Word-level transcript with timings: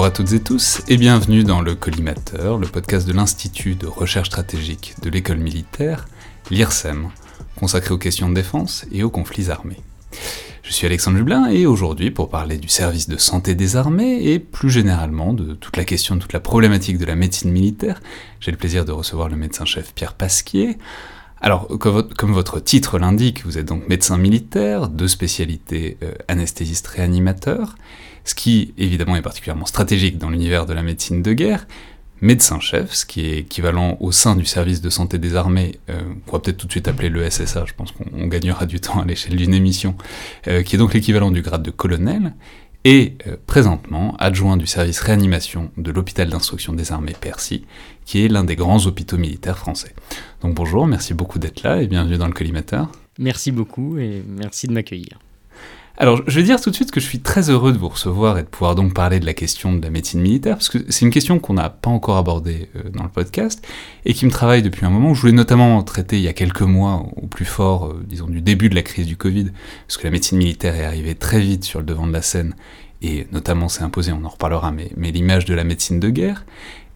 Bonjour 0.00 0.14
à 0.14 0.16
toutes 0.16 0.32
et 0.32 0.40
tous 0.40 0.80
et 0.88 0.96
bienvenue 0.96 1.44
dans 1.44 1.60
le 1.60 1.74
Collimateur, 1.74 2.56
le 2.56 2.66
podcast 2.66 3.06
de 3.06 3.12
l'Institut 3.12 3.74
de 3.74 3.86
recherche 3.86 4.28
stratégique 4.28 4.94
de 5.02 5.10
l'école 5.10 5.36
militaire, 5.36 6.06
l'IRSEM, 6.50 7.10
consacré 7.56 7.92
aux 7.92 7.98
questions 7.98 8.30
de 8.30 8.34
défense 8.34 8.86
et 8.92 9.02
aux 9.02 9.10
conflits 9.10 9.50
armés. 9.50 9.76
Je 10.62 10.72
suis 10.72 10.86
Alexandre 10.86 11.18
Jublin 11.18 11.48
et 11.50 11.66
aujourd'hui 11.66 12.10
pour 12.10 12.30
parler 12.30 12.56
du 12.56 12.68
service 12.68 13.10
de 13.10 13.18
santé 13.18 13.54
des 13.54 13.76
armées 13.76 14.24
et 14.32 14.38
plus 14.38 14.70
généralement 14.70 15.34
de 15.34 15.52
toute 15.52 15.76
la 15.76 15.84
question, 15.84 16.16
de 16.16 16.22
toute 16.22 16.32
la 16.32 16.40
problématique 16.40 16.96
de 16.96 17.04
la 17.04 17.14
médecine 17.14 17.50
militaire, 17.50 18.00
j'ai 18.40 18.52
le 18.52 18.56
plaisir 18.56 18.86
de 18.86 18.92
recevoir 18.92 19.28
le 19.28 19.36
médecin-chef 19.36 19.92
Pierre 19.92 20.14
Pasquier. 20.14 20.78
Alors, 21.42 21.68
comme 21.78 22.32
votre 22.32 22.58
titre 22.58 22.98
l'indique, 22.98 23.44
vous 23.44 23.58
êtes 23.58 23.66
donc 23.66 23.86
médecin 23.86 24.16
militaire, 24.16 24.88
de 24.88 25.06
spécialité 25.06 25.98
euh, 26.02 26.12
anesthésiste-réanimateur, 26.28 27.76
ce 28.24 28.34
qui 28.34 28.74
évidemment 28.78 29.16
est 29.16 29.22
particulièrement 29.22 29.66
stratégique 29.66 30.18
dans 30.18 30.30
l'univers 30.30 30.66
de 30.66 30.72
la 30.72 30.82
médecine 30.82 31.22
de 31.22 31.32
guerre, 31.32 31.66
médecin-chef, 32.20 32.92
ce 32.92 33.06
qui 33.06 33.26
est 33.26 33.38
équivalent 33.38 33.96
au 34.00 34.12
sein 34.12 34.36
du 34.36 34.44
service 34.44 34.80
de 34.80 34.90
santé 34.90 35.18
des 35.18 35.36
armées, 35.36 35.78
euh, 35.88 36.00
on 36.28 36.32
va 36.32 36.38
peut-être 36.38 36.58
tout 36.58 36.66
de 36.66 36.72
suite 36.72 36.88
appeler 36.88 37.08
le 37.08 37.28
SSA, 37.28 37.64
je 37.66 37.72
pense 37.74 37.92
qu'on 37.92 38.26
gagnera 38.26 38.66
du 38.66 38.80
temps 38.80 39.00
à 39.00 39.04
l'échelle 39.04 39.36
d'une 39.36 39.54
émission, 39.54 39.94
euh, 40.46 40.62
qui 40.62 40.76
est 40.76 40.78
donc 40.78 40.94
l'équivalent 40.94 41.30
du 41.30 41.42
grade 41.42 41.62
de 41.62 41.70
colonel, 41.70 42.34
et 42.84 43.16
euh, 43.26 43.36
présentement 43.46 44.16
adjoint 44.18 44.56
du 44.56 44.66
service 44.66 45.00
réanimation 45.00 45.70
de 45.76 45.90
l'hôpital 45.90 46.28
d'instruction 46.28 46.72
des 46.72 46.92
armées 46.92 47.16
Percy, 47.18 47.64
qui 48.04 48.24
est 48.24 48.28
l'un 48.28 48.44
des 48.44 48.56
grands 48.56 48.86
hôpitaux 48.86 49.18
militaires 49.18 49.58
français. 49.58 49.94
Donc 50.42 50.54
bonjour, 50.54 50.86
merci 50.86 51.14
beaucoup 51.14 51.38
d'être 51.38 51.62
là 51.62 51.82
et 51.82 51.86
bienvenue 51.86 52.16
dans 52.16 52.26
le 52.26 52.32
collimateur. 52.32 52.90
Merci 53.18 53.52
beaucoup 53.52 53.98
et 53.98 54.22
merci 54.26 54.66
de 54.66 54.72
m'accueillir. 54.72 55.18
Alors, 56.00 56.22
je 56.26 56.40
vais 56.40 56.42
dire 56.42 56.58
tout 56.58 56.70
de 56.70 56.74
suite 56.74 56.92
que 56.92 56.98
je 56.98 57.04
suis 57.04 57.20
très 57.20 57.50
heureux 57.50 57.74
de 57.74 57.76
vous 57.76 57.90
recevoir 57.90 58.38
et 58.38 58.42
de 58.42 58.48
pouvoir 58.48 58.74
donc 58.74 58.94
parler 58.94 59.20
de 59.20 59.26
la 59.26 59.34
question 59.34 59.74
de 59.74 59.82
la 59.82 59.90
médecine 59.90 60.22
militaire, 60.22 60.56
parce 60.56 60.70
que 60.70 60.78
c'est 60.88 61.04
une 61.04 61.10
question 61.10 61.38
qu'on 61.38 61.52
n'a 61.52 61.68
pas 61.68 61.90
encore 61.90 62.16
abordée 62.16 62.70
euh, 62.74 62.88
dans 62.88 63.02
le 63.02 63.10
podcast, 63.10 63.62
et 64.06 64.14
qui 64.14 64.24
me 64.24 64.30
travaille 64.30 64.62
depuis 64.62 64.86
un 64.86 64.88
moment. 64.88 65.12
Je 65.12 65.20
voulais 65.20 65.34
notamment 65.34 65.82
traiter 65.82 66.16
il 66.16 66.22
y 66.22 66.28
a 66.28 66.32
quelques 66.32 66.62
mois, 66.62 67.04
au 67.16 67.26
plus 67.26 67.44
fort, 67.44 67.88
euh, 67.88 68.02
disons, 68.08 68.28
du 68.28 68.40
début 68.40 68.70
de 68.70 68.76
la 68.76 68.80
crise 68.80 69.06
du 69.06 69.18
Covid, 69.18 69.50
parce 69.86 69.98
que 69.98 70.04
la 70.04 70.10
médecine 70.10 70.38
militaire 70.38 70.74
est 70.74 70.86
arrivée 70.86 71.14
très 71.14 71.38
vite 71.38 71.64
sur 71.64 71.80
le 71.80 71.84
devant 71.84 72.06
de 72.06 72.14
la 72.14 72.22
scène, 72.22 72.54
et 73.02 73.26
notamment 73.30 73.68
s'est 73.68 73.82
imposée, 73.82 74.12
on 74.12 74.24
en 74.24 74.30
reparlera, 74.30 74.72
mais, 74.72 75.10
l'image 75.10 75.44
de 75.44 75.52
la 75.52 75.64
médecine 75.64 76.00
de 76.00 76.08
guerre. 76.08 76.46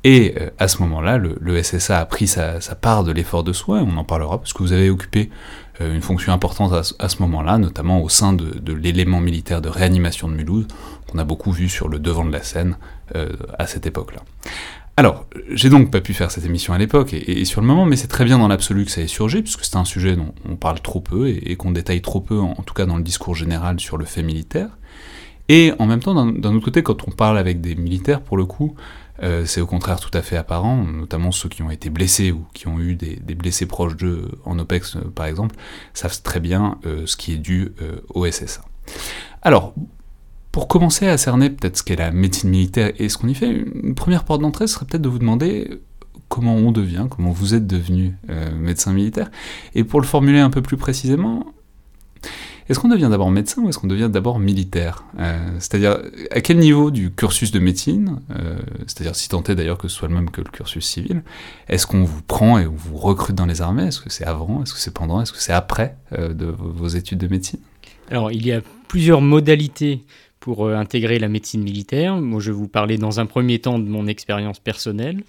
Et 0.04 0.34
euh, 0.40 0.48
à 0.58 0.66
ce 0.66 0.80
moment-là, 0.80 1.18
le, 1.18 1.62
SSA 1.62 2.00
a 2.00 2.06
pris 2.06 2.26
sa, 2.26 2.58
part 2.80 3.04
de 3.04 3.12
l'effort 3.12 3.44
de 3.44 3.52
soins, 3.52 3.82
on 3.82 3.98
en 3.98 4.04
parlera, 4.04 4.38
parce 4.38 4.54
que 4.54 4.62
vous 4.62 4.72
avez 4.72 4.88
occupé 4.88 5.28
une 5.80 6.02
fonction 6.02 6.32
importante 6.32 6.72
à, 6.98 7.08
ce 7.08 7.22
moment-là, 7.22 7.58
notamment 7.58 8.00
au 8.02 8.08
sein 8.08 8.32
de, 8.32 8.72
l'élément 8.72 9.20
militaire 9.20 9.60
de 9.60 9.68
réanimation 9.68 10.28
de 10.28 10.34
Mulhouse, 10.34 10.68
qu'on 11.08 11.18
a 11.18 11.24
beaucoup 11.24 11.50
vu 11.50 11.68
sur 11.68 11.88
le 11.88 11.98
devant 11.98 12.24
de 12.24 12.32
la 12.32 12.42
scène 12.42 12.76
euh, 13.16 13.30
à 13.58 13.66
cette 13.66 13.86
époque-là. 13.86 14.22
Alors, 14.96 15.26
j'ai 15.50 15.70
donc 15.70 15.90
pas 15.90 16.00
pu 16.00 16.14
faire 16.14 16.30
cette 16.30 16.44
émission 16.44 16.72
à 16.72 16.78
l'époque 16.78 17.12
et, 17.12 17.44
sur 17.44 17.60
le 17.60 17.66
moment, 17.66 17.84
mais 17.84 17.96
c'est 17.96 18.06
très 18.06 18.24
bien 18.24 18.38
dans 18.38 18.46
l'absolu 18.46 18.84
que 18.84 18.92
ça 18.92 19.00
ait 19.00 19.08
surgi, 19.08 19.42
puisque 19.42 19.64
c'est 19.64 19.76
un 19.76 19.84
sujet 19.84 20.14
dont 20.14 20.32
on 20.48 20.54
parle 20.54 20.80
trop 20.80 21.00
peu 21.00 21.28
et, 21.28 21.56
qu'on 21.56 21.72
détaille 21.72 22.00
trop 22.00 22.20
peu, 22.20 22.38
en, 22.38 22.54
tout 22.54 22.74
cas 22.74 22.86
dans 22.86 22.96
le 22.96 23.02
discours 23.02 23.34
général 23.34 23.80
sur 23.80 23.96
le 23.96 24.04
fait 24.04 24.22
militaire. 24.22 24.68
Et 25.48 25.72
en 25.80 25.86
même 25.86 26.00
temps, 26.00 26.14
d'un 26.14 26.54
autre 26.54 26.64
côté, 26.64 26.84
quand 26.84 27.08
on 27.08 27.10
parle 27.10 27.38
avec 27.38 27.60
des 27.60 27.74
militaires, 27.74 28.20
pour 28.20 28.36
le 28.36 28.44
coup, 28.44 28.76
euh, 29.22 29.46
c'est 29.46 29.60
au 29.60 29.66
contraire 29.66 30.00
tout 30.00 30.16
à 30.16 30.22
fait 30.22 30.36
apparent, 30.36 30.84
notamment 30.84 31.30
ceux 31.30 31.48
qui 31.48 31.62
ont 31.62 31.70
été 31.70 31.90
blessés 31.90 32.32
ou 32.32 32.44
qui 32.52 32.66
ont 32.66 32.80
eu 32.80 32.96
des, 32.96 33.16
blessés 33.34 33.66
proches 33.66 33.96
d'eux 33.96 34.30
en 34.44 34.58
OPEX, 34.58 34.96
euh, 34.96 35.00
par 35.14 35.26
exemple, 35.26 35.54
savent 35.92 36.20
très 36.22 36.40
bien 36.40 36.78
euh, 36.84 37.06
ce 37.06 37.16
qui 37.16 37.32
est 37.32 37.38
dû 37.38 37.72
au 38.12 38.30
SSA. 38.30 38.62
Alors, 39.42 39.74
pour 40.52 40.68
commencer 40.68 41.06
à 41.06 41.18
cerner 41.18 41.50
peut-être 41.50 41.78
ce 41.78 41.82
qu'est 41.82 41.96
la 41.96 42.10
médecine 42.10 42.50
militaire 42.50 42.92
et 42.98 43.08
ce 43.08 43.18
qu'on 43.18 43.28
y 43.28 43.34
fait, 43.34 43.50
une 43.50 43.94
première 43.94 44.24
porte 44.24 44.40
d'entrée 44.40 44.66
serait 44.66 44.86
peut-être 44.86 45.02
de 45.02 45.08
vous 45.08 45.18
demander 45.18 45.80
comment 46.28 46.54
on 46.54 46.72
devient, 46.72 47.06
comment 47.10 47.30
vous 47.30 47.54
êtes 47.54 47.66
devenu 47.66 48.16
médecin 48.56 48.92
militaire. 48.92 49.30
Et 49.74 49.84
pour 49.84 50.00
le 50.00 50.06
formuler 50.06 50.38
un 50.38 50.50
peu 50.50 50.62
plus 50.62 50.76
précisément, 50.76 51.46
est-ce 52.68 52.80
qu'on 52.80 52.88
devient 52.88 53.08
d'abord 53.10 53.30
médecin 53.30 53.62
ou 53.62 53.68
est-ce 53.68 53.78
qu'on 53.78 53.86
devient 53.86 54.08
d'abord 54.10 54.38
militaire 54.38 55.04
euh, 55.18 55.38
C'est-à-dire, 55.58 55.98
à 56.30 56.40
quel 56.40 56.58
niveau 56.58 56.90
du 56.90 57.12
cursus 57.12 57.50
de 57.50 57.58
médecine, 57.58 58.20
euh, 58.30 58.58
c'est-à-dire 58.86 59.14
si 59.14 59.28
est 59.28 59.54
d'ailleurs 59.54 59.78
que 59.78 59.88
ce 59.88 59.96
soit 59.96 60.08
le 60.08 60.14
même 60.14 60.30
que 60.30 60.40
le 60.40 60.50
cursus 60.50 60.84
civil, 60.84 61.22
est-ce 61.68 61.86
qu'on 61.86 62.04
vous 62.04 62.22
prend 62.22 62.58
et 62.58 62.66
on 62.66 62.74
vous 62.74 62.96
recrute 62.96 63.36
dans 63.36 63.46
les 63.46 63.60
armées? 63.60 63.84
Est-ce 63.84 64.00
que 64.00 64.10
c'est 64.10 64.24
avant? 64.24 64.62
Est-ce 64.62 64.72
que 64.72 64.80
c'est 64.80 64.94
pendant? 64.94 65.20
Est-ce 65.20 65.32
que 65.32 65.40
c'est 65.40 65.52
après 65.52 65.96
euh, 66.12 66.32
vos 66.58 66.88
études 66.88 67.18
de 67.18 67.28
médecine? 67.28 67.60
Alors, 68.10 68.32
il 68.32 68.46
y 68.46 68.52
a 68.52 68.60
plusieurs 68.88 69.20
modalités 69.20 70.02
pour 70.44 70.66
euh, 70.66 70.76
intégrer 70.76 71.18
la 71.18 71.28
médecine 71.28 71.62
militaire. 71.62 72.16
Moi, 72.16 72.38
je 72.38 72.50
vais 72.50 72.56
vous 72.58 72.68
parler 72.68 72.98
dans 72.98 73.18
un 73.18 73.24
premier 73.24 73.60
temps 73.60 73.78
de 73.78 73.88
mon 73.88 74.06
expérience 74.06 74.60
personnelle, 74.60 75.22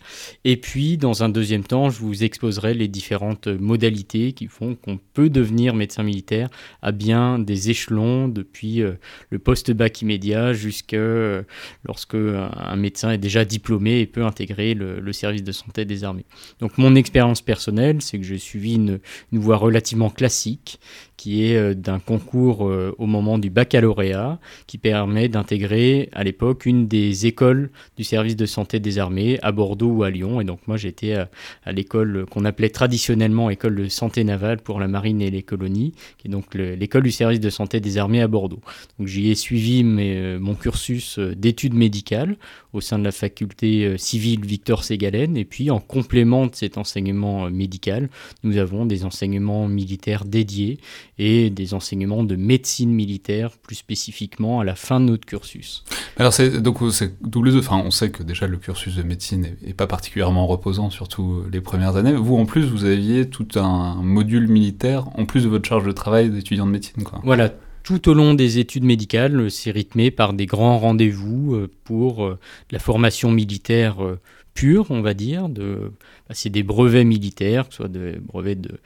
et 0.44 0.58
puis 0.58 0.98
dans 0.98 1.24
un 1.24 1.30
deuxième 1.30 1.64
temps, 1.64 1.90
je 1.90 2.02
vous 2.02 2.26
exposerai 2.26 2.74
les 2.74 2.90
différentes 2.90 3.48
modalités 3.48 4.34
qui 4.34 4.48
font 4.48 4.76
qu'on 4.76 5.00
peut 5.14 5.30
devenir 5.30 5.74
médecin 5.74 6.04
militaire 6.04 6.50
à 6.82 6.92
bien 6.92 7.40
des 7.40 7.70
échelons, 7.70 8.28
depuis 8.28 8.82
euh, 8.82 8.96
le 9.30 9.40
post-bac 9.40 10.02
immédiat 10.02 10.52
jusqu'à 10.52 10.98
euh, 10.98 11.44
lorsque 11.86 12.16
un 12.16 12.76
médecin 12.76 13.12
est 13.12 13.18
déjà 13.18 13.46
diplômé 13.46 14.02
et 14.02 14.08
peut 14.08 14.26
intégrer 14.26 14.74
le, 14.74 15.14
service 15.14 15.44
de 15.44 15.54
santé 15.54 15.86
des 15.86 16.04
armées. 16.04 16.26
Donc 16.60 16.78
mon 16.78 16.94
expérience 16.94 17.42
personnelle, 17.42 18.02
c'est 18.02 18.18
que 18.18 18.26
j'ai 18.26 18.38
suivi 18.38 18.76
une, 18.76 19.00
une 19.32 19.40
voie 19.40 19.56
relativement 19.56 20.10
classique 20.10 20.78
qui 21.18 21.46
est 21.46 21.56
euh, 21.56 21.74
d'un 21.74 22.00
concours 22.00 22.68
euh, 22.68 22.94
au 22.98 23.06
moment 23.06 23.38
du 23.38 23.50
baccalauréat, 23.50 24.40
qui 24.68 24.78
permet 24.78 25.30
d'intégrer 25.30 26.10
à 26.14 26.24
l'époque 26.24 26.66
une 26.66 26.88
des 26.88 27.26
écoles 27.26 27.70
du 27.98 28.04
service 28.04 28.36
de 28.36 28.46
santé 28.46 28.80
des 28.80 29.00
armées 29.00 29.40
à 29.42 29.52
Bordeaux 29.52 29.90
ou 29.90 30.04
à 30.04 30.10
Lyon. 30.10 30.42
Et 30.42 30.44
donc 30.44 30.60
moi 30.68 30.78
j'étais 30.78 31.14
à, 31.14 31.72
l'école 31.72 32.26
qu'on 32.30 32.46
appelait 32.46 32.70
traditionnellement 32.70 33.50
école 33.50 33.76
de 33.76 33.88
santé 33.88 34.24
navale 34.24 34.60
pour 34.60 34.80
la 34.80 34.88
marine 34.88 35.22
et 35.22 35.32
les 35.32 35.44
colonies, 35.44 35.94
qui 36.18 36.28
est 36.28 36.32
donc 36.32 36.54
l'école 36.54 37.04
du 37.04 37.12
service 37.12 37.40
de 37.40 37.50
santé 37.50 37.80
des 37.80 37.98
armées 37.98 38.22
à 38.22 38.28
Bordeaux. 38.28 38.62
Donc 39.00 39.08
j'y 39.08 39.30
ai 39.30 39.36
suivi 39.36 39.84
euh, 39.86 40.40
mon 40.40 40.56
cursus 40.56 41.20
d'études 41.20 41.74
médicales 41.74 42.36
au 42.74 42.82
sein 42.82 43.00
de 43.00 43.04
la 43.04 43.12
faculté 43.12 43.98
civile 43.98 44.46
Victor 44.46 44.84
Ségalen. 44.84 45.38
Et 45.38 45.46
puis 45.46 45.72
en 45.72 45.80
complément 45.80 46.48
de 46.48 46.56
cet 46.56 46.78
enseignement 46.78 47.50
médical, 47.50 48.10
nous 48.44 48.58
avons 48.58 48.86
des 48.86 49.06
enseignements 49.06 49.68
militaires 49.68 50.26
dédiés 50.26 50.80
et 51.18 51.50
des 51.50 51.74
enseignements 51.74 52.24
de 52.24 52.36
médecine 52.36 52.92
militaire, 52.92 53.52
plus 53.52 53.76
spécifiquement 53.76 54.60
à 54.60 54.64
la 54.64 54.76
fin 54.76 55.00
de 55.00 55.06
notre 55.06 55.26
cursus. 55.26 55.84
Alors 56.18 56.34
c'est 56.34 56.62
donc 56.62 56.80
c'est 56.92 57.22
double 57.22 57.58
enfin 57.58 57.82
on 57.86 57.92
sait 57.92 58.12
que 58.12 58.24
déjà 58.24 58.48
le 58.48 58.58
cursus 58.58 58.96
de 58.96 59.04
médecine 59.04 59.48
est, 59.66 59.74
pas 59.74 59.88
particulièrement 59.88 60.48
reposant, 60.48 60.90
surtout 60.90 61.44
les 61.52 61.62
premières 61.62 61.96
années. 61.96 62.14
Vous 62.14 62.36
en 62.36 62.46
plus 62.46 62.66
vous 62.66 62.86
aviez 62.86 63.30
tout 63.30 63.48
un 63.56 63.96
module 63.96 64.48
militaire 64.48 65.08
en 65.18 65.26
plus 65.26 65.44
de 65.44 65.50
votre 65.50 65.68
charge 65.68 65.86
de 65.86 65.92
travail 65.92 66.30
d'étudiant 66.30 66.66
de 66.66 66.72
médecine, 66.72 67.04
quoi. 67.04 67.22
Voilà, 67.24 67.52
tout 67.84 68.10
au 68.10 68.14
long 68.14 68.34
des 68.34 68.58
études 68.58 68.84
médicales, 68.84 69.52
c'est 69.52 69.72
rythmé 69.72 70.10
par 70.10 70.34
des 70.34 70.48
grands 70.48 70.80
rendez-vous 70.80 71.54
euh, 71.54 71.72
pour 71.84 72.26
euh, 72.26 72.40
la 72.72 72.80
formation 72.80 73.32
militaire 73.32 74.04
euh, 74.04 74.20
pure, 74.56 74.88
on 74.90 75.02
va 75.02 75.14
dire. 75.14 75.50
De, 75.50 75.92
bah, 76.28 76.34
c'est 76.34 76.50
des 76.50 76.64
brevets 76.64 77.06
militaires, 77.06 77.68
que 77.68 77.76
ce 77.76 77.84
soit 77.84 77.88
des 77.88 78.14
brevets 78.14 78.60
de 78.60 78.72
euh, 78.72 78.78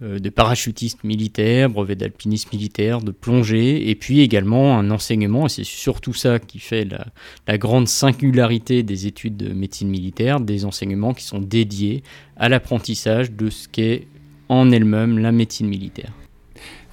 de 0.00 0.28
parachutiste 0.28 1.04
militaire, 1.04 1.70
brevet 1.70 1.94
d'alpiniste 1.94 2.52
militaire, 2.52 3.00
de 3.00 3.12
plongée, 3.12 3.88
et 3.88 3.94
puis 3.94 4.20
également 4.20 4.76
un 4.76 4.90
enseignement, 4.90 5.46
et 5.46 5.48
c'est 5.48 5.64
surtout 5.64 6.12
ça 6.12 6.38
qui 6.38 6.58
fait 6.58 6.84
la, 6.84 7.06
la, 7.46 7.58
grande 7.58 7.88
singularité 7.88 8.82
des 8.82 9.06
études 9.06 9.36
de 9.36 9.52
médecine 9.52 9.88
militaire, 9.88 10.40
des 10.40 10.64
enseignements 10.64 11.14
qui 11.14 11.24
sont 11.24 11.38
dédiés 11.38 12.02
à 12.36 12.48
l'apprentissage 12.48 13.30
de 13.32 13.50
ce 13.50 13.68
qu'est 13.68 14.08
en 14.48 14.70
elle-même 14.70 15.18
la 15.18 15.32
médecine 15.32 15.68
militaire. 15.68 16.12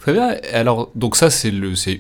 Très 0.02 0.14
bien. 0.14 0.36
Alors, 0.52 0.90
donc 0.96 1.16
ça, 1.16 1.30
c'est 1.30 1.54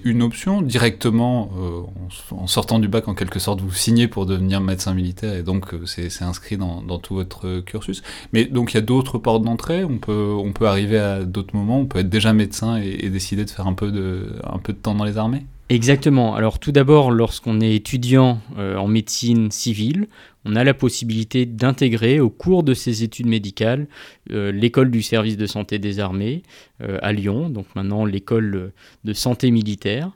une 0.04 0.24
option. 0.24 0.64
Directement, 0.64 1.52
euh, 1.56 2.36
en, 2.36 2.48
sortant 2.48 2.80
du 2.80 2.88
bac, 2.88 3.08
en 3.08 3.14
quelque 3.14 3.38
sorte, 3.38 3.62
vous 3.62 3.72
signez 3.72 4.08
pour 4.08 4.26
devenir 4.26 4.60
médecin 4.60 4.96
militaire, 4.96 5.36
et 5.36 5.44
donc 5.44 5.72
euh, 5.76 5.86
c'est 5.86 6.24
inscrit 6.24 6.58
dans, 6.58 6.82
tout 6.98 7.14
votre 7.14 7.60
cursus. 7.60 8.02
Mais 8.34 8.46
donc, 8.46 8.74
il 8.74 8.78
y 8.78 8.80
a 8.80 8.82
d'autres 8.82 9.20
portes 9.20 9.44
d'entrée. 9.44 9.84
On 9.84 10.00
peut, 10.00 10.34
on 10.36 10.52
peut 10.52 10.66
arriver 10.68 10.98
à 10.98 11.24
d'autres 11.24 11.56
moments. 11.56 11.78
On 11.78 11.86
peut 11.86 12.00
être 12.00 12.10
déjà 12.10 12.34
médecin 12.34 12.78
et, 12.78 13.08
décider 13.12 13.46
de 13.46 13.52
faire 13.52 13.68
un 13.68 13.74
peu 13.74 13.92
de, 13.92 14.36
un 14.52 14.58
peu 14.58 14.74
de 14.74 14.80
temps 14.80 14.96
dans 14.96 15.06
les 15.06 15.20
armées. 15.20 15.46
Exactement. 15.72 16.36
Alors 16.36 16.60
tout 16.60 16.74
d'abord, 16.74 17.12
lorsqu'on 17.12 17.62
est 17.62 17.74
étudiant 17.74 18.42
euh, 18.58 18.76
en 18.76 18.90
médecine 18.90 19.52
civile, 19.52 20.08
on 20.44 20.58
a 20.58 20.66
la 20.66 20.74
possibilité 20.74 21.46
d'intégrer 21.46 22.20
au 22.20 22.30
cours 22.30 22.64
de 22.64 22.74
ses 22.74 23.04
études 23.04 23.28
médicales 23.28 23.88
euh, 24.32 24.52
l'école 24.52 24.92
du 24.92 25.02
service 25.02 25.38
de 25.38 25.46
santé 25.46 25.80
des 25.80 26.02
armées 26.02 26.44
euh, 26.82 26.98
à 27.02 27.14
Lyon, 27.14 27.50
donc 27.50 27.68
maintenant 27.74 28.04
l'école 28.04 28.74
de 29.06 29.14
santé 29.14 29.50
militaire 29.50 30.12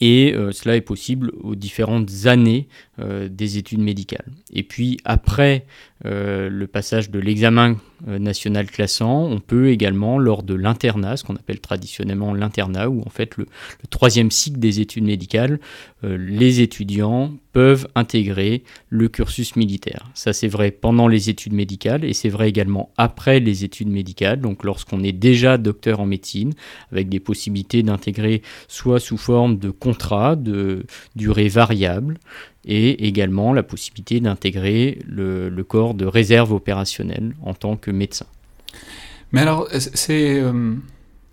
et 0.00 0.34
cela 0.50 0.74
est 0.74 0.80
possible 0.80 1.30
aux 1.42 1.54
différentes 1.54 2.26
années 2.26 2.66
des 2.98 3.56
études 3.56 3.78
médicales. 3.78 4.26
Et 4.52 4.64
puis 4.64 4.98
après 5.04 5.64
euh, 6.04 6.48
le 6.48 6.66
passage 6.66 7.10
de 7.10 7.18
l'examen 7.18 7.76
national 8.04 8.68
classant, 8.68 9.26
on 9.26 9.38
peut 9.38 9.68
également, 9.68 10.18
lors 10.18 10.42
de 10.42 10.54
l'internat, 10.54 11.16
ce 11.16 11.22
qu'on 11.22 11.36
appelle 11.36 11.60
traditionnellement 11.60 12.34
l'internat, 12.34 12.88
où 12.88 13.00
en 13.06 13.10
fait 13.10 13.36
le, 13.36 13.46
troisième 13.90 14.32
cycle 14.32 14.58
des 14.58 14.80
études 14.80 15.04
médicales, 15.04 15.60
les 16.02 16.60
étudiants 16.62 17.32
peuvent 17.52 17.86
intégrer 17.94 18.64
le 18.88 19.08
cursus 19.08 19.56
militaire. 19.56 20.10
Ça 20.14 20.32
c'est 20.32 20.48
vrai 20.48 20.70
pendant 20.70 21.06
les 21.06 21.30
études 21.30 21.52
médicales 21.52 22.04
et 22.04 22.14
c'est 22.14 22.28
vrai 22.28 22.48
également 22.48 22.90
après 22.96 23.40
les 23.40 23.64
études 23.64 23.88
médicales, 23.88 24.40
donc 24.40 24.64
lorsqu'on 24.64 25.02
est 25.02 25.12
déjà 25.12 25.58
docteur 25.58 26.00
en 26.00 26.06
médecine, 26.06 26.54
avec 26.90 27.08
des 27.08 27.20
possibilités 27.20 27.82
d'intégrer 27.82 28.42
soit 28.68 29.00
sous 29.00 29.18
forme 29.18 29.58
de 29.58 29.70
contrat 29.70 30.36
de 30.36 30.86
durée 31.14 31.48
variable 31.48 32.18
et 32.64 33.06
également 33.06 33.52
la 33.52 33.62
possibilité 33.62 34.20
d'intégrer 34.20 34.98
le, 35.06 35.50
corps 35.62 35.94
de 35.94 36.06
réserve 36.06 36.52
opérationnelle 36.52 37.34
en 37.42 37.54
tant 37.54 37.76
que 37.76 37.90
médecin. 37.90 38.26
Mais 39.32 39.40
alors, 39.40 39.68
c'est... 39.72 40.40
Euh, 40.40 40.74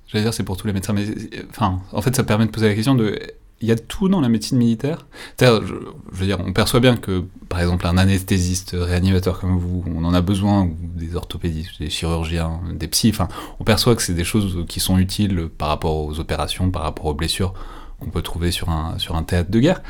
j'allais 0.08 0.24
dire 0.24 0.34
c'est 0.34 0.44
pour 0.44 0.58
tous 0.58 0.68
les 0.68 0.74
médecins, 0.74 0.94
mais 0.94 1.06
enfin, 1.50 1.82
en 1.92 2.02
fait 2.02 2.16
ça 2.16 2.24
permet 2.24 2.46
de 2.46 2.52
poser 2.52 2.68
la 2.68 2.76
question 2.76 2.96
de 2.96 3.20
il 3.62 3.68
y 3.68 3.72
a 3.72 3.76
tout 3.76 4.08
dans 4.08 4.22
la 4.22 4.30
médecine 4.30 4.58
militaire? 4.58 5.06
Je, 5.40 5.46
je, 5.46 6.18
veux 6.18 6.26
dire, 6.26 6.40
on 6.46 6.54
perçoit 6.54 6.80
bien 6.80 6.96
que, 6.96 7.26
par 7.50 7.60
exemple, 7.60 7.86
un 7.88 7.98
anesthésiste 7.98 8.72
réanimateur 8.74 9.40
comme 9.40 9.58
vous, 9.58 9.84
on 9.88 10.06
en 10.06 10.14
a 10.14 10.22
besoin, 10.22 10.64
ou 10.64 10.78
des 10.96 11.16
orthopédistes, 11.16 11.80
des 11.80 11.90
chirurgiens, 11.90 12.62
des 12.74 12.88
psys, 12.88 13.10
enfin, 13.10 13.28
on 13.60 13.64
perçoit 13.64 13.96
que 13.96 14.02
c'est 14.02 14.14
des 14.14 14.24
choses 14.24 14.66
qui 14.68 14.80
sont 14.80 14.98
utiles 14.98 15.50
par 15.58 15.68
rapport 15.68 15.98
aux 15.98 16.20
opérations, 16.20 16.72
par 16.72 16.84
rapport 16.84 17.06
aux 17.06 17.14
blessures 17.14 17.54
qu'on 18.00 18.10
peut 18.10 18.22
trouver 18.22 18.52
sur 18.52 18.70
un, 18.70 18.98
sur 18.98 19.16
un 19.16 19.24
théâtre 19.24 19.52
de 19.52 19.60
guerre. 19.60 19.82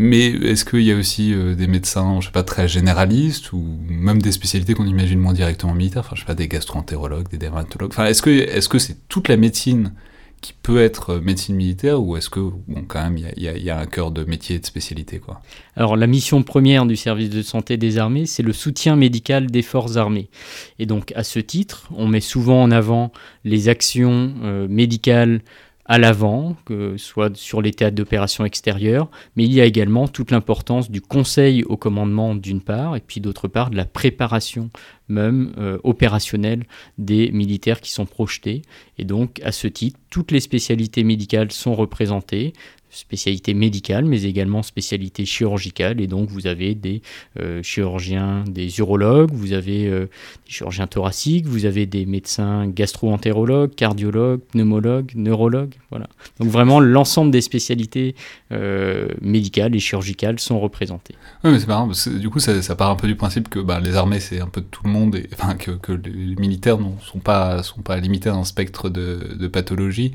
Mais 0.00 0.28
est-ce 0.28 0.64
qu'il 0.64 0.82
y 0.82 0.92
a 0.92 0.96
aussi 0.96 1.34
euh, 1.34 1.56
des 1.56 1.66
médecins, 1.66 2.20
je 2.20 2.26
sais 2.26 2.32
pas, 2.32 2.44
très 2.44 2.68
généralistes, 2.68 3.52
ou 3.52 3.80
même 3.88 4.22
des 4.22 4.30
spécialités 4.30 4.74
qu'on 4.74 4.86
imagine 4.86 5.18
moins 5.18 5.32
directement 5.32 5.74
militaires, 5.74 6.04
enfin, 6.06 6.14
je 6.14 6.20
sais 6.20 6.26
pas, 6.26 6.36
des 6.36 6.46
gastro-entérologues, 6.46 7.28
des 7.28 7.36
dermatologues, 7.36 7.90
enfin, 7.90 8.06
est-ce 8.06 8.22
que 8.22 8.30
est-ce 8.30 8.68
que 8.68 8.78
c'est 8.78 9.08
toute 9.08 9.26
la 9.26 9.36
médecine 9.36 9.92
qui 10.40 10.52
peut 10.52 10.80
être 10.80 11.16
médecine 11.16 11.56
militaire 11.56 12.00
ou 12.00 12.16
est-ce 12.16 12.30
que, 12.30 12.38
bon, 12.38 12.84
quand 12.86 13.02
même, 13.02 13.18
il 13.18 13.42
y, 13.42 13.64
y, 13.64 13.70
a 13.70 13.80
un 13.80 13.86
cœur 13.86 14.12
de 14.12 14.22
métier 14.22 14.54
et 14.54 14.58
de 14.60 14.66
spécialité 14.66 15.18
quoi? 15.18 15.42
Alors, 15.74 15.96
la 15.96 16.06
mission 16.06 16.44
première 16.44 16.86
du 16.86 16.94
service 16.94 17.30
de 17.30 17.42
santé 17.42 17.76
des 17.76 17.98
armées, 17.98 18.26
c'est 18.26 18.44
le 18.44 18.52
soutien 18.52 18.94
médical 18.94 19.50
des 19.50 19.62
forces 19.62 19.96
armées. 19.96 20.30
Et 20.78 20.86
donc, 20.86 21.12
à 21.16 21.24
ce 21.24 21.40
titre, 21.40 21.88
on 21.96 22.06
met 22.06 22.20
souvent 22.20 22.62
en 22.62 22.70
avant 22.70 23.10
les 23.42 23.68
actions 23.68 24.32
euh, 24.44 24.68
médicales 24.68 25.40
à 25.88 25.98
l'avant, 25.98 26.54
que 26.66 26.98
soit 26.98 27.34
sur 27.34 27.62
les 27.62 27.72
théâtres 27.72 27.96
d'opération 27.96 28.44
extérieures, 28.44 29.08
mais 29.36 29.44
il 29.44 29.52
y 29.52 29.60
a 29.60 29.64
également 29.64 30.06
toute 30.06 30.30
l'importance 30.30 30.90
du 30.90 31.00
conseil 31.00 31.64
au 31.64 31.78
commandement 31.78 32.34
d'une 32.34 32.60
part, 32.60 32.94
et 32.94 33.00
puis 33.00 33.20
d'autre 33.20 33.48
part 33.48 33.70
de 33.70 33.76
la 33.76 33.86
préparation 33.86 34.68
même 35.08 35.54
euh, 35.56 35.78
opérationnelle 35.84 36.66
des 36.98 37.30
militaires 37.32 37.80
qui 37.80 37.90
sont 37.90 38.04
projetés. 38.04 38.60
Et 38.98 39.04
donc, 39.04 39.40
à 39.42 39.52
ce 39.52 39.66
titre, 39.66 39.98
toutes 40.10 40.30
les 40.30 40.40
spécialités 40.40 41.04
médicales 41.04 41.50
sont 41.52 41.74
représentées, 41.74 42.52
spécialité 42.98 43.54
médicale, 43.54 44.04
mais 44.04 44.24
également 44.24 44.62
spécialité 44.62 45.24
chirurgicale. 45.24 46.00
Et 46.00 46.06
donc, 46.06 46.28
vous 46.28 46.46
avez 46.46 46.74
des 46.74 47.00
euh, 47.38 47.62
chirurgiens, 47.62 48.44
des 48.46 48.78
urologues, 48.78 49.30
vous 49.32 49.52
avez 49.52 49.86
euh, 49.86 50.06
des 50.46 50.52
chirurgiens 50.52 50.86
thoraciques, 50.86 51.46
vous 51.46 51.64
avez 51.64 51.86
des 51.86 52.06
médecins 52.06 52.66
gastro-entérologues, 52.66 53.74
cardiologues, 53.74 54.40
pneumologues, 54.52 55.12
neurologues. 55.14 55.74
Voilà. 55.90 56.08
Donc, 56.40 56.48
vraiment, 56.48 56.80
l'ensemble 56.80 57.30
des 57.30 57.40
spécialités 57.40 58.14
euh, 58.52 59.08
médicales 59.20 59.74
et 59.76 59.78
chirurgicales 59.78 60.40
sont 60.40 60.58
représentées. 60.58 61.14
Oui, 61.44 61.52
mais 61.52 61.60
c'est 61.60 61.68
marrant, 61.68 61.86
parce 61.86 62.08
du 62.08 62.28
coup, 62.30 62.40
ça, 62.40 62.74
part 62.74 62.90
un 62.90 62.96
peu 62.96 63.06
du 63.06 63.16
principe 63.16 63.48
que 63.48 63.60
bah, 63.60 63.80
les 63.80 63.94
armées, 63.94 64.20
c'est 64.20 64.40
un 64.40 64.48
peu 64.48 64.60
de 64.60 64.66
tout 64.66 64.82
le 64.84 64.90
monde, 64.90 65.14
et, 65.16 65.28
que, 65.58 65.92
les 65.92 66.34
militaires 66.36 66.78
ne 66.78 66.90
sont 67.00 67.20
pas, 67.20 67.62
sont 67.62 67.80
pas 67.80 67.96
limités 67.98 68.28
à 68.28 68.34
un 68.34 68.44
spectre 68.44 68.88
de, 68.90 69.36
de 69.38 69.46
pathologie 69.46 70.12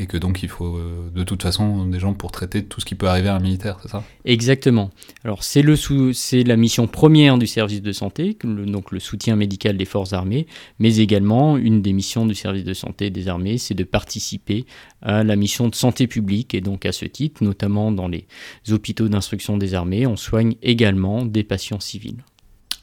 et 0.00 0.06
que 0.06 0.16
donc 0.16 0.42
il 0.42 0.48
faut 0.48 0.76
euh, 0.76 1.10
de 1.14 1.22
toute 1.24 1.42
façon 1.42 1.86
des 1.86 2.00
gens 2.00 2.14
pour 2.14 2.32
traiter 2.32 2.64
tout 2.64 2.80
ce 2.80 2.86
qui 2.86 2.94
peut 2.94 3.06
arriver 3.06 3.28
à 3.28 3.36
un 3.36 3.40
militaire, 3.40 3.78
c'est 3.82 3.88
ça? 3.88 4.02
Exactement. 4.24 4.90
Alors 5.24 5.44
c'est 5.44 5.62
le 5.62 5.76
c'est 6.12 6.42
la 6.42 6.56
mission 6.56 6.86
première 6.86 7.38
du 7.38 7.46
service 7.46 7.82
de 7.82 7.92
santé, 7.92 8.36
donc 8.42 8.92
le 8.92 9.00
soutien 9.00 9.36
médical 9.36 9.76
des 9.76 9.84
forces 9.84 10.12
armées, 10.12 10.46
mais 10.78 10.96
également 10.96 11.56
une 11.56 11.82
des 11.82 11.92
missions 11.92 12.26
du 12.26 12.34
service 12.34 12.64
de 12.64 12.74
santé 12.74 13.10
des 13.10 13.28
armées, 13.28 13.58
c'est 13.58 13.74
de 13.74 13.84
participer 13.84 14.64
à 15.02 15.22
la 15.22 15.36
mission 15.36 15.68
de 15.68 15.74
santé 15.74 16.06
publique 16.06 16.54
et 16.54 16.60
donc 16.60 16.86
à 16.86 16.92
ce 16.92 17.04
titre, 17.04 17.44
notamment 17.44 17.92
dans 17.92 18.08
les 18.08 18.26
hôpitaux 18.70 19.08
d'instruction 19.08 19.58
des 19.58 19.74
armées, 19.74 20.06
on 20.06 20.16
soigne 20.16 20.54
également 20.62 21.24
des 21.24 21.44
patients 21.44 21.80
civils. 21.80 22.22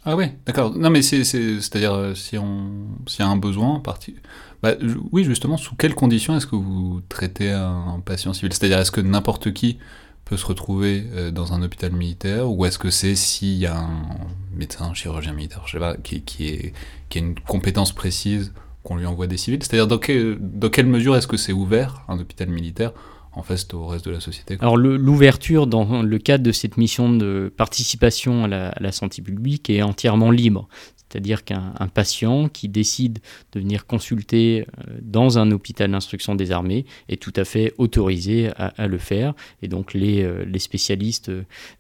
Ah 0.09 0.15
ouais, 0.15 0.38
d'accord. 0.45 0.74
Non 0.74 0.89
mais 0.89 1.01
c'est, 1.01 1.25
c'est-à-dire 1.25 1.94
euh, 1.94 2.15
si 2.15 2.38
on 2.38 2.88
s'il 3.07 3.25
y 3.25 3.27
a 3.27 3.30
un 3.30 3.36
besoin 3.36 3.81
parti 3.81 4.15
bah, 4.63 4.71
oui, 5.12 5.25
justement, 5.25 5.57
sous 5.57 5.75
quelles 5.75 5.94
conditions 5.94 6.36
est-ce 6.36 6.48
que 6.48 6.56
vous 6.56 7.01
traitez 7.09 7.51
un 7.51 8.01
patient 8.04 8.33
civil? 8.33 8.51
C'est-à-dire, 8.54 8.80
est-ce 8.80 8.89
que 8.89 9.01
n'importe 9.01 9.54
qui 9.54 9.77
peut 10.25 10.38
se 10.38 10.45
retrouver 10.45 11.06
euh, 11.13 11.30
dans 11.30 11.54
un 11.54 11.62
hôpital 11.62 11.92
militaire 11.92 12.50
ou 12.50 12.65
est-ce 12.65 12.80
que 12.80 12.89
c'est 12.89 13.15
s'il 13.15 13.57
y 13.57 13.68
a 13.68 13.77
un 13.77 14.18
médecin, 14.56 14.86
un 14.86 14.94
chirurgien 14.94 15.33
militaire, 15.33 15.62
je 15.68 15.74
sais 15.74 15.80
pas, 15.80 15.95
qui, 15.98 16.21
qui, 16.21 16.48
est, 16.48 16.74
qui 17.10 17.19
a 17.19 17.21
une 17.21 17.36
compétence 17.39 17.92
précise 17.92 18.53
qu'on 18.83 18.95
lui 18.95 19.06
envoie 19.06 19.27
des 19.27 19.38
civils? 19.38 19.62
C'est-à-dire, 19.62 19.88
dans, 19.88 20.00
dans 20.39 20.69
quelle 20.69 20.88
mesure 20.88 21.15
est-ce 21.18 21.27
que 21.27 21.38
c'est 21.38 21.53
ouvert, 21.53 22.03
un 22.07 22.18
hôpital 22.18 22.50
militaire 22.50 22.94
en 23.38 23.44
fait 23.44 23.74
au 23.74 23.86
reste 23.86 24.06
de 24.06 24.12
la 24.12 24.19
société. 24.19 24.57
Alors 24.60 24.78
l'ouverture 24.78 25.68
dans 25.68 26.01
le 26.01 26.18
cadre 26.18 26.44
de 26.44 26.51
cette 26.51 26.78
mission 26.78 27.13
de 27.13 27.54
participation 27.56 28.45
à 28.45 28.48
la, 28.48 28.69
à 28.69 28.80
la, 28.81 28.92
santé 28.92 29.22
publique 29.22 29.69
est 29.69 29.81
entièrement 29.81 30.31
libre. 30.31 30.68
C'est-à-dire 31.10 31.45
qu'un 31.45 31.74
patient 31.94 32.50
qui 32.50 32.68
décide 32.68 33.19
de 33.54 33.60
venir 33.60 33.86
consulter 33.86 34.66
euh, 34.66 34.98
dans 35.01 35.39
un 35.39 35.51
hôpital 35.51 35.89
d'instruction 35.92 36.36
des 36.36 36.51
armées 36.51 36.86
est 37.07 37.22
tout 37.22 37.34
à 37.36 37.45
fait 37.45 37.74
autorisé 37.78 38.50
à, 38.57 38.88
le 38.88 38.98
faire. 38.98 39.34
Et 39.62 39.68
donc 39.68 39.94
les, 39.94 40.24
euh, 40.24 40.44
les 40.45 40.60
spécialistes 40.60 41.31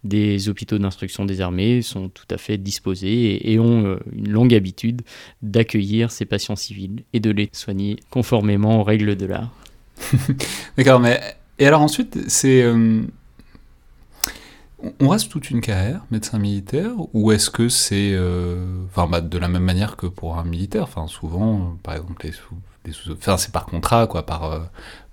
des 0.03 0.47
hôpitaux 0.47 0.77
d'instruction 0.77 1.25
des 1.25 1.41
armées 1.41 1.81
sont 1.81 2.09
tout 2.09 2.25
à 2.29 2.37
fait 2.37 2.57
disposés 2.57 3.51
et, 3.51 3.59
ont 3.59 3.85
euh, 3.85 3.99
une 4.13 4.29
longue 4.29 4.53
habitude 4.53 5.01
d'accueillir 5.41 6.09
ces 6.11 6.25
patients 6.25 6.55
civils 6.55 7.03
et 7.11 7.19
de 7.19 7.31
les 7.31 7.49
soigner 7.51 7.97
conformément 8.09 8.79
aux 8.79 8.83
règles 8.83 9.17
de 9.17 9.25
l'art. 9.25 9.51
D'accord, 10.77 10.99
mais 10.99 11.19
et 11.59 11.67
alors 11.67 11.81
ensuite, 11.81 12.29
c'est 12.29 12.63
on 14.99 15.09
reste 15.09 15.29
toute 15.29 15.49
une 15.49 15.61
carrière, 15.61 16.05
médecin 16.11 16.37
militaire, 16.37 16.93
ou 17.13 17.31
est-ce 17.31 17.49
que 17.49 17.67
c'est 17.67 18.11
euh, 18.13 18.85
enfin, 18.85 19.07
bah, 19.07 19.21
de 19.21 19.37
la 19.37 19.47
même 19.47 19.63
manière 19.63 19.95
que 19.95 20.05
pour 20.05 20.37
un 20.37 20.43
militaire 20.43 20.83
enfin, 20.83 21.07
Souvent, 21.07 21.77
par 21.83 21.95
exemple, 21.95 22.25
les 22.25 22.31
sous, 22.91 23.17
c'est 23.37 23.51
par 23.51 23.65
contrat, 23.65 24.07
quoi, 24.07 24.25
par, 24.25 24.43
euh, 24.45 24.59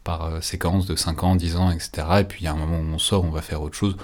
par 0.05 0.27
euh, 0.27 0.41
séquence 0.41 0.87
de 0.87 0.97
5 0.97 1.23
ans, 1.25 1.35
10 1.35 1.57
ans, 1.57 1.71
etc. 1.71 2.07
Et 2.21 2.25
puis 2.25 2.43
il 2.43 2.45
y 2.45 2.47
a 2.47 2.53
un 2.53 2.57
moment 2.57 2.79
où 2.79 2.95
on 2.95 2.99
sort, 2.99 3.25
on 3.25 3.31
va 3.31 3.41
faire 3.41 3.63
autre 3.63 3.77
chose. 3.77 3.97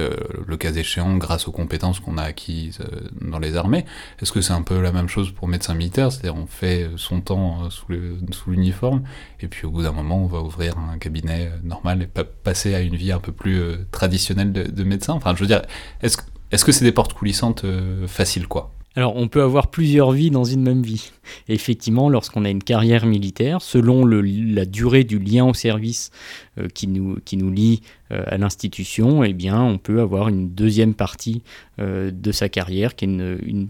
Euh, 0.00 0.10
le 0.48 0.56
cas 0.56 0.72
échéant, 0.72 1.16
grâce 1.18 1.46
aux 1.46 1.52
compétences 1.52 2.00
qu'on 2.00 2.18
a 2.18 2.22
acquises 2.22 2.80
euh, 2.80 3.08
dans 3.20 3.38
les 3.38 3.56
armées. 3.56 3.84
Est-ce 4.20 4.32
que 4.32 4.40
c'est 4.40 4.52
un 4.52 4.62
peu 4.62 4.80
la 4.80 4.90
même 4.90 5.08
chose 5.08 5.30
pour 5.30 5.46
médecin 5.46 5.74
militaire 5.74 6.10
C'est-à-dire 6.10 6.34
on 6.34 6.46
fait 6.46 6.90
son 6.96 7.20
temps 7.20 7.66
euh, 7.66 7.70
sous 7.70 8.50
l'uniforme, 8.50 9.04
et 9.38 9.46
puis 9.46 9.66
au 9.66 9.70
bout 9.70 9.82
d'un 9.82 9.92
moment, 9.92 10.18
on 10.18 10.26
va 10.26 10.40
ouvrir 10.40 10.78
un 10.78 10.98
cabinet 10.98 11.52
normal 11.62 12.02
et 12.02 12.06
passer 12.06 12.74
à 12.74 12.80
une 12.80 12.96
vie 12.96 13.12
un 13.12 13.20
peu 13.20 13.30
plus 13.30 13.62
traditionnelle 13.92 14.52
de, 14.52 14.84
médecin. 14.84 15.12
Enfin, 15.12 15.34
je 15.36 15.40
veux 15.40 15.46
dire, 15.46 15.62
est-ce 16.02 16.18
est-ce 16.50 16.64
que 16.64 16.72
c'est 16.72 16.84
des 16.84 16.92
portes 16.92 17.14
coulissantes 17.14 17.64
faciles, 18.06 18.46
quoi? 18.46 18.72
Alors, 18.96 19.16
on 19.16 19.26
peut 19.26 19.42
avoir 19.42 19.68
plusieurs 19.68 20.12
vies 20.12 20.30
dans 20.30 20.44
une 20.44 20.62
même 20.62 20.82
vie. 20.82 21.10
effectivement, 21.48 22.08
lorsqu'on 22.08 22.44
a 22.44 22.50
une 22.50 22.62
carrière 22.62 23.06
militaire, 23.06 23.60
selon 23.60 24.06
la 24.06 24.64
durée 24.66 25.02
du 25.02 25.18
lien 25.18 25.44
au 25.44 25.54
service 25.54 26.10
euh, 26.58 26.68
qui, 26.68 26.86
nous, 26.86 27.50
lie 27.50 27.82
euh, 28.12 28.22
à 28.26 28.38
l'institution, 28.38 29.24
eh 29.24 29.34
on 29.50 29.78
peut 29.78 30.00
avoir 30.00 30.28
une 30.28 30.50
deuxième 30.50 30.94
partie 30.94 31.42
euh, 31.80 32.12
de 32.12 32.32
sa 32.32 32.48
carrière 32.48 32.94
qui 32.94 33.04
est 33.04 33.08
une, 33.08 33.68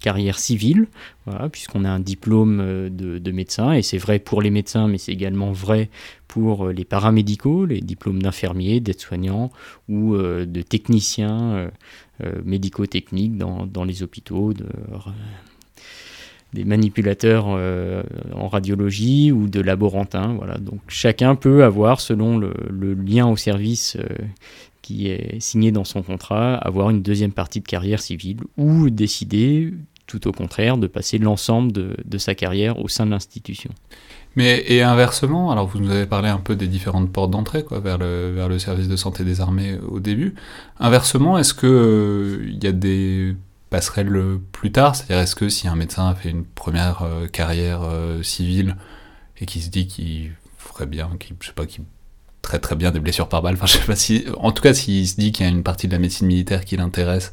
carrière 0.00 0.38
civile, 0.38 0.86
puisqu'on 1.50 1.86
a 1.86 1.88
un 1.88 1.98
diplôme 1.98 2.90
de, 2.90 3.16
de 3.16 3.32
médecin, 3.32 3.72
et 3.72 3.80
c'est 3.80 3.96
vrai 3.96 4.18
pour 4.18 4.42
les 4.42 4.50
médecins, 4.50 4.86
mais 4.86 4.98
c'est 4.98 5.12
également 5.12 5.50
vrai 5.50 5.88
pour 6.28 6.68
les 6.68 6.84
paramédicaux, 6.84 7.64
les 7.64 7.80
diplômes 7.80 8.20
d'infirmiers, 8.20 8.80
d'aides-soignants 8.80 9.50
ou 9.88 10.14
de 10.14 10.60
techniciens 10.60 11.70
médico-techniques 12.44 13.36
dans, 13.36 13.66
dans, 13.66 13.84
les 13.84 14.02
hôpitaux, 14.02 14.52
de, 14.52 14.66
des 16.54 16.64
manipulateurs 16.64 17.46
euh, 17.48 18.02
en 18.32 18.48
radiologie 18.48 19.32
ou 19.32 19.48
de 19.48 19.60
laborantins. 19.60 20.34
Voilà. 20.34 20.56
Donc 20.56 20.80
chacun 20.88 21.34
peut 21.34 21.64
avoir, 21.64 22.00
selon 22.00 22.38
le, 22.38 22.54
lien 22.94 23.26
au 23.26 23.36
service 23.36 23.96
euh, 23.96 24.06
qui 24.80 25.08
est 25.08 25.40
signé 25.40 25.72
dans 25.72 25.84
son 25.84 26.02
contrat, 26.02 26.54
avoir 26.54 26.90
une 26.90 27.02
deuxième 27.02 27.32
partie 27.32 27.60
de 27.60 27.66
carrière 27.66 28.00
civile 28.00 28.38
ou 28.56 28.88
décider, 28.88 29.74
tout 30.06 30.28
au 30.28 30.32
contraire, 30.32 30.78
de 30.78 30.86
passer 30.86 31.18
l'ensemble 31.18 31.72
de, 31.72 31.96
de, 32.04 32.18
sa 32.18 32.34
carrière 32.34 32.78
au 32.78 32.88
sein 32.88 33.04
de 33.04 33.10
l'institution. 33.10 33.70
Mais 34.36 34.64
et 34.66 34.82
inversement, 34.82 35.50
alors 35.50 35.66
vous 35.66 35.78
nous 35.78 35.90
avez 35.90 36.06
parlé 36.06 36.28
un 36.28 36.38
peu 36.38 36.56
des 36.56 36.66
différentes 36.66 37.12
portes 37.12 37.30
d'entrée 37.30 37.62
quoi 37.62 37.80
vers 37.80 37.98
le 37.98 38.32
vers 38.34 38.48
le 38.48 38.58
service 38.58 38.88
de 38.88 38.96
santé 38.96 39.24
des 39.24 39.40
armées 39.40 39.78
au 39.88 40.00
début. 40.00 40.34
Inversement, 40.80 41.38
est-ce 41.38 41.54
que 41.54 42.40
il 42.42 42.56
euh, 42.56 42.58
y 42.62 42.66
a 42.66 42.72
des 42.72 43.36
passerelles 43.70 44.38
plus 44.52 44.72
tard? 44.72 44.96
C'est-à-dire 44.96 45.20
est-ce 45.20 45.36
que 45.36 45.48
si 45.48 45.68
un 45.68 45.76
médecin 45.76 46.08
a 46.08 46.14
fait 46.14 46.30
une 46.30 46.44
première 46.44 47.02
euh, 47.02 47.28
carrière 47.28 47.82
euh, 47.84 48.22
civile 48.22 48.76
et 49.40 49.46
qui 49.46 49.60
se 49.60 49.70
dit 49.70 49.86
qu'il 49.86 50.32
ferait 50.58 50.86
bien, 50.86 51.10
qu'il 51.20 51.36
je 51.40 51.48
sais 51.48 51.52
pas, 51.52 51.66
qu'il 51.66 51.84
traite 52.42 52.62
très 52.62 52.76
bien 52.76 52.90
des 52.90 53.00
blessures 53.00 53.28
par 53.28 53.42
balle. 53.42 53.54
Enfin, 53.54 53.66
je 53.66 53.72
sais 53.78 53.86
pas 53.86 53.96
si, 53.96 54.24
en 54.38 54.52
tout 54.52 54.62
cas, 54.62 54.74
s'il 54.74 55.08
se 55.08 55.16
dit 55.16 55.32
qu'il 55.32 55.46
y 55.46 55.48
a 55.48 55.52
une 55.52 55.62
partie 55.62 55.88
de 55.88 55.92
la 55.92 55.98
médecine 55.98 56.26
militaire 56.26 56.64
qui 56.64 56.76
l'intéresse, 56.76 57.32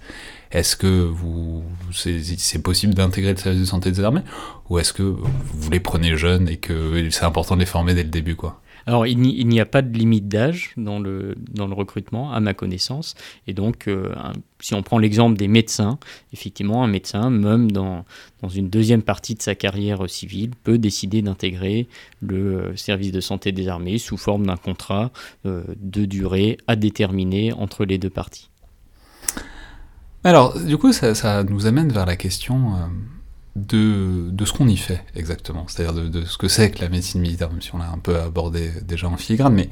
est-ce 0.51 0.75
que 0.75 0.87
vous, 0.87 1.63
c'est 1.91 2.61
possible 2.61 2.93
d'intégrer 2.93 3.31
le 3.31 3.37
service 3.37 3.61
de 3.61 3.65
santé 3.65 3.91
des 3.91 4.03
armées, 4.03 4.23
ou 4.69 4.79
est-ce 4.79 4.93
que 4.93 5.03
vous 5.03 5.71
les 5.71 5.79
prenez 5.79 6.17
jeunes 6.17 6.49
et 6.49 6.57
que 6.57 7.09
c'est 7.09 7.25
important 7.25 7.55
de 7.55 7.61
les 7.61 7.65
former 7.65 7.93
dès 7.93 8.03
le 8.03 8.09
début, 8.09 8.35
quoi? 8.35 8.61
Alors, 8.87 9.05
il 9.05 9.19
n'y 9.19 9.59
a 9.59 9.65
pas 9.65 9.81
de 9.81 9.95
limite 9.95 10.27
d'âge 10.27 10.73
dans 10.75 10.99
le, 10.99 11.35
dans 11.53 11.67
le 11.67 11.73
recrutement, 11.73 12.33
à 12.33 12.39
ma 12.39 12.53
connaissance. 12.53 13.15
Et 13.47 13.53
donc, 13.53 13.87
euh, 13.87 14.13
si 14.59 14.73
on 14.73 14.81
prend 14.81 14.97
l'exemple 14.97 15.37
des 15.37 15.47
médecins, 15.47 15.99
effectivement, 16.33 16.83
un 16.83 16.87
médecin, 16.87 17.29
même 17.29 17.71
dans, 17.71 18.05
dans 18.41 18.49
une 18.49 18.69
deuxième 18.69 19.03
partie 19.03 19.35
de 19.35 19.41
sa 19.41 19.55
carrière 19.55 20.09
civile, 20.09 20.51
peut 20.63 20.79
décider 20.79 21.21
d'intégrer 21.21 21.87
le 22.21 22.59
euh, 22.59 22.75
service 22.75 23.11
de 23.11 23.21
santé 23.21 23.51
des 23.51 23.67
armées 23.67 23.99
sous 23.99 24.17
forme 24.17 24.47
d'un 24.47 24.57
contrat 24.57 25.11
euh, 25.45 25.63
de 25.77 26.05
durée 26.05 26.57
à 26.67 26.75
déterminer 26.75 27.53
entre 27.53 27.85
les 27.85 27.99
deux 27.99 28.09
parties. 28.09 28.50
Alors, 30.23 30.59
du 30.59 30.77
coup, 30.77 30.93
ça, 30.93 31.43
nous 31.43 31.65
amène 31.65 31.91
vers 31.91 32.05
la 32.05 32.15
question 32.15 32.73
de, 33.55 34.29
de 34.29 34.45
ce 34.45 34.53
qu'on 34.53 34.67
y 34.67 34.77
fait 34.77 35.03
exactement, 35.15 35.65
c'est-à-dire 35.67 35.93
de, 35.93 36.25
ce 36.25 36.37
que 36.37 36.47
c'est 36.47 36.71
que 36.71 36.81
la 36.81 36.89
médecine 36.89 37.21
militaire, 37.21 37.49
même 37.49 37.61
si 37.61 37.73
on 37.73 37.79
l'a 37.79 37.89
un 37.89 37.97
peu 37.97 38.17
abordé 38.17 38.71
déjà 38.83 39.07
en 39.07 39.17
filigrane, 39.17 39.53
mais 39.53 39.69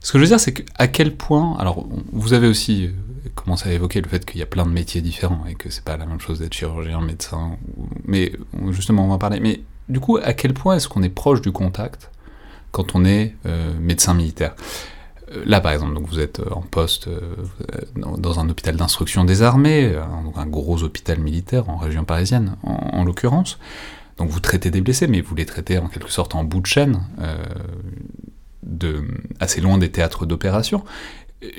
ce 0.00 0.12
que 0.12 0.18
je 0.18 0.24
veux 0.24 0.28
dire, 0.28 0.40
c'est 0.40 0.64
à 0.76 0.88
quel 0.88 1.14
point, 1.14 1.56
alors 1.58 1.86
vous 2.12 2.32
avez 2.32 2.48
aussi 2.48 2.86
euh, 2.86 3.28
commencé 3.36 3.68
à 3.68 3.72
évoquer 3.72 4.00
le 4.00 4.08
fait 4.08 4.24
qu'il 4.24 4.40
y 4.40 4.42
a 4.42 4.46
plein 4.46 4.64
de 4.66 4.70
métiers 4.70 5.00
différents 5.00 5.44
et 5.48 5.54
que 5.54 5.70
c'est 5.70 5.84
pas 5.84 5.96
la 5.96 6.06
même 6.06 6.18
chose 6.18 6.40
d'être 6.40 6.54
chirurgien, 6.54 7.00
médecin, 7.00 7.56
mais 8.04 8.32
justement 8.70 9.04
on 9.04 9.08
va 9.08 9.14
en 9.14 9.18
parler, 9.18 9.38
mais 9.38 9.60
du 9.88 10.00
coup, 10.00 10.16
à 10.16 10.32
quel 10.32 10.54
point 10.54 10.76
est-ce 10.76 10.88
qu'on 10.88 11.02
est 11.02 11.08
proche 11.08 11.40
du 11.40 11.52
contact 11.52 12.10
quand 12.72 12.96
on 12.96 13.04
est 13.04 13.36
euh, 13.46 13.72
médecin 13.78 14.14
militaire? 14.14 14.54
euh, 14.56 15.01
Là, 15.44 15.60
par 15.60 15.72
exemple, 15.72 15.94
donc 15.94 16.06
vous 16.06 16.20
êtes 16.20 16.40
euh, 16.40 16.50
en 16.50 16.62
poste 16.62 17.08
euh, 17.08 17.20
dans 17.94 18.40
un 18.40 18.48
hôpital 18.48 18.76
d'instruction 18.76 19.24
des 19.24 19.42
armées, 19.42 19.94
un, 20.36 20.46
gros 20.46 20.82
hôpital 20.82 21.18
militaire 21.18 21.68
en 21.68 21.76
région 21.76 22.04
parisienne, 22.04 22.56
en, 22.62 23.04
l'occurrence. 23.04 23.58
Donc 24.18 24.28
vous 24.28 24.40
traitez 24.40 24.70
des 24.70 24.80
blessés, 24.80 25.06
mais 25.06 25.20
vous 25.20 25.34
les 25.34 25.46
traitez 25.46 25.78
en 25.78 25.88
quelque 25.88 26.10
sorte 26.10 26.34
en 26.34 26.44
bout 26.44 26.60
de 26.60 26.66
chaîne, 26.66 27.00
assez 29.40 29.60
loin 29.60 29.78
des 29.78 29.90
théâtres 29.90 30.26
d'opération. 30.26 30.84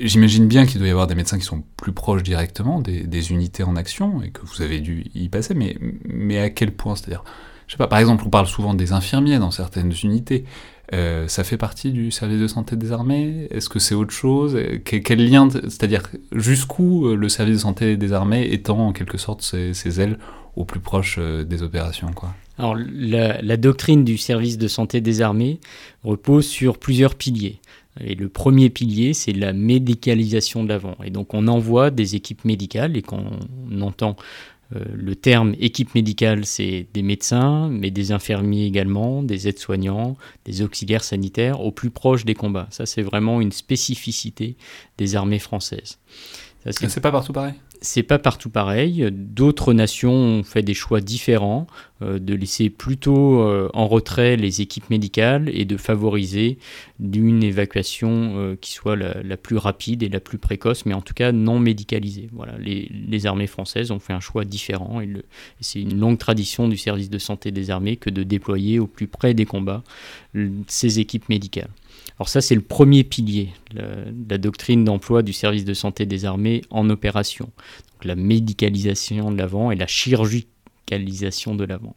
J'imagine 0.00 0.46
bien 0.46 0.64
qu'il 0.64 0.78
doit 0.78 0.88
y 0.88 0.90
avoir 0.90 1.06
des 1.06 1.14
médecins 1.14 1.38
qui 1.38 1.44
sont 1.44 1.62
plus 1.76 1.92
proches 1.92 2.22
directement 2.22 2.80
des, 2.80 3.32
unités 3.32 3.64
en 3.64 3.76
action 3.76 4.22
et 4.22 4.30
que 4.30 4.40
vous 4.42 4.62
avez 4.62 4.80
dû 4.80 5.10
y 5.14 5.28
passer, 5.28 5.54
mais, 5.54 6.38
à 6.38 6.48
quel 6.50 6.72
point? 6.72 6.96
C'est-à-dire, 6.96 7.24
sais 7.68 7.76
pas, 7.76 7.86
par 7.86 7.98
exemple, 7.98 8.24
on 8.26 8.30
parle 8.30 8.46
souvent 8.46 8.72
des 8.72 8.92
infirmiers 8.92 9.38
dans 9.38 9.50
certaines 9.50 9.92
unités. 10.02 10.44
Euh, 10.94 11.26
ça 11.26 11.42
fait 11.42 11.56
partie 11.56 11.90
du 11.90 12.10
service 12.10 12.40
de 12.40 12.46
santé 12.46 12.76
des 12.76 12.92
armées? 12.92 13.48
Est-ce 13.50 13.68
que 13.68 13.78
c'est 13.78 13.94
autre 13.94 14.12
chose? 14.12 14.56
Quel, 14.84 15.28
lien, 15.28 15.48
c'est-à-dire 15.50 16.02
jusqu'où 16.32 17.08
euh, 17.08 17.16
le 17.16 17.28
service 17.28 17.56
de 17.56 17.62
santé 17.62 17.96
des 17.96 18.12
armées 18.12 18.52
étend 18.52 18.88
en 18.88 18.92
quelque 18.92 19.18
sorte 19.18 19.42
ses, 19.42 20.00
ailes 20.00 20.18
au 20.54 20.64
plus 20.64 20.80
proche 20.80 21.16
euh, 21.18 21.42
des 21.42 21.62
opérations 21.62 22.10
Alors 22.58 22.76
la, 22.76 23.56
doctrine 23.56 24.04
du 24.04 24.18
service 24.18 24.56
de 24.56 24.68
santé 24.68 25.00
des 25.00 25.20
armées 25.20 25.58
repose 26.04 26.46
sur 26.46 26.78
plusieurs 26.78 27.16
piliers. 27.16 27.60
Et 28.00 28.14
le 28.14 28.28
premier 28.28 28.70
pilier, 28.70 29.14
c'est 29.14 29.32
la 29.32 29.52
médicalisation 29.52 30.64
de 30.64 30.68
l'avant. 30.68 30.96
Et 31.04 31.10
donc 31.10 31.34
on 31.34 31.48
envoie 31.48 31.90
des 31.90 32.14
équipes 32.14 32.44
médicales, 32.44 32.96
et 32.96 33.02
quand 33.02 33.22
on 33.70 33.80
entend 33.80 34.16
le 34.74 35.14
terme 35.14 35.54
équipe 35.58 35.94
médicale, 35.94 36.44
c'est 36.46 36.86
des 36.92 37.02
médecins, 37.02 37.68
mais 37.68 37.90
des 37.90 38.12
infirmiers 38.12 38.66
également, 38.66 39.22
des 39.22 39.48
aides-soignants, 39.48 40.16
des 40.44 40.62
auxiliaires 40.62 41.04
sanitaires 41.04 41.60
au 41.60 41.70
plus 41.70 41.90
proche 41.90 42.24
des 42.24 42.34
combats. 42.34 42.68
Ça, 42.70 42.86
c'est 42.86 43.02
vraiment 43.02 43.40
une 43.40 43.52
spécificité 43.52 44.56
des 44.98 45.16
armées 45.16 45.38
françaises. 45.38 45.98
C'est 46.70 47.00
pas 47.00 47.12
partout 47.12 47.32
pareil 47.32 47.54
c'est 47.84 48.02
pas 48.02 48.18
partout 48.18 48.50
pareil. 48.50 49.08
D'autres 49.12 49.72
nations 49.72 50.12
ont 50.12 50.42
fait 50.42 50.62
des 50.62 50.74
choix 50.74 51.00
différents, 51.00 51.66
euh, 52.02 52.18
de 52.18 52.34
laisser 52.34 52.70
plutôt 52.70 53.42
euh, 53.42 53.68
en 53.74 53.86
retrait 53.86 54.36
les 54.36 54.60
équipes 54.60 54.90
médicales 54.90 55.50
et 55.52 55.64
de 55.64 55.76
favoriser 55.76 56.58
une 57.00 57.42
évacuation 57.42 58.34
euh, 58.36 58.56
qui 58.60 58.72
soit 58.72 58.96
la, 58.96 59.36
plus 59.36 59.56
rapide 59.56 60.02
et 60.02 60.08
la 60.08 60.20
plus 60.20 60.38
précoce, 60.38 60.86
mais 60.86 60.94
en 60.94 61.02
tout 61.02 61.14
cas 61.14 61.32
non 61.32 61.58
médicalisée. 61.58 62.28
Voilà, 62.32 62.54
les, 62.58 63.26
armées 63.26 63.46
françaises 63.46 63.90
ont 63.90 64.00
fait 64.00 64.12
un 64.12 64.20
choix 64.20 64.44
différent 64.44 65.00
et, 65.00 65.08
c'est 65.60 65.80
une 65.80 65.98
longue 65.98 66.18
tradition 66.18 66.68
du 66.68 66.76
service 66.76 67.08
de 67.08 67.18
santé 67.18 67.52
des 67.52 67.70
armées 67.70 67.96
que 67.96 68.10
de 68.10 68.22
déployer 68.22 68.78
au 68.78 68.86
plus 68.86 69.06
près 69.06 69.32
des 69.32 69.46
combats 69.46 69.82
ces 70.66 70.98
équipes 70.98 71.28
médicales. 71.28 71.70
Alors 72.18 72.28
ça, 72.28 72.40
c'est 72.40 72.54
le 72.54 72.60
premier 72.60 73.04
pilier, 73.04 73.50
la, 73.74 74.38
doctrine 74.38 74.84
d'emploi 74.84 75.22
du 75.22 75.32
service 75.32 75.64
de 75.64 75.74
santé 75.74 76.06
des 76.06 76.24
armées 76.24 76.62
en 76.70 76.88
opération. 76.90 77.46
Donc 77.92 78.04
la 78.04 78.14
médicalisation 78.14 79.30
de 79.30 79.38
l'avant 79.38 79.70
et 79.70 79.76
la 79.76 79.86
chirurgicalisation 79.86 81.54
de 81.54 81.64
l'avant. 81.64 81.96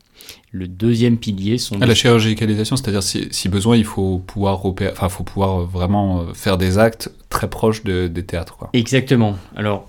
Le 0.52 0.68
deuxième 0.68 1.18
pilier 1.18 1.58
sont... 1.58 1.78
Ah, 1.82 1.86
la 1.86 1.94
chirurgicalisation, 1.94 2.78
c'est-à-dire 2.78 3.04
si, 3.04 3.50
besoin, 3.50 3.78
il 3.78 3.86
faut 3.86 4.20
pouvoir, 4.20 4.66
enfin, 4.66 5.10
faut 5.10 5.24
pouvoir 5.24 5.62
vraiment 5.62 6.22
euh, 6.22 6.34
faire 6.34 6.58
des 6.58 6.78
actes 6.78 7.12
très 7.30 7.50
proches 7.50 7.84
des 7.84 8.26
théâtres. 8.26 8.58
Quoi. 8.58 8.70
Exactement. 8.74 9.38
Alors, 9.56 9.88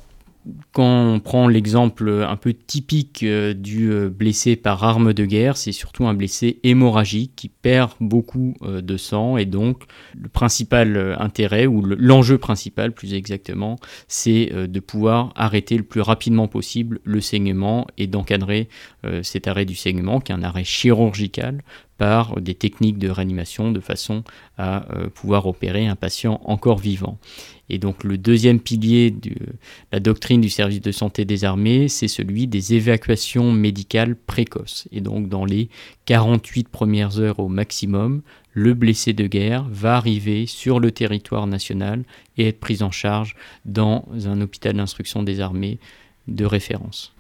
quand 0.73 1.15
on 1.15 1.21
prend 1.21 1.49
l'exemple 1.49 2.25
un 2.27 2.37
peu 2.37 2.55
typique 2.55 3.23
euh, 3.23 3.55
du 3.55 3.91
euh, 3.91 4.09
blessé 4.09 4.57
par 4.57 4.85
arme 4.85 5.13
de 5.13 5.25
guerre, 5.25 5.57
c'est 5.57 5.73
surtout 5.73 6.07
un 6.07 6.15
blessé 6.15 6.61
hémorragique 6.63 7.33
qui 7.37 7.49
perd 7.49 7.93
beaucoup 8.01 8.55
euh, 8.63 8.81
de 8.81 8.97
sang 8.97 9.37
et 9.37 9.45
donc 9.45 9.85
le 10.21 10.29
principal 10.29 11.17
intérêt 11.19 11.67
ou 11.67 11.83
l'enjeu 11.83 12.39
principal 12.39 12.93
plus 12.93 13.15
exactement, 13.15 13.77
c'est 14.07 14.53
de 14.53 14.81
pouvoir 14.81 15.33
arrêter 15.37 15.77
le 15.77 15.83
plus 15.83 16.01
rapidement 16.01 16.49
possible 16.49 17.01
le 17.05 17.21
saignement 17.21 17.87
et 17.97 18.07
d'encadrer 18.07 18.69
cet 19.23 19.49
arrêt 19.49 19.65
du 19.65 19.75
saignement 19.75 20.21
qui 20.21 20.33
est 20.33 20.35
un 20.35 20.43
arrêt 20.43 20.65
chirurgical 20.65 21.63
par 21.97 22.41
des 22.41 22.55
techniques 22.55 22.99
de 22.99 23.11
réanimation 23.11 23.73
de 23.73 23.81
façon 23.81 24.23
à 24.57 24.87
pouvoir 25.15 25.47
opérer 25.47 25.87
un 25.87 25.97
patient 25.97 26.41
encore 26.45 26.79
vivant. 26.79 27.19
Et 27.71 27.79
donc 27.79 28.05
le 28.05 28.17
deuxième 28.17 28.61
pilier 28.61 29.11
de 29.11 29.35
la 29.93 30.01
doctrine 30.01 30.41
du 30.41 30.49
service 30.49 30.81
de 30.81 30.93
santé 30.93 31.25
des 31.25 31.45
armées, 31.45 31.89
c'est 31.89 32.09
celui 32.09 32.47
des 32.47 32.75
évacuations 32.75 33.53
médicales 33.53 34.15
précoces. 34.15 34.87
Et 34.93 35.01
donc 35.01 35.29
dans 35.29 35.45
les 35.45 35.69
48 36.07 36.69
premières 36.69 37.19
heures 37.19 37.41
au 37.41 37.49
maximum, 37.49 38.23
le 38.53 38.75
blessé 38.75 39.13
de 39.13 39.27
guerre 39.27 39.67
va 39.71 39.97
arriver 39.97 40.47
sur 40.47 40.81
le 40.81 40.93
territoire 40.93 41.47
national 41.47 42.05
et 42.37 42.49
être 42.49 42.61
pris 42.61 42.83
en 42.83 42.91
charge 42.91 43.35
dans 43.65 44.07
un 44.25 44.41
hôpital 44.41 44.77
d'instruction 44.77 45.23
des 45.23 45.41
armées 45.41 45.79
de 46.27 46.45
référence. 46.45 47.15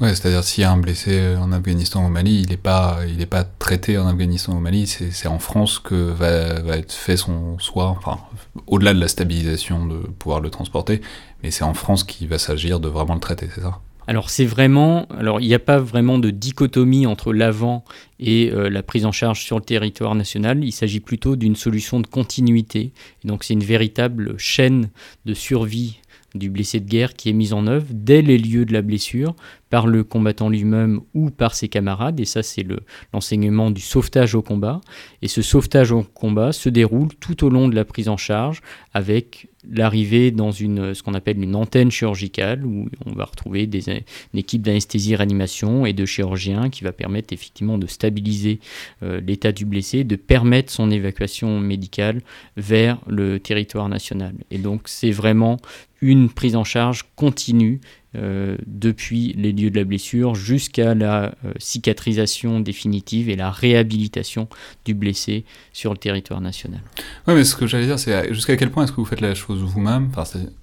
Ouais, 0.00 0.14
c'est-à-dire 0.14 0.44
s'il 0.44 0.62
y 0.62 0.64
a 0.64 0.72
un 0.72 0.76
blessé 0.76 1.36
en 1.40 1.52
Afghanistan 1.52 2.02
ou 2.02 2.06
au 2.06 2.10
Mali, 2.10 2.42
il 2.42 2.48
n'est 2.48 2.56
pas, 2.56 2.98
il 3.06 3.26
pas 3.26 3.44
traité 3.44 3.96
en 3.96 4.06
Afghanistan 4.06 4.52
ou 4.52 4.56
au 4.56 4.60
Mali, 4.60 4.86
c'est 4.86 5.28
en 5.28 5.38
France 5.38 5.78
que 5.78 5.94
va, 5.94 6.60
va, 6.60 6.76
être 6.76 6.92
fait 6.92 7.16
son 7.16 7.58
soin, 7.58 7.88
enfin, 7.88 8.18
au-delà 8.66 8.92
de 8.92 9.00
la 9.00 9.08
stabilisation 9.08 9.86
de 9.86 9.96
pouvoir 9.96 10.40
le 10.40 10.50
transporter, 10.50 11.00
mais 11.42 11.50
c'est 11.50 11.64
en 11.64 11.74
France 11.74 12.04
qu'il 12.04 12.28
va 12.28 12.38
s'agir 12.38 12.80
de 12.80 12.88
vraiment 12.88 13.14
le 13.14 13.20
traiter, 13.20 13.48
c'est 13.54 13.62
ça? 13.62 13.80
Alors 14.06 14.28
c'est 14.28 14.44
vraiment, 14.44 15.06
alors 15.06 15.40
il 15.40 15.46
n'y 15.46 15.54
a 15.54 15.58
pas 15.58 15.78
vraiment 15.78 16.18
de 16.18 16.30
dichotomie 16.30 17.06
entre 17.06 17.32
l'avant 17.32 17.84
et 18.20 18.50
euh, 18.52 18.68
la 18.68 18.82
prise 18.82 19.06
en 19.06 19.12
charge 19.12 19.42
sur 19.42 19.56
le 19.56 19.64
territoire 19.64 20.14
national. 20.14 20.62
Il 20.62 20.72
s'agit 20.72 21.00
plutôt 21.00 21.36
d'une 21.36 21.56
solution 21.56 22.00
de 22.00 22.06
continuité. 22.06 22.92
Donc 23.24 23.44
c'est 23.44 23.54
une 23.54 23.64
véritable 23.64 24.34
chaîne 24.38 24.90
de 25.24 25.32
survie 25.32 26.00
du 26.34 26.50
blessé 26.50 26.80
de 26.80 26.88
guerre 26.88 27.14
qui 27.14 27.28
est 27.30 27.32
mise 27.32 27.52
en 27.52 27.66
œuvre 27.66 27.86
dès 27.90 28.22
les 28.22 28.38
lieux 28.38 28.64
de 28.64 28.72
la 28.72 28.82
blessure 28.82 29.34
par 29.70 29.86
le 29.86 30.04
combattant 30.04 30.48
lui-même 30.48 31.00
ou 31.14 31.30
par 31.30 31.54
ses 31.54 31.68
camarades. 31.68 32.20
Et 32.20 32.24
ça, 32.24 32.42
c'est 32.42 32.64
l'enseignement 33.12 33.70
du 33.70 33.80
sauvetage 33.80 34.34
au 34.34 34.42
combat. 34.42 34.80
Et 35.20 35.28
ce 35.28 35.42
sauvetage 35.42 35.90
au 35.90 36.02
combat 36.02 36.52
se 36.52 36.68
déroule 36.68 37.08
tout 37.18 37.44
au 37.44 37.50
long 37.50 37.68
de 37.68 37.74
la 37.74 37.84
prise 37.84 38.08
en 38.08 38.16
charge 38.16 38.62
avec 38.92 39.48
l'arrivée 39.68 40.30
dans 40.30 40.50
une, 40.50 40.94
ce 40.94 41.02
qu'on 41.02 41.14
appelle 41.14 41.42
une 41.42 41.56
antenne 41.56 41.90
chirurgicale 41.90 42.64
où 42.64 42.88
on 43.06 43.12
va 43.12 43.24
retrouver 43.24 43.66
des, 43.66 43.88
une 43.88 44.38
équipe 44.38 44.62
d'anesthésie-réanimation 44.62 45.86
et 45.86 45.92
de 45.92 46.04
chirurgiens 46.04 46.70
qui 46.70 46.84
va 46.84 46.92
permettre 46.92 47.32
effectivement 47.32 47.78
de 47.78 47.86
stabiliser 47.86 48.60
euh, 49.02 49.20
l'état 49.20 49.52
du 49.52 49.64
blessé, 49.64 50.04
de 50.04 50.16
permettre 50.16 50.70
son 50.70 50.90
évacuation 50.90 51.60
médicale 51.60 52.20
vers 52.56 52.98
le 53.06 53.40
territoire 53.40 53.88
national. 53.88 54.34
Et 54.50 54.58
donc 54.58 54.82
c'est 54.84 55.10
vraiment 55.10 55.56
une 56.04 56.28
prise 56.28 56.54
en 56.54 56.64
charge 56.64 57.06
continue 57.16 57.80
euh, 58.14 58.56
depuis 58.66 59.34
les 59.36 59.52
lieux 59.52 59.70
de 59.70 59.76
la 59.76 59.84
blessure 59.84 60.34
jusqu'à 60.34 60.94
la 60.94 61.34
euh, 61.44 61.52
cicatrisation 61.58 62.60
définitive 62.60 63.28
et 63.30 63.36
la 63.36 63.50
réhabilitation 63.50 64.48
du 64.84 64.94
blessé 64.94 65.44
sur 65.72 65.92
le 65.92 65.98
territoire 65.98 66.40
national. 66.40 66.80
Oui, 67.26 67.34
mais 67.34 67.44
ce 67.44 67.56
que 67.56 67.66
j'allais 67.66 67.86
dire, 67.86 67.98
c'est 67.98 68.32
jusqu'à 68.32 68.56
quel 68.56 68.70
point 68.70 68.84
est-ce 68.84 68.92
que 68.92 68.96
vous 68.96 69.06
faites 69.06 69.22
la 69.22 69.34
chose 69.34 69.62
vous-même, 69.62 70.10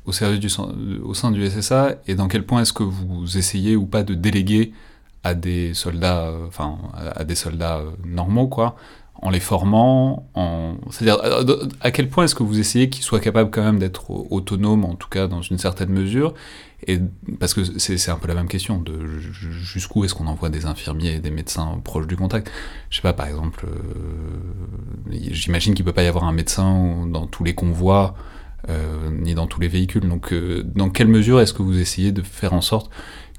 au, 0.05 0.11
service 0.11 0.39
du, 0.39 0.47
au 1.03 1.13
sein 1.13 1.31
du 1.31 1.45
SSA, 1.45 1.95
et 2.07 2.15
dans 2.15 2.27
quel 2.27 2.45
point 2.45 2.61
est-ce 2.61 2.73
que 2.73 2.83
vous 2.83 3.37
essayez 3.37 3.75
ou 3.75 3.85
pas 3.85 4.03
de 4.03 4.13
déléguer 4.13 4.71
à 5.23 5.33
des 5.33 5.73
soldats, 5.73 6.27
euh, 6.27 6.47
enfin, 6.47 6.77
à 6.93 7.23
des 7.23 7.35
soldats 7.35 7.81
normaux, 8.05 8.47
quoi, 8.47 8.77
en 9.21 9.29
les 9.29 9.39
formant 9.39 10.29
en... 10.33 10.75
C'est-à-dire, 10.89 11.19
à 11.79 11.91
quel 11.91 12.09
point 12.09 12.23
est-ce 12.23 12.35
que 12.35 12.43
vous 12.43 12.59
essayez 12.59 12.89
qu'ils 12.89 13.03
soient 13.03 13.19
capables 13.19 13.51
quand 13.51 13.63
même 13.63 13.79
d'être 13.79 14.09
autonomes, 14.09 14.83
en 14.83 14.95
tout 14.95 15.09
cas 15.09 15.27
dans 15.27 15.41
une 15.41 15.57
certaine 15.57 15.89
mesure? 15.89 16.33
Et 16.87 16.99
parce 17.39 17.53
que 17.53 17.61
c'est 17.77 18.09
un 18.09 18.17
peu 18.17 18.27
la 18.27 18.33
même 18.33 18.47
question 18.47 18.81
de 18.81 19.07
jusqu'où 19.19 20.03
est-ce 20.03 20.15
qu'on 20.15 20.25
envoie 20.25 20.49
des 20.49 20.65
infirmiers 20.65 21.15
et 21.15 21.19
des 21.19 21.29
médecins 21.29 21.79
proches 21.83 22.07
du 22.07 22.15
contact? 22.15 22.51
Je 22.89 22.95
sais 22.95 23.01
pas, 23.03 23.13
par 23.13 23.27
exemple, 23.27 23.67
euh, 23.67 25.13
j'imagine 25.31 25.75
qu'il 25.75 25.85
peut 25.85 25.93
pas 25.93 26.03
y 26.03 26.07
avoir 26.07 26.23
un 26.23 26.31
médecin 26.31 27.05
dans 27.07 27.27
tous 27.27 27.43
les 27.43 27.53
convois 27.53 28.15
euh, 28.69 29.11
ni 29.11 29.35
dans 29.35 29.45
tous 29.45 29.61
les 29.61 29.67
véhicules. 29.67 30.07
Donc, 30.07 30.33
euh, 30.33 30.63
dans 30.75 30.89
quelle 30.89 31.07
mesure 31.07 31.39
est-ce 31.39 31.53
que 31.53 31.61
vous 31.61 31.79
essayez 31.79 32.11
de 32.11 32.23
faire 32.23 32.53
en 32.53 32.61
sorte 32.61 32.89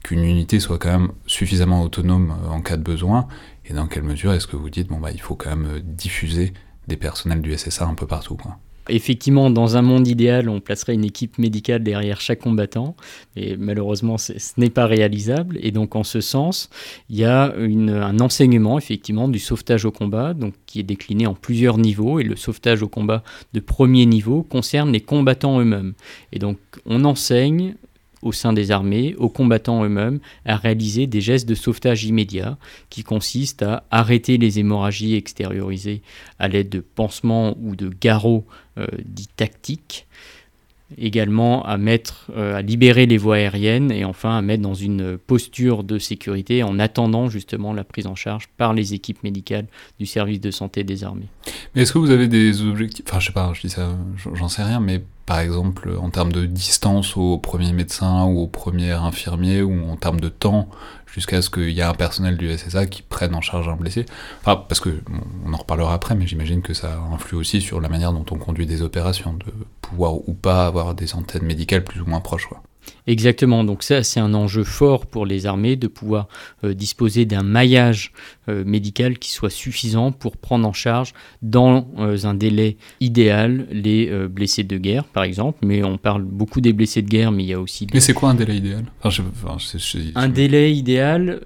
qu'une 0.04 0.24
unité 0.24 0.60
soit 0.60 0.78
quand 0.78 0.90
même 0.90 1.12
suffisamment 1.26 1.82
autonome 1.82 2.34
en 2.48 2.60
cas 2.60 2.76
de 2.76 2.82
besoin 2.82 3.26
Et 3.66 3.74
dans 3.74 3.86
quelle 3.86 4.02
mesure 4.02 4.32
est-ce 4.32 4.46
que 4.46 4.56
vous 4.56 4.70
dites 4.70 4.88
bon 4.88 4.98
bah 4.98 5.10
il 5.12 5.20
faut 5.20 5.36
quand 5.36 5.50
même 5.50 5.80
diffuser 5.80 6.52
des 6.88 6.96
personnels 6.96 7.42
du 7.42 7.56
SSA 7.56 7.86
un 7.86 7.94
peu 7.94 8.06
partout 8.06 8.36
quoi? 8.36 8.58
Effectivement, 8.88 9.48
dans 9.48 9.76
un 9.76 9.82
monde 9.82 10.08
idéal, 10.08 10.48
on 10.48 10.60
placerait 10.60 10.94
une 10.94 11.04
équipe 11.04 11.38
médicale 11.38 11.84
derrière 11.84 12.20
chaque 12.20 12.40
combattant, 12.40 12.96
et 13.36 13.56
malheureusement, 13.56 14.18
ce 14.18 14.32
n'est 14.56 14.70
pas 14.70 14.86
réalisable. 14.86 15.56
Et 15.62 15.70
donc, 15.70 15.94
en 15.94 16.02
ce 16.02 16.20
sens, 16.20 16.68
il 17.08 17.16
y 17.16 17.24
a 17.24 17.54
un 17.54 18.18
enseignement, 18.18 18.78
effectivement, 18.78 19.28
du 19.28 19.38
sauvetage 19.38 19.84
au 19.84 19.92
combat, 19.92 20.34
donc, 20.34 20.54
qui 20.66 20.80
est 20.80 20.84
décliné 20.84 21.28
en 21.28 21.34
plusieurs 21.34 21.78
niveaux. 21.78 22.18
Et 22.18 22.24
le 22.24 22.34
sauvetage 22.34 22.82
au 22.82 22.88
combat 22.88 23.22
de 23.52 23.60
premier 23.60 24.04
niveau 24.04 24.42
concerne 24.42 24.90
les 24.90 25.00
combattants 25.00 25.60
eux-mêmes. 25.60 25.94
Et 26.32 26.40
donc, 26.40 26.58
on 26.84 27.04
enseigne 27.04 27.76
au 28.22 28.32
sein 28.32 28.52
des 28.52 28.70
armées, 28.70 29.14
aux 29.18 29.28
combattants 29.28 29.84
eux-mêmes, 29.84 30.20
à 30.46 30.56
réaliser 30.56 31.06
des 31.06 31.20
gestes 31.20 31.48
de 31.48 31.54
sauvetage 31.54 32.04
immédiat 32.04 32.56
qui 32.88 33.02
consistent 33.02 33.62
à 33.62 33.84
arrêter 33.90 34.38
les 34.38 34.58
hémorragies 34.58 35.14
extériorisées 35.14 36.02
à 36.38 36.48
l'aide 36.48 36.68
de 36.68 36.80
pansements 36.80 37.56
ou 37.60 37.76
de 37.76 37.90
garrots 38.00 38.46
euh, 38.78 38.86
dits 39.04 39.28
tactiques, 39.36 40.06
également 40.98 41.64
à 41.64 41.76
mettre, 41.76 42.30
euh, 42.36 42.56
à 42.56 42.62
libérer 42.62 43.06
les 43.06 43.18
voies 43.18 43.36
aériennes 43.36 43.90
et 43.90 44.04
enfin 44.04 44.36
à 44.36 44.42
mettre 44.42 44.62
dans 44.62 44.74
une 44.74 45.18
posture 45.18 45.84
de 45.84 45.98
sécurité 45.98 46.62
en 46.62 46.78
attendant 46.78 47.28
justement 47.28 47.72
la 47.72 47.84
prise 47.84 48.06
en 48.06 48.14
charge 48.14 48.48
par 48.56 48.74
les 48.74 48.94
équipes 48.94 49.22
médicales 49.22 49.66
du 49.98 50.06
service 50.06 50.40
de 50.40 50.50
santé 50.50 50.84
des 50.84 51.04
armées. 51.04 51.28
Mais 51.74 51.82
est-ce 51.82 51.92
que 51.92 51.98
vous 51.98 52.10
avez 52.10 52.28
des 52.28 52.62
objectifs 52.62 53.04
Enfin, 53.08 53.20
je 53.20 53.26
sais 53.26 53.32
pas, 53.32 53.52
je 53.54 53.62
dis 53.62 53.70
ça, 53.70 53.96
j'en 54.34 54.48
sais 54.48 54.62
rien, 54.62 54.80
mais 54.80 55.02
par 55.32 55.40
exemple 55.40 55.96
en 55.98 56.10
termes 56.10 56.30
de 56.30 56.44
distance 56.44 57.16
au 57.16 57.38
premier 57.38 57.72
médecin 57.72 58.26
ou 58.26 58.40
au 58.40 58.46
premier 58.46 58.90
infirmier 58.90 59.62
ou 59.62 59.90
en 59.90 59.96
termes 59.96 60.20
de 60.20 60.28
temps 60.28 60.68
jusqu'à 61.06 61.40
ce 61.40 61.48
qu'il 61.48 61.70
y 61.70 61.80
ait 61.80 61.84
un 61.84 61.94
personnel 61.94 62.36
du 62.36 62.54
SSA 62.54 62.84
qui 62.84 63.00
prenne 63.00 63.34
en 63.34 63.40
charge 63.40 63.66
un 63.66 63.76
blessé. 63.76 64.04
Enfin, 64.42 64.62
parce 64.68 64.78
que 64.78 64.90
on 65.46 65.54
en 65.54 65.56
reparlera 65.56 65.94
après, 65.94 66.14
mais 66.14 66.26
j'imagine 66.26 66.60
que 66.60 66.74
ça 66.74 66.98
influe 67.14 67.36
aussi 67.36 67.62
sur 67.62 67.80
la 67.80 67.88
manière 67.88 68.12
dont 68.12 68.26
on 68.30 68.36
conduit 68.36 68.66
des 68.66 68.82
opérations, 68.82 69.32
de 69.32 69.46
pouvoir 69.80 70.16
ou 70.28 70.34
pas 70.34 70.66
avoir 70.66 70.94
des 70.94 71.14
antennes 71.14 71.44
médicales 71.44 71.82
plus 71.82 72.02
ou 72.02 72.04
moins 72.04 72.20
proches. 72.20 72.50
Exactement, 73.06 73.64
donc 73.64 73.82
ça 73.82 74.04
c'est 74.04 74.20
un 74.20 74.32
enjeu 74.32 74.62
fort 74.62 75.06
pour 75.06 75.26
les 75.26 75.46
armées 75.46 75.74
de 75.74 75.88
pouvoir 75.88 76.28
euh, 76.62 76.72
disposer 76.72 77.24
d'un 77.24 77.42
maillage 77.42 78.12
euh, 78.48 78.64
médical 78.64 79.18
qui 79.18 79.32
soit 79.32 79.50
suffisant 79.50 80.12
pour 80.12 80.36
prendre 80.36 80.68
en 80.68 80.72
charge 80.72 81.12
dans 81.42 81.88
euh, 81.98 82.16
un 82.22 82.34
délai 82.34 82.76
idéal 83.00 83.66
les 83.72 84.10
blessés 84.28 84.62
de 84.62 84.78
guerre 84.78 85.04
par 85.04 85.24
exemple, 85.24 85.58
mais 85.66 85.82
on 85.82 85.98
parle 85.98 86.22
beaucoup 86.22 86.60
des 86.60 86.72
blessés 86.72 87.02
de 87.02 87.08
guerre, 87.08 87.32
mais 87.32 87.42
il 87.42 87.48
y 87.48 87.52
a 87.52 87.60
aussi... 87.60 87.86
Mais 87.92 88.00
c'est 88.00 88.14
quoi 88.14 88.30
un 88.30 88.34
délai 88.34 88.56
idéal? 88.56 88.84
Un 90.14 90.28
délai 90.28 90.72
idéal, 90.72 91.40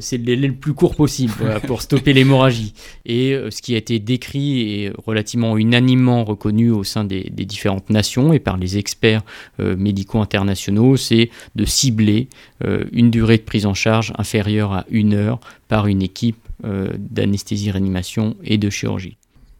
c'est 0.00 0.18
le 0.18 0.24
délai 0.24 0.48
le 0.48 0.54
plus 0.54 0.74
court 0.74 0.96
possible 0.96 1.60
pour 1.66 1.82
stopper 1.82 2.12
l'hémorragie. 2.12 2.74
Et 3.04 3.38
ce 3.50 3.62
qui 3.62 3.74
a 3.74 3.78
été 3.78 3.98
décrit 3.98 4.60
et 4.60 4.92
relativement 5.06 5.56
unanimement 5.56 6.24
reconnu 6.24 6.70
au 6.70 6.84
sein 6.84 7.04
des 7.04 7.30
différentes 7.30 7.90
nations 7.90 8.32
et 8.32 8.38
par 8.38 8.56
les 8.56 8.78
experts 8.78 9.22
médicaux 9.58 10.20
internationaux, 10.20 10.95
c'est 10.96 11.30
de 11.54 11.64
cibler 11.64 12.28
euh, 12.64 12.84
une 12.92 13.10
durée 13.10 13.38
de 13.38 13.42
prise 13.42 13.66
en 13.66 13.74
charge 13.74 14.12
inférieure 14.18 14.72
à 14.72 14.84
une 14.90 15.14
heure 15.14 15.40
par 15.68 15.86
une 15.86 16.02
équipe 16.02 16.38
euh, 16.64 16.92
d'anesthésie-réanimation 16.98 18.36
et 18.44 18.58
de 18.58 18.70
chirurgie. 18.70 19.16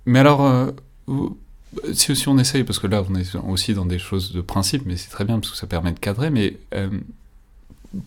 Mais 0.06 0.18
alors, 0.18 0.44
euh, 0.44 0.70
si, 1.92 2.14
si, 2.14 2.28
on 2.28 2.38
essaye, 2.38 2.64
parce 2.64 2.78
que 2.78 2.86
là 2.86 3.04
on 3.08 3.14
est 3.14 3.36
aussi 3.48 3.74
dans 3.74 3.86
des 3.86 3.98
choses 3.98 4.32
de 4.32 4.40
principe, 4.40 4.82
mais 4.86 4.96
c'est 4.96 5.10
très 5.10 5.24
bien 5.24 5.38
parce 5.38 5.50
que 5.50 5.56
ça 5.56 5.66
permet 5.66 5.92
de 5.92 5.98
cadrer, 5.98 6.30
mais 6.30 6.56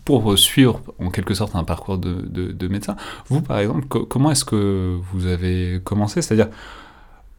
pour 0.05 0.37
suivre 0.37 0.81
en 0.99 1.09
quelque 1.09 1.33
sorte 1.33 1.55
un 1.55 1.63
parcours 1.63 1.97
de, 1.97 2.21
de 2.21 2.67
médecin, 2.67 2.95
vous 3.27 3.41
par 3.41 3.59
exemple, 3.59 3.87
comment 3.87 4.31
est-ce 4.31 4.45
que 4.45 4.97
vous 5.11 5.25
avez 5.25 5.79
commencé? 5.83 6.21
C'est-à-dire, 6.21 6.49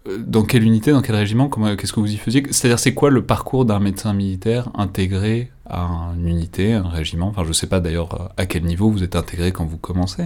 dans 0.06 0.44
quelle 0.44 0.62
unité, 0.62 0.92
dans 0.92 1.02
quel 1.02 1.16
régiment, 1.16 1.48
qu'est-ce 1.48 1.92
que 1.92 2.00
vous 2.00 2.12
y 2.12 2.16
faisiez? 2.16 2.42
C'est-à-dire, 2.50 2.78
c'est 2.78 2.94
quoi 2.94 3.10
le 3.10 3.24
parcours 3.24 3.64
d'un 3.64 3.80
médecin 3.80 4.14
militaire 4.14 4.70
intégré 4.74 5.50
à 5.66 6.12
une 6.16 6.26
unité, 6.26 6.72
un 6.72 6.88
régiment? 6.88 7.28
Enfin, 7.28 7.44
je 7.46 7.52
sais 7.52 7.66
pas 7.66 7.80
d'ailleurs 7.80 8.32
à 8.36 8.46
quel 8.46 8.64
niveau 8.64 8.90
vous 8.90 9.02
êtes 9.02 9.14
intégré 9.14 9.52
quand 9.52 9.66
vous 9.66 9.78
commencez, 9.78 10.24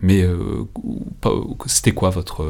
mais 0.00 0.22
euh, 0.22 0.64
c'était 1.66 1.92
quoi 1.92 2.10
votre, 2.10 2.44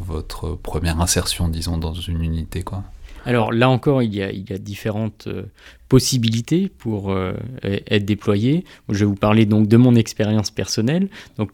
votre 0.00 0.54
première 0.54 1.00
insertion, 1.00 1.48
disons, 1.48 1.76
dans 1.76 1.94
une 1.94 2.22
unité, 2.22 2.62
quoi? 2.62 2.82
Alors 3.26 3.52
là 3.52 3.68
encore, 3.68 4.02
il 4.02 4.14
y 4.14 4.22
a, 4.22 4.58
différentes 4.58 5.26
euh, 5.26 5.44
possibilités 5.90 6.70
pour 6.78 7.10
euh, 7.10 7.34
être 7.64 8.06
déployé. 8.06 8.64
Je 8.88 9.00
vais 9.00 9.04
vous 9.04 9.16
parler 9.16 9.44
donc 9.44 9.68
de 9.68 9.76
mon 9.76 9.94
expérience 9.94 10.50
personnelle. 10.50 11.08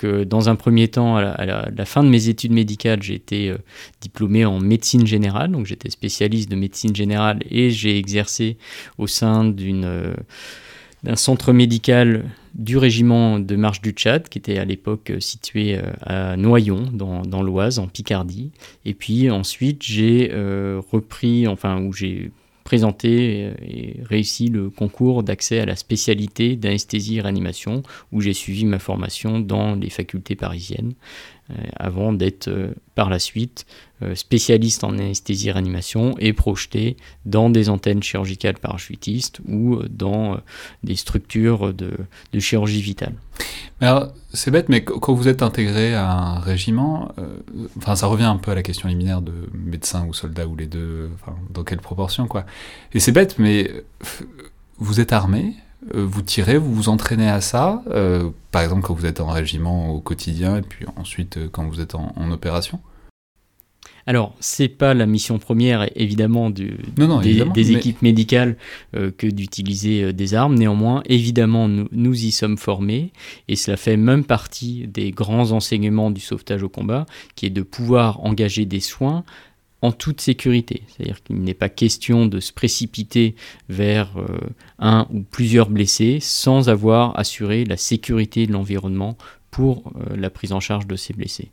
Euh, 0.04 0.24
dans 0.24 0.48
un 0.48 0.54
premier 0.54 0.86
temps, 0.86 1.16
à 1.16 1.44
la, 1.44 1.84
fin 1.84 2.04
de 2.04 2.08
mes 2.08 2.28
études 2.28 2.52
médicales, 2.52 3.02
j'ai 3.02 3.14
été 3.14 3.52
diplômé 4.00 4.44
en 4.44 4.60
médecine 4.60 5.06
générale. 5.06 5.50
Donc, 5.50 5.66
j'étais 5.66 5.90
spécialiste 5.90 6.48
de 6.48 6.56
médecine 6.56 6.94
générale 6.94 7.40
et 7.50 7.70
j'ai 7.70 7.98
exercé 7.98 8.58
au 8.98 9.08
sein 9.08 9.44
d'une 9.44 10.14
d'un 11.02 11.16
centre 11.16 11.52
médical 11.52 12.24
du 12.54 12.78
régiment 12.78 13.38
de 13.38 13.54
marche 13.54 13.82
du 13.82 13.90
Tchad, 13.90 14.28
qui 14.28 14.38
était 14.38 14.58
à 14.58 14.64
l'époque 14.64 15.10
euh, 15.10 15.20
situé 15.20 15.76
euh, 15.76 15.82
à 16.02 16.36
Noyon, 16.36 16.90
dans, 16.92 17.42
l'Oise, 17.42 17.78
en 17.78 17.86
Picardie. 17.86 18.50
Et 18.84 18.94
puis 18.94 19.30
ensuite, 19.30 19.82
j'ai 19.82 20.30
euh, 20.32 20.80
repris, 20.90 21.46
enfin, 21.46 21.80
où 21.80 21.92
j'ai 21.92 22.30
présenté 22.66 23.52
et 23.62 24.02
réussi 24.02 24.48
le 24.48 24.70
concours 24.70 25.22
d'accès 25.22 25.60
à 25.60 25.66
la 25.66 25.76
spécialité 25.76 26.56
d'anesthésie 26.56 27.18
et 27.18 27.20
réanimation, 27.20 27.84
où 28.10 28.20
j'ai 28.20 28.32
suivi 28.32 28.64
ma 28.64 28.80
formation 28.80 29.38
dans 29.38 29.76
les 29.76 29.88
facultés 29.88 30.34
parisiennes. 30.34 30.94
Euh, 31.50 31.54
avant 31.76 32.12
d'être 32.12 32.48
euh, 32.48 32.74
par 32.96 33.08
la 33.08 33.20
suite 33.20 33.66
euh, 34.02 34.16
spécialiste 34.16 34.82
en 34.82 34.94
anesthésie 34.94 35.52
réanimation 35.52 36.16
et 36.18 36.32
projeté 36.32 36.96
dans 37.24 37.50
des 37.50 37.68
antennes 37.68 38.02
chirurgicales 38.02 38.58
parachutistes 38.58 39.38
ou 39.48 39.76
dans 39.88 40.38
des 40.82 40.96
structures 40.96 41.72
de, 41.72 41.92
chirurgie 42.40 42.82
vitale. 42.82 43.14
C'est 44.32 44.50
bête, 44.50 44.68
mais 44.68 44.82
quand 44.82 45.14
vous 45.14 45.28
êtes 45.28 45.42
intégré 45.42 45.94
à 45.94 46.10
un 46.10 46.38
régiment, 46.40 47.12
enfin, 47.76 47.94
ça 47.94 48.06
revient 48.06 48.24
un 48.24 48.38
peu 48.38 48.50
à 48.50 48.54
la 48.54 48.62
question 48.62 48.88
liminaire 48.88 49.22
de 49.22 49.32
médecin 49.54 50.04
ou 50.06 50.14
soldat 50.14 50.46
ou 50.46 50.56
les 50.56 50.66
deux, 50.66 51.10
dans 51.50 51.62
quelle 51.62 51.80
proportion, 51.80 52.26
quoi. 52.26 52.44
Et 52.92 53.00
c'est 53.00 53.12
bête, 53.12 53.38
mais 53.38 53.70
vous 54.78 55.00
êtes 55.00 55.12
armé, 55.12 55.54
vous 55.94 56.22
tirez, 56.22 56.58
vous 56.58 56.74
vous 56.74 56.88
entraînez 56.88 57.28
à 57.28 57.40
ça, 57.40 57.82
euh, 57.90 58.30
par 58.50 58.62
exemple 58.62 58.82
quand 58.82 58.94
vous 58.94 59.06
êtes 59.06 59.20
en 59.20 59.28
régiment 59.28 59.90
au 59.90 60.00
quotidien 60.00 60.56
et 60.56 60.62
puis 60.62 60.86
ensuite 60.96 61.36
euh, 61.36 61.48
quand 61.50 61.64
vous 61.64 61.80
êtes 61.80 61.94
en, 61.94 62.30
opération 62.30 62.80
alors, 64.08 64.36
c'est 64.38 64.68
pas 64.68 64.94
la 64.94 65.04
mission 65.04 65.40
première, 65.40 65.88
évidemment, 65.96 66.48
du, 66.48 66.78
des, 66.94 67.72
équipes 67.72 68.02
médicales 68.02 68.56
que 68.92 69.26
d'utiliser 69.26 70.12
des 70.12 70.34
armes. 70.34 70.54
Néanmoins, 70.54 71.02
évidemment, 71.06 71.66
nous, 71.66 71.88
nous, 71.90 72.14
y 72.24 72.30
sommes 72.30 72.56
formés 72.56 73.12
et 73.48 73.56
cela 73.56 73.76
fait 73.76 73.96
même 73.96 74.22
partie 74.22 74.86
des 74.86 75.10
grands 75.10 75.50
enseignements 75.50 76.12
du 76.12 76.20
sauvetage 76.20 76.62
au 76.62 76.68
combat, 76.68 77.04
qui 77.34 77.46
est 77.46 77.50
de 77.50 77.62
pouvoir 77.62 78.24
engager 78.24 78.64
des 78.64 78.78
soins 78.78 79.24
en 79.82 79.92
toute 79.92 80.20
sécurité. 80.20 80.82
C'est-à-dire 80.88 81.22
qu'il 81.22 81.40
n'est 81.40 81.54
pas 81.54 81.68
question 81.68 82.26
de 82.26 82.40
se 82.40 82.52
précipiter 82.52 83.34
vers 83.68 84.16
euh, 84.16 84.26
un 84.78 85.06
ou 85.12 85.20
plusieurs 85.20 85.68
blessés 85.68 86.18
sans 86.20 86.68
avoir 86.68 87.18
assuré 87.18 87.64
la 87.64 87.76
sécurité 87.76 88.46
de 88.46 88.52
l'environnement 88.52 89.16
pour 89.50 89.92
euh, 89.96 90.16
la 90.16 90.30
prise 90.30 90.52
en 90.52 90.60
charge 90.60 90.86
de 90.86 90.96
ces 90.96 91.12
blessés. 91.12 91.50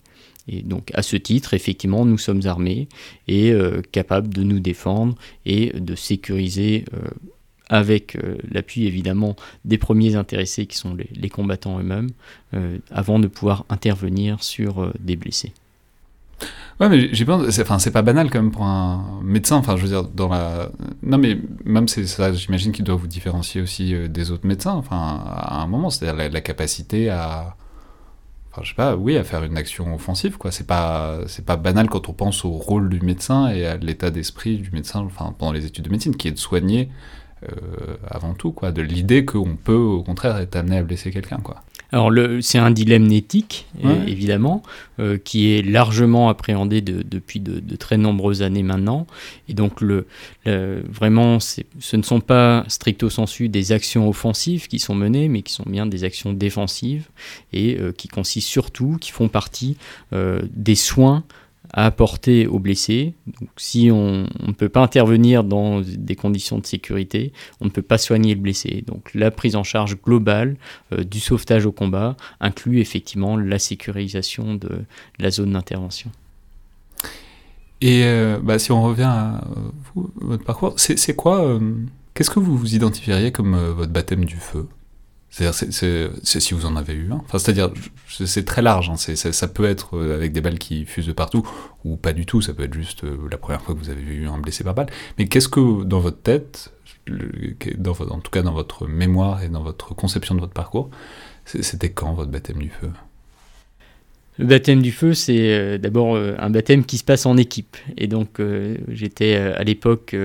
Et 0.48 0.62
donc 0.62 0.92
à 0.94 1.04
ce 1.04 1.16
titre, 1.16 1.54
effectivement, 1.54 2.06
nous 2.06 2.18
sommes 2.18 2.46
armés 2.46 2.88
et 3.28 3.52
euh, 3.52 3.82
capables 3.92 4.34
de 4.34 4.44
nous 4.44 4.60
défendre 4.60 5.16
et 5.46 5.72
de 5.74 5.96
sécuriser 5.96 6.86
avec 7.70 8.18
l'appui 8.52 8.86
évidemment 8.86 9.36
des 9.64 9.78
premiers 9.78 10.16
intéressés 10.16 10.66
qui 10.66 10.78
sont 10.78 10.94
les, 10.94 11.08
les 11.16 11.30
combattants 11.30 11.80
eux-mêmes, 11.80 12.10
avant 12.92 13.20
de 13.20 13.28
pouvoir 13.28 13.66
intervenir 13.70 14.44
sur 14.44 14.92
des 15.00 15.16
blessés. 15.16 15.54
Ouais, 16.84 16.90
mais. 16.90 17.10
Enfin, 17.62 17.80
c'est 17.80 17.92
pas 17.92 18.02
banal 18.02 18.30
quand 18.30 18.42
même 18.42 18.52
pour 18.52 18.66
un 18.66 19.22
médecin. 19.24 19.56
Enfin, 19.56 19.78
je 19.78 19.84
veux 19.84 19.88
dire, 19.88 20.04
dans 20.04 20.28
la. 20.28 20.70
Non, 21.02 21.18
mais 21.18 21.38
même 21.64 21.88
c'est 21.88 22.06
ça, 22.06 22.34
j'imagine 22.34 22.74
qu'il 22.74 22.84
doit 22.84 22.96
vous 22.96 23.08
différencier 23.08 23.62
aussi 23.62 23.96
euh, 23.96 24.10
des 24.10 24.32
autres 24.32 24.46
médecins. 24.46 24.74
Enfin, 24.74 25.24
à 25.26 25.62
un 25.62 25.68
moment, 25.68 25.90
c'est-à-dire 25.90 26.30
la, 26.30 26.42
capacité 26.42 27.10
à. 27.10 27.56
enfin, 28.52 28.64
je 28.64 28.70
sais 28.70 28.76
pas, 28.76 28.98
oui, 28.98 29.16
à 29.18 29.24
faire 29.24 29.44
une 29.46 29.58
action 29.58 29.96
offensive, 29.96 30.38
quoi. 30.38 30.52
C'est 30.52 30.68
pas, 30.68 31.20
pas 31.46 31.56
banal 31.56 31.90
quand 31.90 32.10
on 32.10 32.14
pense 32.14 32.44
au 32.44 32.52
rôle 32.52 32.90
du 32.90 33.00
médecin 33.00 33.48
et 33.48 33.66
à 33.66 33.78
l'état 33.78 34.12
d'esprit 34.12 34.58
du 34.58 34.72
médecin, 34.72 35.00
enfin, 35.02 35.34
pendant 35.38 35.54
les 35.54 35.66
études 35.66 35.86
de 35.86 35.90
médecine, 35.90 36.18
qui 36.18 36.28
est 36.28 36.32
de 36.32 36.40
soigner 36.40 36.90
euh, 37.44 37.96
avant 38.10 38.34
tout, 38.34 38.52
quoi, 38.52 38.74
de 38.74 38.82
l'idée 38.82 39.24
qu'on 39.24 39.56
peut 39.56 39.74
au 39.74 40.04
contraire 40.04 40.38
être 40.38 40.58
amené 40.58 40.80
à 40.80 40.84
blesser 40.84 41.12
quelqu'un, 41.12 41.38
quoi. 41.38 41.64
Alors 41.94 42.12
c'est 42.42 42.58
un 42.58 42.72
dilemme 42.72 43.12
éthique, 43.12 43.68
évidemment, 44.08 44.64
euh, 45.00 45.20
qui 45.24 45.52
est 45.52 45.62
largement 45.62 46.28
appréhendé 46.28 46.82
depuis 46.82 47.40
de, 47.40 47.76
très 47.76 47.98
nombreuses 47.98 48.42
années 48.42 48.64
maintenant. 48.64 49.06
Et 49.48 49.54
donc 49.54 49.80
le, 49.80 50.08
vraiment, 50.44 51.40
ce 51.40 51.96
ne 51.96 52.02
sont 52.02 52.20
pas 52.20 52.66
stricto 52.68 53.12
sensu 53.12 53.48
des 53.48 53.72
actions 53.72 54.10
offensives 54.10 54.68
qui 54.68 54.80
sont 54.80 54.96
menées, 54.96 55.28
mais 55.28 55.44
qui 55.44 55.54
sont 55.54 55.66
bien 55.68 55.86
des 55.86 56.04
actions 56.04 56.34
défensives 56.34 57.10
et 57.54 57.78
euh, 57.80 57.92
qui 57.92 58.08
consistent 58.08 58.50
surtout, 58.50 58.98
qui 59.00 59.12
font 59.12 59.28
partie 59.28 59.78
des 60.12 60.76
soins 60.76 61.24
à 61.74 61.88
apporter 61.88 62.48
aux 62.48 62.60
blessés. 62.60 63.16
Donc, 63.40 63.50
si 63.58 63.90
on 63.92 64.28
ne 64.46 64.54
peut 64.54 64.70
pas 64.70 64.82
intervenir 64.82 65.44
dans 65.44 65.82
des 65.82 66.16
conditions 66.16 66.60
de 66.60 66.66
sécurité, 66.66 67.34
on 67.62 67.66
ne 67.66 67.70
peut 67.72 67.82
pas 67.82 67.98
soigner 67.98 68.36
le 68.36 68.42
blessé. 68.42 68.84
Donc 68.86 69.14
la 69.14 69.32
prise 69.32 69.56
en 69.56 69.64
charge 69.64 69.98
globale 70.02 70.56
euh, 70.94 71.04
du 71.04 71.20
sauvetage 71.20 71.66
au 71.66 71.72
combat 71.72 72.16
inclut 72.40 72.80
effectivement 72.80 73.38
la 73.38 73.60
sécurisation 73.60 74.54
de, 74.54 74.70
la 75.20 75.32
zone 75.32 75.54
d'intervention. 75.54 76.12
Et 77.82 78.04
euh, 78.06 78.40
bah, 78.42 78.60
si 78.60 78.72
on 78.72 78.84
revient 78.84 79.04
à 79.04 79.44
vous, 79.94 80.12
votre 80.16 80.44
parcours, 80.44 80.76
c'est 80.78 81.16
quoi 81.16 81.44
euh, 81.44 81.60
Qu'est-ce 82.14 82.30
que 82.30 82.40
vous 82.40 82.56
vous 82.56 82.76
identifieriez 82.76 83.32
comme 83.32 83.56
votre 83.56 83.92
baptême 83.92 84.26
du 84.26 84.38
feu? 84.38 84.68
C'est-à-dire, 85.34 85.56
c'est, 86.24 86.40
si 86.40 86.54
vous 86.54 86.68
en 86.68 86.76
avez 86.76 86.94
eu 86.94 87.12
un. 87.12 87.16
Enfin, 87.16 87.40
c'est-à-dire, 87.40 87.72
c'est 88.08 88.46
très 88.46 88.62
large. 88.62 88.92
Hein. 88.92 88.98
ça 88.98 89.48
peut 89.48 89.66
être 89.66 89.98
euh, 89.98 90.14
avec 90.14 90.32
des 90.32 90.42
balles 90.42 90.60
qui 90.60 90.86
fusent 90.86 91.08
de 91.08 91.12
partout, 91.12 91.42
ou 91.84 91.98
pas 91.98 92.14
du 92.14 92.28
tout. 92.28 92.40
Ça 92.40 92.54
peut 92.54 92.62
être 92.62 92.74
juste 92.76 93.04
euh, 93.04 93.18
la 93.32 93.38
première 93.38 93.60
fois 93.64 93.74
que 93.74 93.80
vous 93.80 93.90
avez 93.90 94.04
eu 94.04 94.28
un 94.28 94.38
blessé 94.38 94.64
par 94.64 94.76
balle. 94.76 94.92
Mais 95.18 95.28
qu'est-ce 95.28 95.48
que, 95.48 95.84
dans 95.86 96.00
votre 96.00 96.22
tête, 96.22 96.72
dans, 97.08 97.94
en 97.94 98.20
tout 98.20 98.30
cas 98.30 98.44
dans 98.44 98.54
votre 98.54 98.86
mémoire 98.86 99.42
et 99.42 99.50
dans 99.50 99.64
votre 99.64 99.96
conception 99.96 100.36
de 100.36 100.40
votre 100.40 100.54
parcours, 100.54 100.92
c'était 101.46 101.90
quand 101.90 102.14
votre 102.14 102.30
baptême 102.30 102.60
du 102.60 102.70
feu? 102.70 102.92
Le 104.40 104.46
baptême 104.46 104.82
du 104.82 104.92
feu, 104.92 105.14
c'est 105.14 105.54
euh, 105.54 105.78
d'abord 105.78 106.16
euh, 106.16 106.34
un 106.40 106.50
baptême 106.50 106.86
qui 106.86 106.98
se 106.98 107.04
passe 107.04 107.28
en 107.28 107.38
équipe. 107.38 107.78
Et 107.98 108.08
donc, 108.08 108.40
euh, 108.40 108.78
j'étais 108.88 109.36
à 109.36 109.64
l'époque 109.64 110.16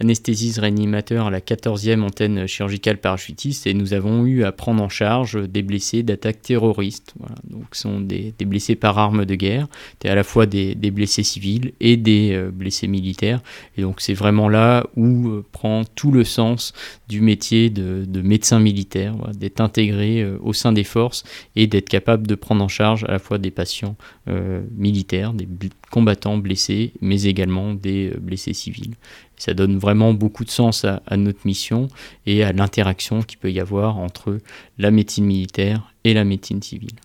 anesthésiste 0.00 0.58
réanimateur 0.58 1.26
à 1.26 1.30
la 1.30 1.40
14e 1.40 2.00
antenne 2.00 2.46
chirurgicale 2.46 2.98
parachutiste 2.98 3.66
et 3.66 3.74
nous 3.74 3.92
avons 3.92 4.24
eu 4.24 4.44
à 4.44 4.52
prendre 4.52 4.82
en 4.82 4.88
charge 4.88 5.48
des 5.48 5.62
blessés 5.62 6.02
d'attaques 6.02 6.40
terroristes. 6.40 7.14
Donc, 7.44 7.66
ce 7.72 7.82
sont 7.82 8.00
des, 8.00 8.34
blessés 8.40 8.76
par 8.76 8.98
arme 8.98 9.24
de 9.24 9.34
guerre. 9.34 9.66
C'était 9.92 10.08
à 10.08 10.14
la 10.14 10.24
fois 10.24 10.46
des, 10.46 10.74
blessés 10.74 11.22
civils 11.22 11.72
et 11.80 11.96
des 11.96 12.48
blessés 12.52 12.86
militaires. 12.86 13.40
Et 13.76 13.82
donc, 13.82 14.00
c'est 14.00 14.14
vraiment 14.14 14.48
là 14.48 14.86
où 14.96 15.42
prend 15.52 15.84
tout 15.94 16.12
le 16.12 16.24
sens 16.24 16.72
du 17.08 17.20
métier 17.20 17.70
de, 17.70 18.22
médecin 18.22 18.58
militaire, 18.58 19.14
d'être 19.34 19.60
intégré 19.60 20.24
au 20.42 20.52
sein 20.52 20.72
des 20.72 20.84
forces 20.84 21.24
et 21.56 21.66
d'être 21.66 21.88
capable 21.88 22.26
de 22.26 22.34
prendre 22.34 22.64
en 22.64 22.68
charge 22.68 23.04
à 23.04 23.12
la 23.12 23.18
fois 23.18 23.33
des 23.38 23.50
patients 23.50 23.96
euh, 24.28 24.62
militaires, 24.76 25.32
des 25.32 25.48
combattants 25.90 26.38
blessés, 26.38 26.92
mais 27.00 27.22
également 27.22 27.74
des 27.74 28.10
euh, 28.10 28.18
blessés 28.20 28.54
civils. 28.54 28.94
ça 29.36 29.54
donne 29.54 29.78
vraiment 29.78 30.14
beaucoup 30.14 30.44
de 30.44 30.50
sens 30.50 30.84
à, 30.84 31.16
notre 31.16 31.40
mission 31.44 31.88
et 32.26 32.44
à 32.44 32.52
l'interaction 32.52 33.22
qu'il 33.22 33.38
peut 33.38 33.52
y 33.52 33.60
avoir 33.60 33.98
entre 33.98 34.38
la 34.78 34.90
médecine 34.90 35.24
militaire 35.24 35.92
et 36.04 36.14
la 36.14 36.24
médecine 36.24 36.62
civile. 36.62 36.96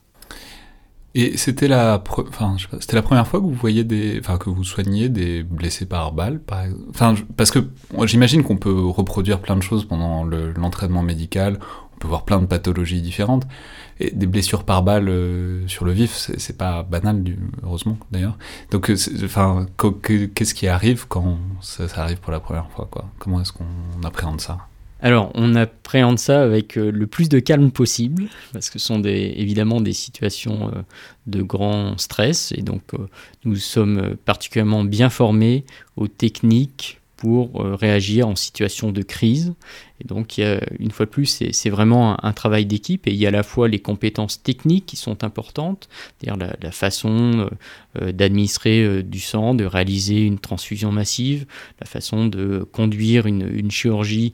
Et 1.16 1.38
c'était 1.38 1.68
la, 1.68 1.98
première 1.98 3.28
fois 3.28 3.40
que 3.40 3.46
vous 3.46 3.54
voyez 3.54 3.86
que 3.86 4.50
vous 4.50 4.64
soignez 4.64 5.10
des 5.10 5.42
blessés 5.42 5.88
par 5.88 6.12
balle, 6.12 6.40
parce 7.36 7.50
que 7.50 7.60
j'imagine 8.06 8.44
qu'on 8.44 8.58
peut 8.58 8.86
reproduire 8.86 9.40
plein 9.40 9.56
de 9.56 9.64
choses 9.64 9.86
pendant 9.86 10.24
l'entraînement 10.24 11.02
médical, 11.02 11.60
peut 12.00 12.08
voir 12.08 12.24
plein 12.24 12.40
de 12.40 12.46
pathologies 12.46 13.02
différentes. 13.02 13.46
Des 14.00 14.28
blessures 14.28 14.64
par 14.64 14.82
balle 14.82 15.10
euh, 15.10 15.68
sur 15.68 15.84
le 15.84 15.92
vif, 15.92 16.32
c'est 16.38 16.58
pas 16.58 16.84
banal, 16.84 17.22
heureusement 17.64 17.98
d'ailleurs. 18.12 18.38
Donc, 18.72 18.90
euh, 18.90 18.96
enfin, 19.26 19.66
qu'est-ce 20.34 20.54
qui 20.54 20.68
arrive 20.68 21.06
quand 21.08 21.38
ça, 21.60 21.84
arrive 21.98 22.20
pour 22.20 22.32
la 22.32 22.40
première 22.40 22.70
fois 22.72 22.90
Comment 23.20 23.42
est-ce 23.42 23.52
qu'on 23.52 23.66
appréhende 24.06 24.40
ça? 24.40 24.58
Alors, 25.02 25.32
on 25.36 25.54
appréhende 25.56 26.18
ça 26.18 26.42
avec 26.42 26.78
euh, 26.78 26.92
le 26.92 27.08
plus 27.08 27.28
de 27.28 27.40
calme 27.40 27.72
possible, 27.72 28.30
parce 28.54 28.70
que 28.70 28.80
ce 28.80 28.88
sont 28.88 29.02
évidemment 29.04 29.82
des 29.82 29.94
situations 29.94 30.72
de 31.28 31.42
grand 31.42 31.98
stress, 31.98 32.54
et 32.56 32.62
donc 32.62 32.84
nous 33.44 33.58
sommes 33.58 34.16
particulièrement 34.24 34.86
bien 34.86 35.10
formés 35.10 35.66
aux 35.98 36.08
techniques 36.08 37.02
pour 37.18 37.62
réagir 37.62 38.30
en 38.30 38.36
situation 38.38 38.94
de 38.94 39.02
crise 39.02 39.54
et 40.02 40.08
donc, 40.08 40.40
une 40.80 40.92
fois 40.92 41.06
de 41.06 41.12
plus, 41.12 41.44
c'est 41.52 41.70
vraiment 41.70 42.24
un, 42.24 42.34
travail 42.34 42.66
d'équipe 42.66 43.06
et 43.08 43.12
il 43.12 43.18
y 43.18 43.26
a 43.26 43.30
à 43.30 43.32
la 43.32 43.44
fois 43.44 43.68
les 43.68 43.80
compétences 43.80 44.42
techniques 44.42 44.86
qui 44.86 44.96
sont 44.96 45.24
importantes, 45.24 45.90
c'est-à-dire 46.18 46.50
la, 46.62 46.72
façon 46.72 47.32
euh, 47.40 47.50
euh, 48.02 48.12
d'administrer 48.12 48.84
euh, 48.84 49.04
du 49.04 49.20
sang, 49.20 49.56
de 49.56 49.66
réaliser 49.66 50.22
une 50.22 50.40
transfusion 50.40 50.92
massive, 50.92 51.46
la 51.82 51.86
façon 51.86 52.28
de 52.28 52.66
conduire 52.72 53.26
une, 53.26 53.70
chirurgie 53.72 54.34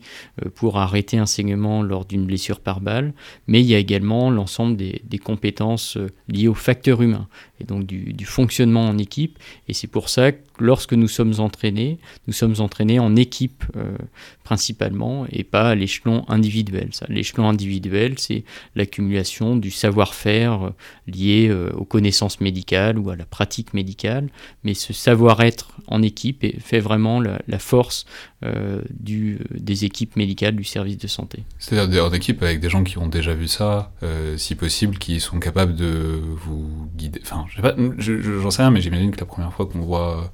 pour 0.56 0.78
arrêter 0.78 1.18
un 1.18 1.26
saignement 1.26 1.84
lors 1.84 2.06
d'une 2.06 2.26
blessure 2.26 2.60
par 2.60 2.80
balle, 2.80 3.14
mais 3.48 3.60
il 3.60 3.66
y 3.66 3.76
a 3.76 3.80
également 3.80 4.30
l'ensemble 4.30 4.78
des, 4.78 5.20
compétences 5.24 5.98
liées 6.28 6.48
au 6.48 6.54
facteur 6.54 7.02
humain 7.02 7.28
et 7.60 7.64
donc 7.64 7.86
du, 7.86 8.14
du 8.14 8.26
fonctionnement 8.26 8.86
en 8.86 8.98
équipe. 8.98 9.40
Et 9.68 9.74
c'est 9.74 9.88
pour 9.88 10.10
ça 10.10 10.32
que 10.32 10.40
lorsque 10.60 10.94
nous 10.94 11.08
sommes 11.08 11.34
entraînés, 11.40 11.98
nous 12.28 12.34
sommes 12.34 12.56
entraînés 12.60 13.00
en 13.00 13.16
équipe 13.16 13.64
principalement 14.44 15.26
et 15.32 15.44
pas 15.44 15.55
l'échelon 15.76 16.26
individuel. 16.28 16.90
L'échelon 17.10 17.48
individuel, 17.48 18.16
c'est 18.18 18.44
l'accumulation 18.76 19.56
du 19.56 19.72
savoir-faire 19.72 20.68
euh, 20.68 20.70
lié 21.08 21.48
euh, 21.50 21.72
aux 21.76 21.86
connaissances 21.86 22.42
médicales 22.42 22.98
ou 23.00 23.10
à 23.10 23.16
la 23.16 23.26
pratique 23.26 23.74
médicale, 23.74 24.30
mais 24.64 24.74
ce 24.74 24.94
savoir-être 24.94 25.70
en 25.88 26.02
équipe 26.02 26.46
fait 26.62 26.80
vraiment 26.80 27.20
la, 27.20 27.60
force 27.60 28.06
euh, 28.44 28.82
du, 28.92 29.40
des 29.52 29.86
équipes 29.86 30.16
médicales 30.16 30.56
du 30.56 30.64
service 30.64 30.98
de 30.98 31.08
santé. 31.08 31.44
C'est-à-dire 31.60 32.06
en 32.06 32.14
équipe 32.14 32.44
avec 32.44 32.60
des 32.60 32.70
gens 32.70 32.84
qui 32.84 32.98
ont 32.98 33.08
déjà 33.08 33.34
vu 33.34 33.48
ça, 33.48 33.92
si 34.38 34.56
possible, 34.56 34.98
qui 34.98 35.20
sont 35.20 35.40
capables 35.40 35.76
de 35.76 36.22
vous 36.46 36.90
guider. 36.96 37.20
Enfin, 37.24 37.46
je 37.50 37.56
sais 37.56 38.42
j'en 38.42 38.52
sais 38.52 38.62
rien, 38.62 38.72
mais 38.72 38.82
j'imagine 38.82 39.12
que 39.12 39.20
la 39.20 39.26
première 39.26 39.54
fois 39.54 39.66
qu'on 39.66 39.80
voit 39.80 40.32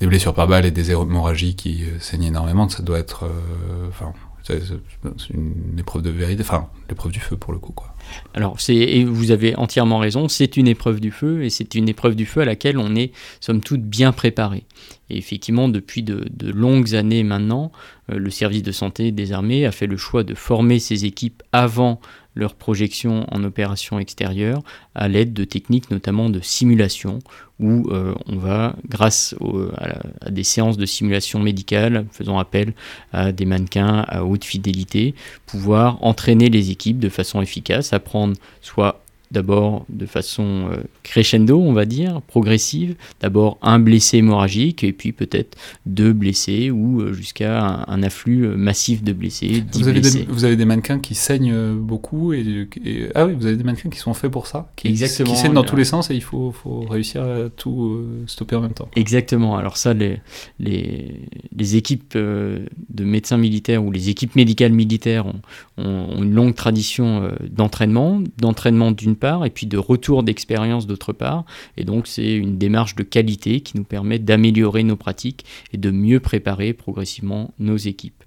des 0.00 0.06
blessures 0.06 0.34
par 0.34 0.46
balle 0.46 0.66
et 0.66 0.70
des 0.70 0.90
hémorragies 0.90 1.56
qui 1.56 1.84
euh, 1.84 1.98
saignent 1.98 2.24
énormément, 2.24 2.68
ça 2.68 2.82
doit 2.82 2.98
être. 2.98 3.24
Euh, 3.24 3.88
enfin, 3.88 4.12
c'est 4.44 5.34
une 5.34 5.78
épreuve 5.78 6.02
de 6.02 6.10
vérité, 6.10 6.42
enfin, 6.42 6.68
l'épreuve 6.88 7.12
du 7.12 7.20
feu 7.20 7.36
pour 7.36 7.52
le 7.52 7.58
coup, 7.58 7.72
quoi. 7.72 7.94
Alors, 8.34 8.56
et 8.68 9.04
vous 9.04 9.30
avez 9.30 9.54
entièrement 9.56 9.98
raison, 9.98 10.28
c'est 10.28 10.56
une 10.56 10.68
épreuve 10.68 11.00
du 11.00 11.10
feu, 11.10 11.44
et 11.44 11.50
c'est 11.50 11.74
une 11.74 11.88
épreuve 11.88 12.14
du 12.14 12.24
feu 12.24 12.40
à 12.40 12.44
laquelle 12.44 12.78
on 12.78 12.96
est, 12.96 13.12
somme 13.40 13.60
toute, 13.60 13.82
bien 13.82 14.12
préparé. 14.12 14.64
Et 15.10 15.18
effectivement, 15.18 15.68
depuis 15.68 16.02
de, 16.02 16.24
longues 16.50 16.94
années 16.94 17.24
maintenant, 17.24 17.72
euh, 18.10 18.18
le 18.18 18.30
service 18.30 18.62
de 18.62 18.72
santé 18.72 19.12
des 19.12 19.32
armées 19.32 19.66
a 19.66 19.72
fait 19.72 19.86
le 19.86 19.96
choix 19.96 20.24
de 20.24 20.34
former 20.34 20.78
ses 20.78 21.04
équipes 21.04 21.42
avant 21.52 22.00
leur 22.38 22.54
projection 22.54 23.26
en 23.34 23.42
opération 23.42 23.98
extérieure 23.98 24.62
à 24.94 25.08
l'aide 25.08 25.32
de 25.32 25.44
techniques 25.44 25.90
notamment 25.90 26.30
de 26.30 26.40
simulation 26.40 27.18
où 27.58 27.90
euh, 27.90 28.14
on 28.26 28.36
va, 28.36 28.76
grâce 28.88 29.34
à, 29.76 30.30
des 30.30 30.44
séances 30.44 30.76
de 30.76 30.86
simulation 30.86 31.40
médicale, 31.40 32.06
faisant 32.12 32.38
appel 32.38 32.72
à 33.12 33.32
des 33.32 33.44
mannequins 33.44 34.04
à 34.06 34.24
haute 34.24 34.44
fidélité, 34.44 35.16
pouvoir 35.46 35.98
entraîner 36.04 36.48
les 36.48 36.70
équipes 36.70 37.00
de 37.00 37.08
façon 37.08 37.42
efficace, 37.42 37.92
apprendre 37.92 38.36
soit 38.62 39.02
d'abord 39.30 39.84
de 39.88 40.06
façon 40.06 40.68
euh, 40.72 40.76
crescendo, 41.02 41.60
on 41.60 41.72
va 41.72 41.84
dire, 41.84 42.22
progressive. 42.22 42.94
D'abord 43.20 43.58
un 43.62 43.78
blessé 43.78 44.18
hémorragique 44.18 44.84
et 44.84 44.92
puis 44.92 45.12
peut-être 45.12 45.56
deux 45.86 46.12
blessés 46.12 46.70
ou 46.70 47.00
euh, 47.00 47.12
jusqu'à 47.12 47.84
un, 47.86 48.02
afflux 48.02 48.46
euh, 48.46 48.56
massif 48.56 49.02
de 49.02 49.12
blessés. 49.12 49.64
Vous 49.72 49.88
avez, 49.88 50.00
Des, 50.00 50.24
vous 50.28 50.44
avez, 50.44 50.56
Des, 50.56 50.64
mannequins 50.64 50.98
qui 50.98 51.14
saignent 51.14 51.74
beaucoup 51.74 52.32
et, 52.32 52.68
ah 53.14 53.26
oui, 53.26 53.34
vous 53.34 53.46
avez 53.46 53.56
des 53.56 53.64
mannequins 53.64 53.90
qui 53.90 53.98
sont 53.98 54.14
faits 54.14 54.30
pour 54.30 54.46
ça, 54.46 54.70
qui, 54.76 54.88
Exactement, 54.88 55.32
qui 55.32 55.36
saignent 55.36 55.54
dans 55.54 55.64
tous 55.64 55.76
les 55.76 55.84
sens 55.84 56.10
et 56.10 56.14
il 56.14 56.22
faut, 56.22 56.52
faut 56.52 56.80
réussir 56.80 57.22
à 57.22 57.48
tout 57.50 58.02
stopper 58.26 58.56
en 58.56 58.62
même 58.62 58.72
temps. 58.72 58.88
Exactement. 58.96 59.56
Alors 59.56 59.76
ça, 59.76 59.92
les, 59.94 60.20
les, 60.58 61.22
les 61.54 61.76
équipes 61.76 62.16
de 62.16 63.04
médecins 63.04 63.36
militaires 63.36 63.84
ou 63.84 63.90
les 63.90 64.08
équipes 64.08 64.36
médicales 64.36 64.72
militaires 64.72 65.26
ont, 65.26 65.40
ont 65.76 66.22
une 66.22 66.32
longue 66.32 66.54
tradition 66.54 67.30
d'entraînement, 67.50 68.22
d'entraînement 68.38 68.92
d'une 68.92 69.16
part, 69.18 69.44
et 69.44 69.50
puis 69.50 69.66
de 69.66 69.76
retour 69.76 70.22
d'expérience 70.22 70.86
d'autre 70.86 71.12
part. 71.12 71.44
Et 71.76 71.84
donc 71.84 72.06
c'est 72.06 72.34
une 72.34 72.58
démarche 72.58 72.94
de 72.94 73.02
qualité 73.02 73.60
qui 73.60 73.76
nous 73.76 73.84
permet 73.84 74.18
d'améliorer 74.18 74.82
nos 74.82 74.96
pratiques 74.96 75.44
et 75.72 75.78
de 75.78 75.90
mieux 75.90 76.20
préparer 76.20 76.72
progressivement 76.72 77.52
nos 77.58 77.76
équipes. 77.76 78.24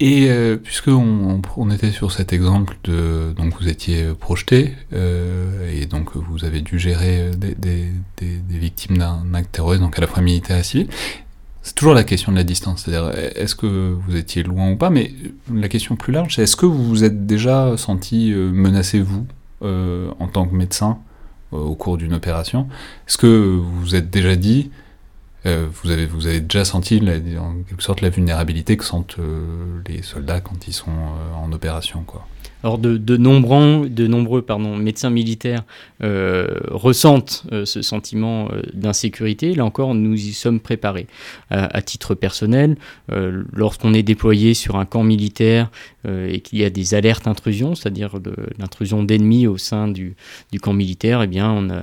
Et 0.00 0.28
euh, 0.30 0.56
puisque 0.56 0.88
on, 0.88 1.70
était 1.70 1.92
sur 1.92 2.10
cet 2.10 2.32
exemple 2.32 2.76
de 2.82 3.32
donc 3.36 3.54
vous 3.60 3.68
étiez 3.68 4.06
projeté 4.18 4.72
euh, 4.92 5.70
et 5.70 5.86
donc 5.86 6.16
vous 6.16 6.44
avez 6.44 6.60
dû 6.60 6.78
gérer 6.78 7.30
des, 7.36 7.54
des, 7.54 8.58
victimes 8.58 8.98
d'un 8.98 9.32
acte 9.32 9.52
terroriste 9.52 9.82
donc 9.82 9.96
à 9.96 10.00
la 10.00 10.08
fois 10.08 10.22
militaire 10.22 10.58
et 10.58 10.64
civil. 10.64 10.88
C'est 11.62 11.76
toujours 11.76 11.94
la 11.94 12.02
question 12.02 12.32
de 12.32 12.36
la 12.36 12.42
distance, 12.42 12.82
c'est-à-dire 12.82 13.12
est-ce 13.36 13.54
que 13.54 13.96
vous 14.06 14.16
étiez 14.16 14.42
loin 14.42 14.72
ou 14.72 14.76
pas, 14.76 14.90
mais 14.90 15.12
la 15.52 15.68
question 15.68 15.94
plus 15.94 16.12
large, 16.12 16.34
c'est 16.34 16.42
est-ce 16.42 16.56
que 16.56 16.66
vous 16.66 16.82
vous 16.82 17.04
êtes 17.04 17.24
déjà 17.24 17.76
senti 17.76 18.32
euh, 18.32 18.50
menacé 18.50 19.00
vous? 19.00 19.24
En 19.62 20.28
tant 20.28 20.46
que 20.46 20.54
médecin 20.54 20.98
euh, 21.52 21.58
au 21.58 21.74
cours 21.74 21.98
d'une 21.98 22.14
opération 22.14 22.68
Est-ce 23.06 23.18
que 23.18 23.26
vous 23.26 23.80
vous 23.80 23.94
êtes 23.94 24.08
déjà 24.08 24.36
dit 24.36 24.70
euh, 25.44 25.66
vous, 25.82 25.90
avez, 25.90 26.40
déjà 26.40 26.64
senti 26.64 27.02
en 27.38 27.62
quelque 27.68 27.82
sorte 27.82 28.00
la 28.00 28.10
vulnérabilité 28.10 28.76
que 28.76 28.84
sentent 28.84 29.16
euh, 29.18 29.80
les 29.88 30.02
soldats 30.02 30.40
quand 30.40 30.68
ils 30.68 30.72
sont 30.72 30.90
euh, 30.90 31.34
en 31.34 31.52
opération 31.52 32.04
quoi? 32.06 32.26
Alors 32.64 32.78
de, 32.78 33.16
nombreux, 33.16 34.44
médecins 34.78 35.10
militaires 35.10 35.64
euh, 36.02 36.46
ressentent 36.70 37.44
euh, 37.52 37.64
ce 37.64 37.82
sentiment 37.82 38.48
euh, 38.52 38.62
d'insécurité. 38.72 39.54
Là 39.54 39.64
encore, 39.64 39.94
nous 39.94 40.14
y 40.14 40.32
sommes 40.32 40.60
préparés. 40.60 41.06
À 41.50 41.82
titre 41.82 42.14
personnel, 42.14 42.76
lorsqu'on 43.52 43.94
est 43.94 44.02
déployé 44.02 44.54
sur 44.54 44.76
un 44.76 44.84
camp 44.84 45.02
militaire 45.02 45.70
et 46.04 46.40
qu'il 46.40 46.58
y 46.58 46.64
a 46.64 46.70
des 46.70 46.94
alertes 46.94 47.26
intrusion, 47.28 47.74
c'est-à-dire 47.74 48.16
l'intrusion 48.58 49.02
d'ennemis 49.02 49.46
au 49.46 49.56
sein 49.56 49.88
du, 49.88 50.16
camp 50.60 50.72
militaire, 50.72 51.22
eh 51.22 51.26
bien, 51.26 51.50
on 51.50 51.70
a, 51.70 51.82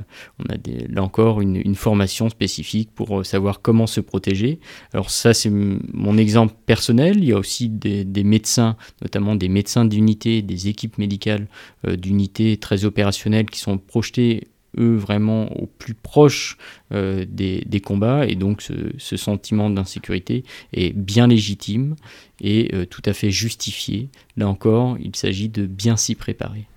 là 0.89 1.03
encore 1.03 1.41
une, 1.41 1.75
formation 1.75 2.29
spécifique 2.29 2.89
pour 2.93 3.25
savoir 3.25 3.61
comment 3.61 3.87
se 3.87 4.01
protéger. 4.01 4.59
Alors 4.93 5.09
ça, 5.09 5.33
c'est 5.33 5.49
mon 5.49 6.17
exemple 6.17 6.53
personnel. 6.65 7.17
Il 7.17 7.25
y 7.25 7.33
a 7.33 7.37
aussi 7.37 7.69
des, 7.69 8.23
médecins, 8.23 8.75
notamment 9.01 9.35
des 9.35 9.49
médecins 9.49 9.85
d'unité, 9.85 10.41
des 10.41 10.67
équipes 10.67 10.97
médicales 10.97 11.47
euh, 11.87 11.95
d'unités 11.95 12.57
très 12.57 12.85
opérationnelles 12.85 13.49
qui 13.49 13.59
sont 13.59 13.77
projetées 13.77 14.47
eux 14.77 14.95
vraiment 14.95 15.51
au 15.57 15.65
plus 15.65 15.93
proche 15.93 16.57
euh, 16.93 17.25
des, 17.27 17.63
des, 17.65 17.79
combats 17.79 18.25
et 18.25 18.35
donc 18.35 18.61
ce, 18.61 19.17
sentiment 19.17 19.69
d'insécurité 19.69 20.43
est 20.73 20.95
bien 20.95 21.27
légitime 21.27 21.95
et 22.41 22.69
euh, 22.73 22.85
tout 22.85 23.01
à 23.05 23.13
fait 23.13 23.31
justifié. 23.31 24.09
Là 24.37 24.47
encore, 24.47 24.97
il 24.99 25.15
s'agit 25.15 25.49
de 25.49 25.65
bien 25.65 25.97
s'y 25.97 26.15
préparer. 26.15 26.67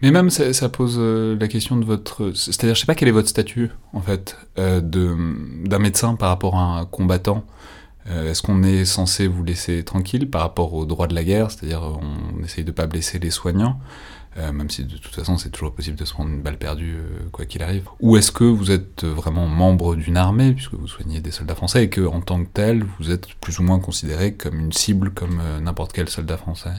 Mais 0.00 0.10
même 0.10 0.30
ça, 0.30 0.68
pose 0.70 0.96
euh, 0.98 1.36
la 1.38 1.46
question 1.46 1.76
de 1.76 1.84
votre, 1.84 2.32
c'est-à-dire 2.34 2.74
je 2.74 2.80
sais 2.80 2.86
pas 2.86 2.94
quel 2.94 3.08
est 3.08 3.12
votre 3.12 3.28
statut 3.28 3.70
en 3.92 4.00
fait 4.00 4.36
d'un 4.56 5.78
médecin 5.78 6.14
par 6.14 6.30
rapport 6.30 6.56
à 6.56 6.78
un 6.80 6.84
combattant. 6.86 7.44
Est-ce 8.08 8.42
qu'on 8.42 8.62
est 8.64 8.86
censé 8.86 9.28
vous 9.28 9.44
laisser 9.44 9.84
tranquille 9.84 10.28
par 10.28 10.40
rapport 10.40 10.72
aux 10.72 10.84
droits 10.86 11.06
de 11.06 11.14
la 11.14 11.22
guerre, 11.22 11.50
c'est-à-dire 11.50 11.82
on 11.82 12.42
essaye 12.42 12.64
de 12.64 12.72
pas 12.72 12.86
blesser 12.86 13.18
les 13.20 13.30
soignants, 13.30 13.78
euh, 14.36 14.52
même 14.52 14.70
si 14.70 14.84
de 14.84 14.96
toute 14.96 15.14
façon 15.14 15.36
c'est 15.38 15.50
toujours 15.50 15.74
possible 15.74 15.96
de 15.96 16.04
se 16.04 16.12
prendre 16.12 16.30
une 16.30 16.40
balle 16.40 16.56
perdue 16.56 16.96
euh, 16.96 17.28
quoi 17.32 17.46
qu'il 17.46 17.62
arrive. 17.62 17.88
Ou 18.00 18.16
est-ce 18.16 18.30
que 18.30 18.44
vous 18.44 18.70
êtes 18.70 19.04
vraiment 19.04 19.46
membre 19.48 19.96
d'une 19.96 20.16
armée 20.16 20.52
puisque 20.52 20.74
vous 20.74 20.86
soignez 20.86 21.20
des 21.20 21.32
soldats 21.32 21.56
français 21.56 21.84
et 21.84 21.88
que 21.90 22.06
en 22.06 22.20
tant 22.20 22.44
que 22.44 22.48
tel 22.52 22.84
vous 22.98 23.10
êtes 23.10 23.34
plus 23.34 23.58
ou 23.58 23.64
moins 23.64 23.80
considéré 23.80 24.34
comme 24.34 24.60
une 24.60 24.72
cible 24.72 25.10
comme 25.10 25.40
euh, 25.40 25.60
n'importe 25.60 25.92
quel 25.92 26.08
soldat 26.08 26.36
français? 26.36 26.74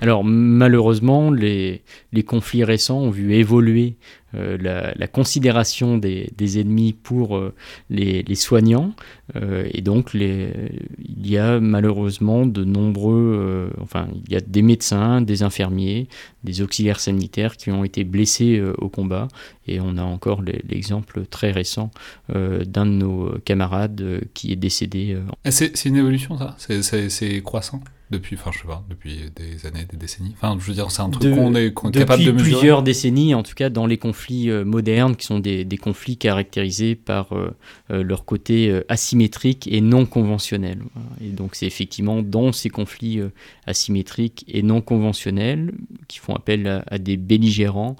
Alors 0.00 0.24
malheureusement, 0.24 1.30
les, 1.30 1.82
conflits 2.26 2.64
récents 2.64 2.98
ont 2.98 3.10
vu 3.10 3.34
évoluer 3.34 3.96
euh, 4.34 4.56
la, 4.96 5.06
considération 5.08 5.98
des, 5.98 6.60
ennemis 6.60 6.94
pour 6.94 7.36
euh, 7.36 7.54
les, 7.90 8.34
soignants, 8.34 8.94
euh, 9.36 9.68
et 9.72 9.82
donc 9.82 10.14
il 10.14 11.26
y 11.26 11.36
a 11.36 11.60
malheureusement 11.60 12.46
de 12.46 12.64
nombreux, 12.64 13.70
enfin 13.80 14.08
il 14.26 14.32
y 14.32 14.36
a 14.36 14.40
des 14.40 14.62
médecins, 14.62 15.20
des 15.20 15.42
infirmiers, 15.42 16.08
des 16.44 16.62
auxiliaires 16.62 17.00
sanitaires 17.00 17.56
qui 17.56 17.70
ont 17.70 17.84
été 17.84 18.04
blessés 18.04 18.62
au 18.78 18.88
combat, 18.88 19.28
et 19.66 19.80
on 19.80 19.98
a 19.98 20.02
encore 20.02 20.42
l'exemple 20.42 21.26
très 21.26 21.50
récent 21.50 21.90
d'un 22.28 22.86
de 22.86 22.92
nos 22.92 23.38
camarades 23.44 24.22
qui 24.32 24.52
est 24.52 24.56
décédé. 24.56 25.18
C'est 25.50 25.84
une 25.84 25.96
évolution 25.96 26.38
ça, 26.38 26.54
c'est 26.78 27.42
croissant? 27.42 27.82
Depuis, 28.10 28.34
enfin, 28.34 28.50
je 28.52 28.58
sais 28.58 28.66
pas, 28.66 28.84
depuis 28.90 29.30
des 29.36 29.66
années, 29.66 29.84
des 29.88 29.96
décennies. 29.96 30.32
Enfin, 30.34 30.56
je 30.58 30.66
veux 30.66 30.74
dire, 30.74 30.90
c'est 30.90 31.02
un 31.02 31.10
truc 31.10 31.32
qu'on 31.32 31.54
est, 31.54 31.72
qu 31.72 31.86
est 31.86 31.92
capable 31.92 32.24
de 32.24 32.32
mesurer. 32.32 32.50
plusieurs 32.50 32.82
décennies, 32.82 33.36
en 33.36 33.44
tout 33.44 33.54
cas, 33.54 33.70
dans 33.70 33.86
les 33.86 33.98
conflits 33.98 34.50
euh, 34.50 34.64
modernes, 34.64 35.14
qui 35.14 35.26
sont 35.26 35.38
des, 35.38 35.64
des, 35.64 35.78
conflits 35.78 36.16
caractérisés 36.16 36.96
par 36.96 37.32
euh, 37.32 37.56
euh, 37.92 38.02
leur 38.02 38.24
côté 38.24 38.80
asymétrique 38.88 39.68
et 39.70 39.80
non 39.80 40.06
conventionnel. 40.06 40.82
Et 41.20 41.28
donc, 41.28 41.54
c'est 41.54 41.66
effectivement 41.66 42.20
dans 42.22 42.50
ces 42.50 42.68
conflits 42.68 43.20
asymétriques 43.66 44.44
et 44.48 44.62
non 44.62 44.80
conventionnels 44.80 45.72
qui 46.08 46.18
font 46.18 46.34
appel 46.34 46.66
à, 46.66 46.84
à 46.88 46.98
des 46.98 47.16
belligérants 47.16 47.96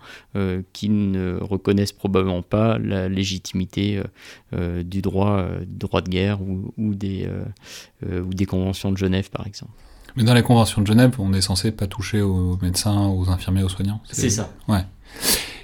qui 0.72 0.88
ne 0.88 1.38
reconnaissent 1.40 1.92
probablement 1.92 2.42
pas 2.42 2.78
la 2.78 3.08
légitimité 3.08 4.02
du 4.52 5.02
droit, 5.02 5.46
droit 5.66 6.00
de 6.00 6.08
guerre 6.08 6.42
ou, 6.42 6.72
ou 6.76 6.94
des, 6.94 7.28
ou 8.02 8.34
des 8.34 8.46
conventions 8.46 8.92
de 8.92 8.96
Genève, 8.96 9.30
par 9.30 9.46
exemple. 9.46 9.72
Mais 10.16 10.24
dans 10.24 10.34
les 10.34 10.42
conventions 10.42 10.82
de 10.82 10.86
Genève, 10.86 11.12
on 11.18 11.32
est 11.32 11.40
censé 11.40 11.70
pas 11.70 11.86
toucher 11.86 12.20
aux 12.22 12.58
médecins, 12.62 13.06
aux 13.08 13.30
infirmiers, 13.30 13.62
aux 13.62 13.68
soignants. 13.68 14.00
C'est 14.10 14.30
ça. 14.30 14.50
Ouais. 14.68 14.84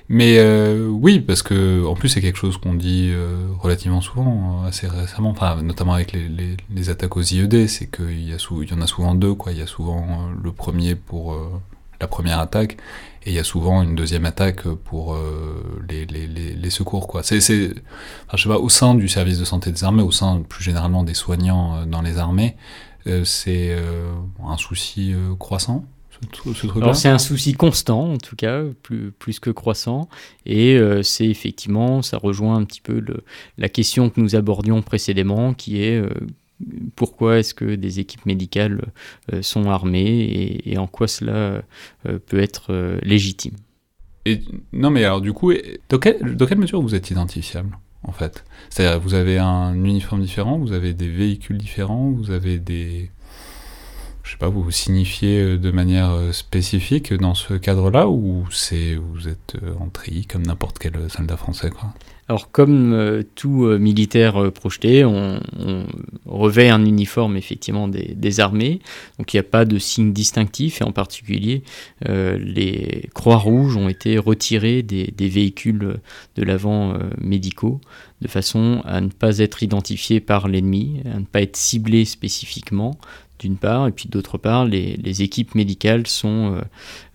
Mais 0.09 0.37
euh, 0.38 0.87
oui, 0.87 1.18
parce 1.20 1.42
que 1.42 1.85
en 1.85 1.94
plus 1.94 2.09
c'est 2.09 2.20
quelque 2.20 2.38
chose 2.38 2.59
qu'on 2.59 2.74
dit 2.74 3.11
euh, 3.12 3.48
relativement 3.59 4.00
souvent, 4.00 4.62
assez 4.64 4.87
récemment, 4.87 5.30
enfin 5.30 5.61
notamment 5.62 5.94
avec 5.94 6.12
les, 6.12 6.28
les, 6.28 6.56
les 6.72 6.90
attaques 6.90 7.16
aux 7.16 7.22
IED, 7.22 7.66
c'est 7.66 7.90
qu'il 7.90 8.20
y, 8.20 8.30
y 8.30 8.74
en 8.74 8.80
a 8.80 8.87
souvent 8.87 9.14
deux, 9.16 9.35
quoi. 9.35 9.50
Il 9.50 9.59
y 9.59 9.62
a 9.62 9.66
souvent 9.66 10.02
euh, 10.02 10.35
le 10.40 10.52
premier 10.52 10.94
pour 10.94 11.32
euh, 11.32 11.50
la 12.00 12.06
première 12.06 12.38
attaque, 12.38 12.76
et 13.24 13.30
il 13.30 13.32
y 13.32 13.38
a 13.40 13.44
souvent 13.44 13.82
une 13.82 13.96
deuxième 13.96 14.26
attaque 14.26 14.68
pour 14.68 15.14
euh, 15.14 15.85
les, 15.88 16.70
secours, 16.70 17.09
quoi. 17.09 17.24
C'est, 17.24 17.38
enfin, 17.38 18.37
je 18.37 18.42
sais 18.44 18.48
pas, 18.48 18.59
au 18.59 18.68
sein 18.68 18.94
du 18.94 19.09
service 19.09 19.40
de 19.40 19.44
santé 19.44 19.72
des 19.72 19.82
armées, 19.82 20.02
au 20.02 20.12
sein 20.12 20.42
plus 20.48 20.62
généralement 20.62 21.02
des 21.02 21.14
soignants 21.14 21.85
dans 21.87 22.02
les 22.02 22.18
armées, 22.18 22.54
c'est 23.25 23.77
un 24.42 24.57
souci 24.57 25.14
croissant 25.38 25.85
c'est 26.95 27.09
un 27.09 27.19
souci 27.19 27.53
constant, 27.55 28.12
en 28.12 28.19
tout 28.19 28.37
cas, 28.37 28.62
plus, 28.83 29.12
plus 29.12 29.40
que 29.40 29.51
croissant, 29.51 30.09
et 30.45 30.77
euh, 30.77 31.03
c'est 31.03 31.27
effectivement, 31.27 32.03
ça 32.03 32.19
rejoint 32.19 32.57
un 32.57 32.64
petit 32.64 32.81
peu 32.81 33.01
le, 33.01 33.25
la 33.59 33.69
question 33.69 34.11
que 34.11 34.21
nous 34.21 34.37
abordions 34.37 34.83
précédemment, 34.83 35.55
qui 35.55 35.83
est 35.83 35.97
euh, 35.97 36.09
pourquoi 36.95 37.38
est-ce 37.38 37.55
que 37.55 37.75
des 37.75 38.01
équipes 38.01 38.25
médicales 38.27 38.92
euh, 39.33 39.42
sont 39.42 39.69
armées 39.69 40.21
et, 40.21 40.73
et, 40.73 40.79
en 40.79 40.87
quoi 40.87 41.07
cela 41.07 41.33
euh, 42.07 42.19
peut 42.27 42.40
être 42.40 42.73
euh, 42.73 42.99
légitime? 43.03 43.55
Et, 44.25 44.40
non, 44.73 44.90
mais 44.90 45.05
alors 45.05 45.21
du 45.21 45.33
coup, 45.33 45.53
dans 45.88 45.99
quelle, 45.99 46.37
dans 46.37 46.47
quelle 46.47 46.59
mesure 46.59 46.81
vous 46.81 46.95
êtes 46.95 47.11
identifiable? 47.11 47.79
En 48.07 48.12
fait. 48.12 48.45
C'est-à-dire, 48.71 49.01
vous 49.01 49.14
avez 49.14 49.38
un 49.38 49.75
uniforme 49.75 50.23
différent, 50.23 50.59
vous 50.59 50.73
avez 50.73 50.95
des 50.95 51.09
véhicules 51.09 51.59
différents, 51.59 52.11
vous 52.11 52.31
avez 52.31 52.59
des 52.59 53.11
je 54.27 54.33
sais 54.33 54.38
pas, 54.38 54.49
vous 54.49 54.62
vous 54.62 54.73
signifiez 54.73 55.40
euh, 55.40 55.57
de 55.57 55.71
manière 55.71 56.11
euh, 56.11 56.33
spécifique 56.33 57.14
dans 57.14 57.35
ce 57.35 57.55
cadre-là 57.55 58.09
ou 58.09 58.45
c'est 58.51 58.97
vous 58.97 59.29
êtes 59.29 59.55
euh, 59.62 59.75
en 59.79 59.88
tri 59.88 60.27
comme 60.27 60.45
n'importe 60.45 60.79
quel 60.81 61.09
soldat 61.09 61.37
français 61.37 61.71
quoi? 61.71 61.95
Alors 62.29 62.51
comme 62.51 62.93
euh, 62.93 63.23
tout 63.37 63.67
euh, 63.67 63.79
militaire 63.79 64.43
euh, 64.43 64.51
projeté, 64.51 65.05
on, 65.05 65.41
revêt 66.27 66.69
un 66.69 66.85
uniforme 66.85 67.37
effectivement 67.37 67.89
des, 67.89 68.41
armées, 68.41 68.81
donc 69.19 69.33
il 69.33 69.37
n'y 69.37 69.41
a 69.41 69.45
pas 69.45 69.65
de 69.65 69.79
signe 69.79 70.12
distinctif 70.12 70.81
et 70.81 70.85
en 70.85 70.93
particulier 70.93 71.62
les 72.05 73.09
croix 73.15 73.37
rouges 73.37 73.77
ont 73.77 73.89
été 73.89 74.19
retirées 74.19 74.83
des, 74.83 75.29
véhicules 75.29 75.99
de 76.37 76.43
l'avant 76.43 76.95
médicaux 77.21 77.81
de 78.21 78.29
façon 78.29 78.83
à 78.85 79.01
ne 79.01 79.09
pas 79.09 79.39
être 79.39 79.62
identifiés 79.62 80.21
par 80.21 80.49
l'ennemi, 80.49 81.01
à 81.12 81.21
ne 81.21 81.25
pas 81.25 81.43
être 81.43 81.57
ciblés 81.57 82.05
spécifiquement 82.05 82.99
d'une 83.38 83.57
part, 83.57 83.87
et 83.88 83.92
puis 83.92 84.09
d'autre 84.09 84.38
part, 84.38 84.64
les, 84.64 85.22
équipes 85.22 85.55
médicales 85.55 86.07
sont 86.07 86.55
euh, 86.55 86.61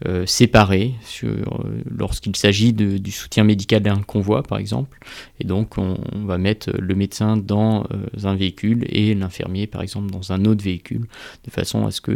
euh, 0.07 0.25
séparées 0.25 0.95
euh, 1.23 1.43
lorsqu'il 1.85 2.35
s'agit 2.35 2.73
du 2.73 3.11
soutien 3.11 3.43
médical 3.43 3.81
d'un 3.81 4.01
convoi, 4.01 4.43
par 4.43 4.57
exemple, 4.57 4.99
et 5.39 5.43
donc 5.43 5.77
on, 5.77 5.97
va 6.25 6.37
mettre 6.37 6.71
le 6.71 6.95
médecin 6.95 7.37
dans 7.37 7.85
un 8.23 8.35
véhicule 8.35 8.85
et 8.87 9.13
l'infirmier, 9.15 9.67
par 9.67 9.81
exemple, 9.81 10.11
dans 10.11 10.31
un 10.31 10.45
autre 10.45 10.63
véhicule, 10.63 11.07
de 11.45 11.51
façon 11.51 11.85
à 11.85 11.91
ce 11.91 12.01
que 12.01 12.11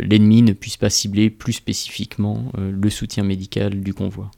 l'ennemi 0.00 0.42
ne 0.42 0.52
puisse 0.52 0.76
pas 0.76 0.90
cibler 0.90 1.30
plus 1.30 1.54
spécifiquement 1.54 2.52
le 2.56 2.90
soutien 2.90 3.24
médical 3.24 3.82
du 3.82 3.94
convoi. 3.94 4.30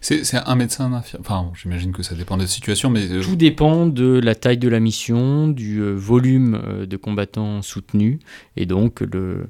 C'est 0.00 0.22
un 0.34 0.54
médecin, 0.54 0.92
infirmier 0.92 1.26
Enfin, 1.26 1.50
j'imagine 1.60 1.92
que 1.92 2.02
ça 2.02 2.14
dépend 2.14 2.36
des 2.36 2.46
situations, 2.46 2.90
mais... 2.90 3.10
Euh, 3.10 3.22
Tout 3.22 3.36
dépend 3.36 3.86
de 3.86 4.20
la 4.22 4.34
taille 4.34 4.58
de 4.58 4.68
la 4.68 4.78
mission, 4.78 5.48
du 5.48 5.80
euh, 5.80 5.94
volume 5.94 6.60
euh, 6.64 6.86
de 6.86 6.96
combattants 6.96 7.62
soutenus, 7.62 8.18
et 8.56 8.66
donc 8.66 9.00
le, 9.00 9.48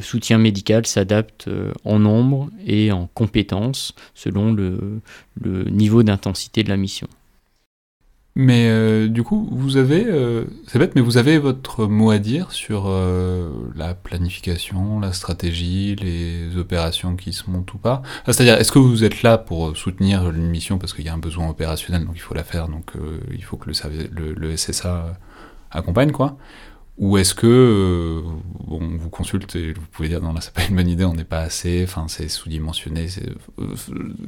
soutien 0.00 0.38
médical 0.38 0.86
s'adapte 0.86 1.48
en 1.84 1.98
nombre 1.98 2.50
et 2.66 2.90
en 2.90 3.06
compétences 3.06 3.94
selon 4.14 4.52
le 4.52 5.00
niveau 5.70 6.02
d'intensité 6.02 6.64
de 6.64 6.68
la 6.68 6.76
mission. 6.76 7.08
Mais 8.34 8.66
euh, 8.68 9.08
du 9.08 9.22
coup, 9.22 9.46
vous 9.52 9.76
avez, 9.76 10.06
euh, 10.06 10.44
c'est 10.66 10.78
bête, 10.78 10.94
mais 10.94 11.02
vous 11.02 11.18
avez 11.18 11.38
votre 11.38 11.86
mot 11.86 12.10
à 12.10 12.18
dire 12.18 12.50
sur 12.50 12.84
euh, 12.86 13.50
la 13.76 13.94
planification, 13.94 15.00
la 15.00 15.12
stratégie, 15.12 15.96
les 15.96 16.56
opérations 16.56 17.14
qui 17.14 17.34
se 17.34 17.50
montent 17.50 17.74
ou 17.74 17.78
pas. 17.78 18.00
C'est-à-dire, 18.24 18.56
est-ce 18.56 18.72
que 18.72 18.78
vous 18.78 19.04
êtes 19.04 19.22
là 19.22 19.36
pour 19.36 19.76
soutenir 19.76 20.30
une 20.30 20.48
mission 20.48 20.78
parce 20.78 20.94
qu'il 20.94 21.04
y 21.04 21.10
a 21.10 21.12
un 21.14 21.18
besoin 21.18 21.50
opérationnel, 21.50 22.06
donc 22.06 22.14
il 22.16 22.20
faut 22.20 22.32
la 22.34 22.44
faire, 22.44 22.68
donc 22.68 22.92
il 23.32 23.44
faut 23.44 23.58
que 23.58 23.70
le, 23.70 24.08
le, 24.12 24.32
le 24.32 24.56
SSA 24.56 25.18
accompagne, 25.70 26.10
quoi? 26.10 26.38
Ou 26.98 27.18
est-ce 27.18 27.34
que 27.34 28.22
on 28.68 28.96
vous 28.96 29.10
consulte 29.10 29.56
et 29.56 29.72
vous 29.72 29.86
pouvez 29.90 30.08
dire 30.08 30.22
non 30.22 30.34
là 30.34 30.40
c'est 30.42 30.52
pas 30.52 30.64
une 30.68 30.76
bonne 30.76 30.88
idée, 30.88 31.04
on 31.04 31.14
n'est 31.14 31.24
pas 31.24 31.40
assez, 31.40 31.82
enfin 31.84 32.06
c'est 32.08 32.28
sous-dimensionné. 32.28 33.08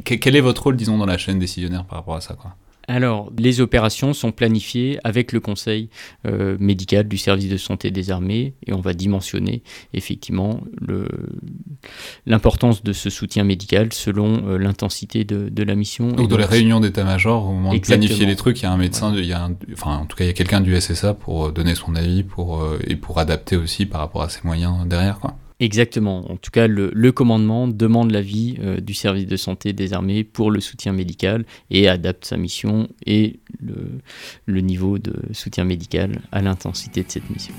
Quel 0.05 0.35
est 0.37 0.41
votre 0.41 0.63
rôle 0.65 0.77
disons 0.77 0.99
dans 0.99 1.07
la 1.07 1.19
chaîne 1.19 1.39
décisionnaire 1.39 1.85
par 1.85 1.99
rapport 1.99 2.17
à 2.17 2.21
ça 2.23 2.35
quoi? 2.35 2.57
Alors, 2.89 3.33
les 3.39 3.61
opérations 3.61 4.13
sont 4.13 4.33
planifiées 4.33 4.99
avec 5.05 5.33
le 5.33 5.41
conseil 5.41 5.89
euh, 6.27 6.57
médical 6.61 7.09
du 7.09 7.17
service 7.17 7.49
de 7.49 7.57
santé 7.57 7.91
des 7.91 8.11
armées 8.11 8.55
et 8.67 8.73
on 8.73 8.81
va 8.81 8.95
dimensionner 8.95 9.63
effectivement 9.93 10.61
l'importance 12.27 12.83
de 12.83 12.93
ce 12.93 13.11
soutien 13.11 13.45
médical 13.45 13.93
selon 13.93 14.47
euh, 14.47 14.59
l'intensité 14.59 15.25
de, 15.25 15.63
la 15.65 15.75
mission. 15.75 16.09
Donc, 16.09 16.29
dans 16.29 16.37
les 16.37 16.45
réunions 16.45 16.81
d'état-major, 16.81 17.47
au 17.47 17.53
moment 17.53 17.75
de 17.75 17.79
planifier 17.79 18.27
les 18.27 18.37
trucs, 18.37 18.61
il 18.61 18.65
y 18.65 18.67
a 18.67 18.73
un 18.73 18.77
médecin, 18.77 19.15
il 19.17 19.25
y 19.25 19.33
a 19.33 19.49
enfin, 19.73 19.97
en 19.97 20.07
tout 20.07 20.17
cas, 20.17 20.25
il 20.25 20.27
y 20.27 20.31
a 20.31 20.35
quelqu'un 20.35 20.61
du 20.61 20.79
SSA 20.79 21.15
pour 21.15 21.53
donner 21.53 21.75
son 21.75 21.95
avis 21.95 22.23
pour, 22.23 22.61
euh, 22.61 22.79
et 22.87 22.97
pour 22.97 23.19
adapter 23.19 23.57
aussi 23.57 23.87
par 23.87 24.01
rapport 24.01 24.23
à 24.23 24.29
ses 24.29 24.41
moyens 24.45 24.87
derrière. 24.87 25.21
Quoi. 25.21 25.37
Exactement. 25.65 26.31
En 26.31 26.37
tout 26.37 26.51
cas, 26.51 26.67
le, 26.67 27.13
commandement 27.13 27.67
demande 27.67 28.11
l'avis 28.11 28.59
euh, 28.61 28.81
du 28.81 28.93
service 28.93 29.27
de 29.27 29.37
santé 29.39 29.73
des 29.73 29.95
armées 29.95 30.23
pour 30.23 30.51
le 30.51 30.61
soutien 30.61 30.93
médical 30.93 31.47
et 31.71 31.89
adapte 31.89 32.27
sa 32.27 32.37
mission 32.37 32.87
et 33.07 33.41
le, 34.47 34.61
niveau 34.61 34.99
de 34.99 35.15
soutien 35.33 35.65
médical 35.65 36.21
à 36.33 36.43
l'intensité 36.43 37.03
de 37.03 37.11
cette 37.11 37.31
mission. 37.31 37.55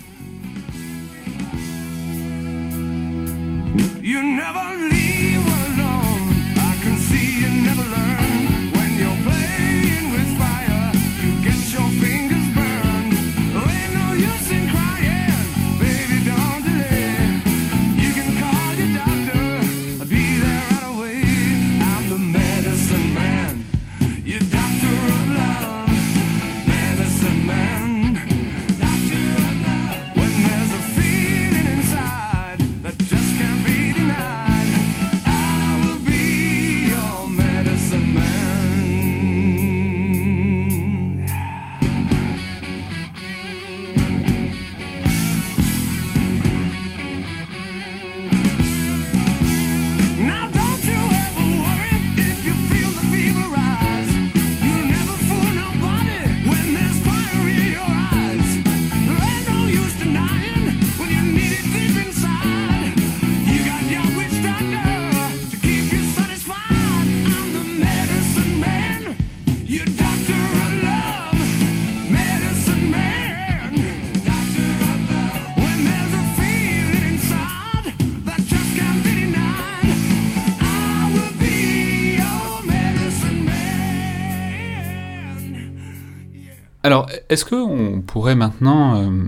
Alors, 86.86 87.10
est-ce 87.30 87.45
qu'on 87.45 88.04
pourrait 88.06 88.36
maintenant 88.36 88.95
euh, 88.95 89.24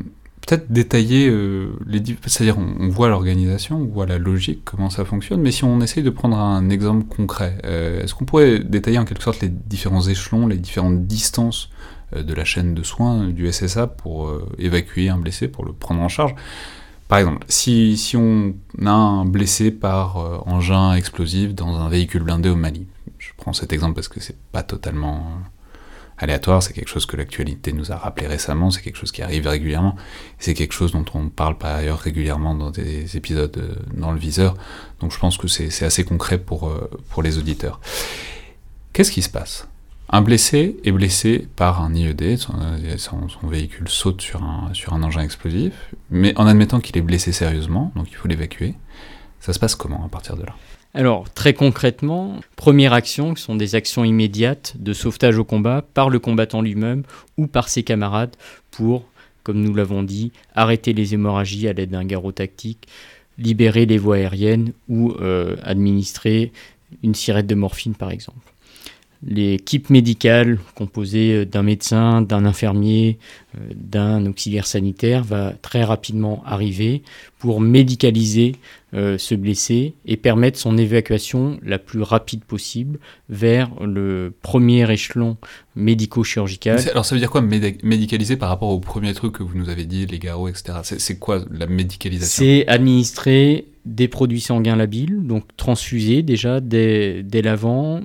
peut-être 0.46 0.72
détailler 0.72 1.28
euh, 1.28 1.72
les... 1.88 2.04
C'est-à-dire, 2.28 2.56
on, 2.60 2.90
voit 2.90 3.10
l'organisation, 3.10 3.78
on 3.78 3.86
voit 3.86 4.06
la 4.06 4.20
logique, 4.20 4.62
comment 4.64 4.92
ça 4.92 5.06
fonctionne, 5.06 5.42
mais 5.42 5.50
si 5.50 5.64
on 5.64 5.82
essaye 5.82 6.04
de 6.04 6.12
prendre 6.12 6.38
un 6.38 6.70
exemple 6.70 7.06
concret, 7.08 7.58
euh, 7.66 8.04
est-ce 8.04 8.14
qu'on 8.14 8.26
pourrait 8.26 8.60
détailler 8.60 9.00
en 9.00 9.06
quelque 9.06 9.24
sorte 9.24 9.42
les 9.42 9.50
différents 9.50 10.04
échelons, 10.04 10.46
les 10.46 10.58
différentes 10.58 11.08
distances 11.08 11.72
de 12.16 12.32
la 12.32 12.46
chaîne 12.46 12.76
de 12.76 12.84
soins 12.84 13.28
du 13.28 13.52
SSA 13.52 13.88
pour 13.88 14.32
évacuer 14.60 15.10
un 15.10 15.18
blessé, 15.18 15.48
pour 15.48 15.66
le 15.66 15.74
prendre 15.74 16.02
en 16.02 16.10
charge? 16.10 16.36
Par 17.08 17.18
exemple, 17.18 17.44
si, 17.50 17.98
si 17.98 18.16
on 18.18 18.54
a 18.86 18.92
un 18.92 19.26
blessé 19.26 19.72
par 19.72 20.48
engin 20.48 20.94
explosif 20.94 21.56
dans 21.56 21.80
un 21.80 21.90
véhicule 21.90 22.22
blindé 22.22 22.50
au 22.50 22.56
Mali, 22.56 22.86
je 23.18 23.32
prends 23.36 23.54
cet 23.54 23.74
exemple 23.74 23.96
parce 23.96 24.10
que 24.10 24.20
c'est 24.20 24.38
pas 24.52 24.62
totalement 24.62 25.24
aléatoire, 26.18 26.64
c'est 26.64 26.74
quelque 26.74 26.90
chose 26.90 27.06
que 27.06 27.16
l'actualité 27.16 27.74
nous 27.74 27.92
a 27.92 27.96
rappelé 27.96 28.28
récemment, 28.28 28.72
c'est 28.72 28.82
quelque 28.82 28.98
chose 28.98 29.12
qui 29.12 29.22
arrive 29.22 29.48
régulièrement, 29.48 29.96
c'est 30.40 30.54
quelque 30.54 30.74
chose 30.74 30.92
dont 30.92 31.06
on 31.14 31.30
parle 31.30 31.58
par 31.58 31.76
ailleurs 31.76 32.00
régulièrement 32.00 32.56
dans 32.56 32.72
des 32.72 33.18
épisodes 33.18 33.56
euh, 33.58 33.76
dans 33.94 34.12
le 34.12 34.20
viseur, 34.20 34.56
donc 35.00 35.12
je 35.12 35.20
pense 35.20 35.38
que 35.38 35.48
c'est 35.48 35.86
assez 35.86 36.04
concret 36.04 36.38
pour, 36.38 36.70
euh, 36.70 36.90
pour 37.10 37.24
les 37.24 37.38
auditeurs. 37.38 37.80
Qu'est-ce 38.94 39.12
qui 39.12 39.22
se 39.22 39.30
passe? 39.30 39.68
Un 40.10 40.22
blessé 40.22 40.78
est 40.86 40.92
blessé 40.92 41.48
par 41.58 41.82
un 41.82 41.94
IED, 41.94 42.38
son, 42.38 42.54
son, 42.98 43.48
véhicule 43.48 43.90
saute 43.90 44.22
sur 44.22 44.42
un, 44.42 44.70
sur 44.74 44.94
un 44.94 45.04
engin 45.04 45.22
explosif, 45.22 45.74
mais 46.10 46.34
en 46.38 46.48
admettant 46.48 46.80
qu'il 46.80 46.98
est 46.98 47.02
blessé 47.02 47.34
sérieusement, 47.34 47.92
donc 47.96 48.08
il 48.10 48.16
faut 48.16 48.30
l'évacuer. 48.30 48.76
Ça 49.42 49.52
se 49.54 49.60
passe 49.60 49.76
comment 49.76 50.04
à 50.06 50.10
partir 50.10 50.38
de 50.38 50.44
là? 50.44 50.56
Alors, 50.94 51.30
très 51.32 51.54
concrètement, 51.54 52.40
première 52.56 52.94
action, 52.94 53.34
qui 53.34 53.44
sont 53.44 53.56
des 53.56 53.76
actions 53.76 54.04
immédiates 54.04 54.74
de 54.80 54.94
sauvetage 54.94 55.38
au 55.38 55.44
combat 55.44 55.84
par 55.94 56.10
le 56.10 56.18
combattant 56.18 56.62
lui-même 56.62 57.04
ou 57.38 57.46
par 57.46 57.70
ses 57.70 57.84
camarades 57.84 58.36
pour, 58.72 59.06
comme 59.44 59.62
nous 59.62 59.76
l'avons 59.76 60.02
dit, 60.02 60.32
arrêter 60.56 60.94
les 60.94 61.14
hémorragies 61.14 61.68
à 61.68 61.74
l'aide 61.74 61.92
d'un 61.92 62.06
garrot 62.06 62.32
tactique, 62.32 62.88
libérer 63.38 63.86
les 63.86 63.98
voies 63.98 64.16
aériennes 64.16 64.74
ou 64.90 65.12
euh, 65.22 65.56
administrer 65.62 66.52
une 67.04 67.14
sirette 67.14 67.48
de 67.48 67.56
morphine 67.56 67.94
par 67.94 68.12
exemple. 68.12 68.54
L'équipe 69.26 69.90
médicale 69.90 70.60
composée 70.76 71.34
euh, 71.34 71.46
d'un 71.46 71.64
médecin, 71.64 72.22
d'un 72.22 72.46
infirmier, 72.46 73.18
euh, 73.56 73.60
d'un 73.74 74.26
auxiliaire 74.28 74.68
sanitaire 74.68 75.24
va 75.24 75.54
très 75.62 75.84
rapidement 75.84 76.44
arriver 76.46 77.02
pour 77.40 77.60
médicaliser 77.60 78.56
euh, 78.94 79.18
ce 79.18 79.34
blessé 79.36 79.96
et 80.06 80.18
permettre 80.18 80.60
son 80.60 80.78
évacuation 80.78 81.60
la 81.64 81.80
plus 81.80 82.02
rapide 82.02 82.44
possible 82.44 83.00
vers 83.28 83.70
le 83.84 84.34
premier 84.42 84.90
échelon 84.92 85.38
médico-chirurgical. 85.76 86.80
Alors 86.90 87.06
ça 87.06 87.16
veut 87.16 87.20
dire 87.20 87.32
quoi 87.32 87.42
médicaliser 87.42 88.38
par 88.38 88.50
rapport 88.50 88.70
au 88.70 88.80
premier 88.80 89.14
truc 89.14 89.34
que 89.34 89.44
vous 89.44 89.58
nous 89.58 89.70
avez 89.70 89.86
dit, 89.86 90.06
les 90.06 90.20
garrots, 90.20 90.48
etc. 90.48 90.80
C'est 90.84 91.20
quoi 91.20 91.44
la 91.52 91.68
médicalisation? 91.68 92.46
C'est 92.46 92.68
administrer 92.68 93.66
des 93.86 94.08
produits 94.08 94.42
sanguins 94.42 94.76
labiles, 94.76 95.20
donc 95.24 95.44
transfuser 95.58 96.22
déjà 96.22 96.60
dès, 96.60 97.24
dès 97.24 97.42
l'avant, 97.42 98.02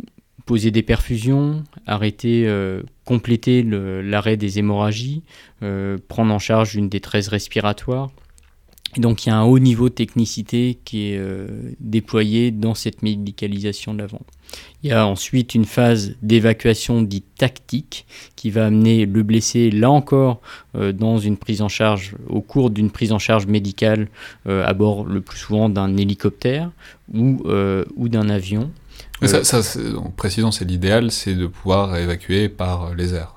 poser 0.47 0.71
des 0.71 0.83
perfusions, 0.83 1.65
arrêter, 1.87 2.45
euh, 2.47 2.83
compléter 3.05 3.63
l'arrêt 3.63 4.37
des 4.37 4.59
hémorragies, 4.59 5.23
euh, 5.63 5.99
prendre 6.09 6.33
en 6.33 6.39
charge 6.39 6.75
une 6.75 6.89
détresse 6.89 7.29
respiratoire. 7.29 8.11
donc 8.99 9.25
il 9.25 9.31
y 9.31 9.33
a 9.33 9.37
un 9.39 9.45
haut 9.45 9.59
niveau 9.59 9.89
de 9.89 9.95
technicité 9.95 10.79
qui 10.85 11.13
est 11.13 11.17
euh, 11.17 11.47
déployé 11.81 12.51
dans 12.51 12.75
cette 12.75 13.03
médicalisation 13.03 13.95
de 13.95 14.01
l'avant. 14.01 14.21
Il 14.83 14.91
y 14.91 14.93
a 14.93 15.07
ensuite 15.07 15.55
une 15.55 15.65
phase 15.65 16.15
d'évacuation 16.21 17.01
dite 17.01 17.25
tactique 17.39 18.05
qui 18.37 18.51
va 18.51 18.67
amener 18.67 19.07
le 19.07 19.23
blessé, 19.23 19.71
là 19.71 19.91
encore, 19.91 20.43
dans 20.75 21.17
une 21.17 21.39
prise 21.39 21.63
en 21.63 21.71
charge, 21.71 22.17
au 22.29 22.43
cours 22.43 22.69
d'une 22.69 22.91
prise 22.91 23.13
en 23.13 23.19
charge 23.19 23.47
médicale 23.47 24.09
à 24.45 24.75
bord 24.75 25.07
le 25.07 25.23
plus 25.23 25.39
souvent 25.39 25.71
d'un 25.71 25.97
hélicoptère 25.97 26.71
ou 27.15 28.09
d'un 28.11 28.29
avion. 28.29 28.71
Ça, 29.23 29.45
ça 29.45 29.61
en 29.97 30.11
précisant, 30.11 30.51
c'est 30.51 30.65
l'idéal, 30.65 31.11
c'est 31.11 31.35
de 31.35 31.47
pouvoir 31.47 31.97
évacuer 31.97 32.49
par 32.49 32.95
les 32.95 33.15
airs. 33.15 33.35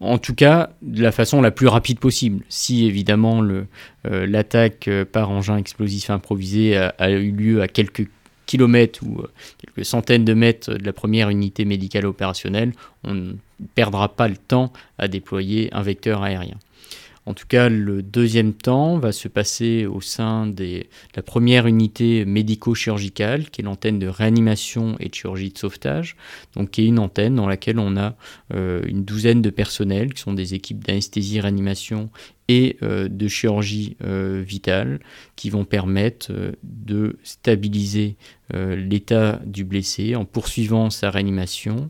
En 0.00 0.16
tout 0.16 0.34
cas, 0.34 0.70
de 0.80 1.02
la 1.02 1.12
façon 1.12 1.42
la 1.42 1.50
plus 1.50 1.66
rapide 1.66 1.98
possible. 1.98 2.42
Si 2.48 2.86
évidemment 2.86 3.42
euh, 3.42 3.66
l'attaque 4.04 4.88
euh, 4.88 5.04
par 5.04 5.30
engin 5.30 5.58
explosif 5.58 6.08
improvisé 6.08 6.76
a, 6.76 7.10
eu 7.10 7.32
lieu 7.32 7.60
à 7.60 7.68
quelques 7.68 8.08
kilomètres 8.46 9.00
ou 9.04 9.20
euh, 9.20 9.30
quelques 9.58 9.84
centaines 9.84 10.24
de 10.24 10.32
mètres 10.32 10.72
de 10.72 10.84
la 10.86 10.94
première 10.94 11.28
unité 11.28 11.66
médicale 11.66 12.06
opérationnelle, 12.06 12.72
on 13.04 13.34
perdra 13.74 14.08
pas 14.08 14.26
le 14.26 14.36
temps 14.36 14.72
à 14.96 15.06
déployer 15.06 15.68
un 15.74 15.82
vecteur 15.82 16.22
aérien. 16.22 16.56
En 17.26 17.34
tout 17.34 17.46
cas, 17.46 17.68
le 17.68 18.02
deuxième 18.02 18.54
temps 18.54 18.98
va 18.98 19.12
se 19.12 19.28
passer 19.28 19.84
au 19.84 20.00
sein 20.00 20.46
de 20.46 20.84
la 21.14 21.22
première 21.22 21.66
unité 21.66 22.24
médico-chirurgicale, 22.24 23.50
qui 23.50 23.60
est 23.60 23.64
l'antenne 23.64 23.98
de 23.98 24.06
réanimation 24.06 24.96
et 25.00 25.10
de 25.10 25.14
chirurgie 25.14 25.50
de 25.50 25.58
sauvetage, 25.58 26.16
donc 26.56 26.70
qui 26.70 26.82
est 26.82 26.86
une 26.86 26.98
antenne 26.98 27.34
dans 27.34 27.46
laquelle 27.46 27.78
on 27.78 27.96
a 27.98 28.16
euh, 28.54 28.82
une 28.86 29.04
douzaine 29.04 29.42
de 29.42 29.50
personnels, 29.50 30.14
qui 30.14 30.22
sont 30.22 30.32
des 30.32 30.54
équipes 30.54 30.82
d'anesthésie-réanimation 30.82 32.08
et 32.48 32.78
euh, 32.82 33.08
de 33.08 33.28
chirurgie 33.28 33.96
euh, 34.02 34.42
vitale, 34.44 34.98
qui 35.36 35.50
vont 35.50 35.66
permettre 35.66 36.32
de 36.62 37.18
stabiliser 37.22 38.16
l'état 38.52 39.40
du 39.46 39.62
blessé 39.62 40.16
en 40.16 40.24
poursuivant 40.24 40.90
sa 40.90 41.10
réanimation 41.10 41.88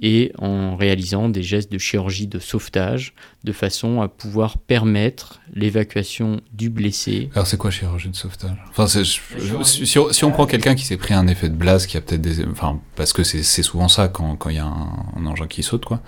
et 0.00 0.32
en 0.36 0.74
réalisant 0.76 1.28
des 1.28 1.44
gestes 1.44 1.70
de 1.70 1.78
chirurgie 1.78 2.26
de 2.26 2.40
sauvetage 2.40 3.14
de 3.44 3.52
façon 3.52 4.00
à 4.00 4.08
pouvoir 4.08 4.58
permettre 4.58 5.40
l'évacuation 5.52 6.40
du 6.52 6.70
blessé. 6.70 7.30
Alors 7.34 7.46
c'est 7.46 7.56
quoi 7.56 7.70
chirurgie 7.70 8.08
de 8.08 8.16
sauvetage? 8.16 8.56
Enfin, 8.70 8.86
si, 8.86 10.24
on 10.24 10.30
prend 10.30 10.46
quelqu'un 10.46 10.74
qui 10.74 10.84
s'est 10.84 10.96
pris 10.96 11.14
un 11.14 11.26
effet 11.26 11.48
de 11.48 11.54
blase, 11.54 11.86
qui 11.86 11.96
a 11.96 12.00
peut-être 12.00 12.20
des, 12.20 12.44
enfin 12.46 12.80
parce 12.96 13.12
que 13.12 13.22
c'est 13.22 13.62
souvent 13.62 13.88
ça 13.88 14.08
quand 14.08 14.38
il 14.48 14.56
y 14.56 14.58
a 14.58 14.64
un, 14.64 15.26
engin 15.26 15.46
qui 15.46 15.62
saute 15.62 15.84
quoi. 15.84 16.00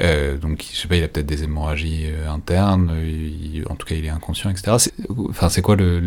Euh, 0.00 0.36
donc 0.36 0.64
je 0.72 0.76
sais 0.76 0.86
pas, 0.86 0.96
il 0.96 1.02
a 1.02 1.08
peut-être 1.08 1.26
des 1.26 1.42
hémorragies 1.42 2.04
euh, 2.06 2.30
internes, 2.30 2.94
en 3.68 3.74
tout 3.74 3.86
cas 3.86 3.96
il 3.96 4.04
est 4.04 4.10
inconscient, 4.10 4.48
etc. 4.50 4.76
Enfin 5.28 5.48
c'est 5.48 5.62
quoi 5.62 5.74
le, 5.76 6.00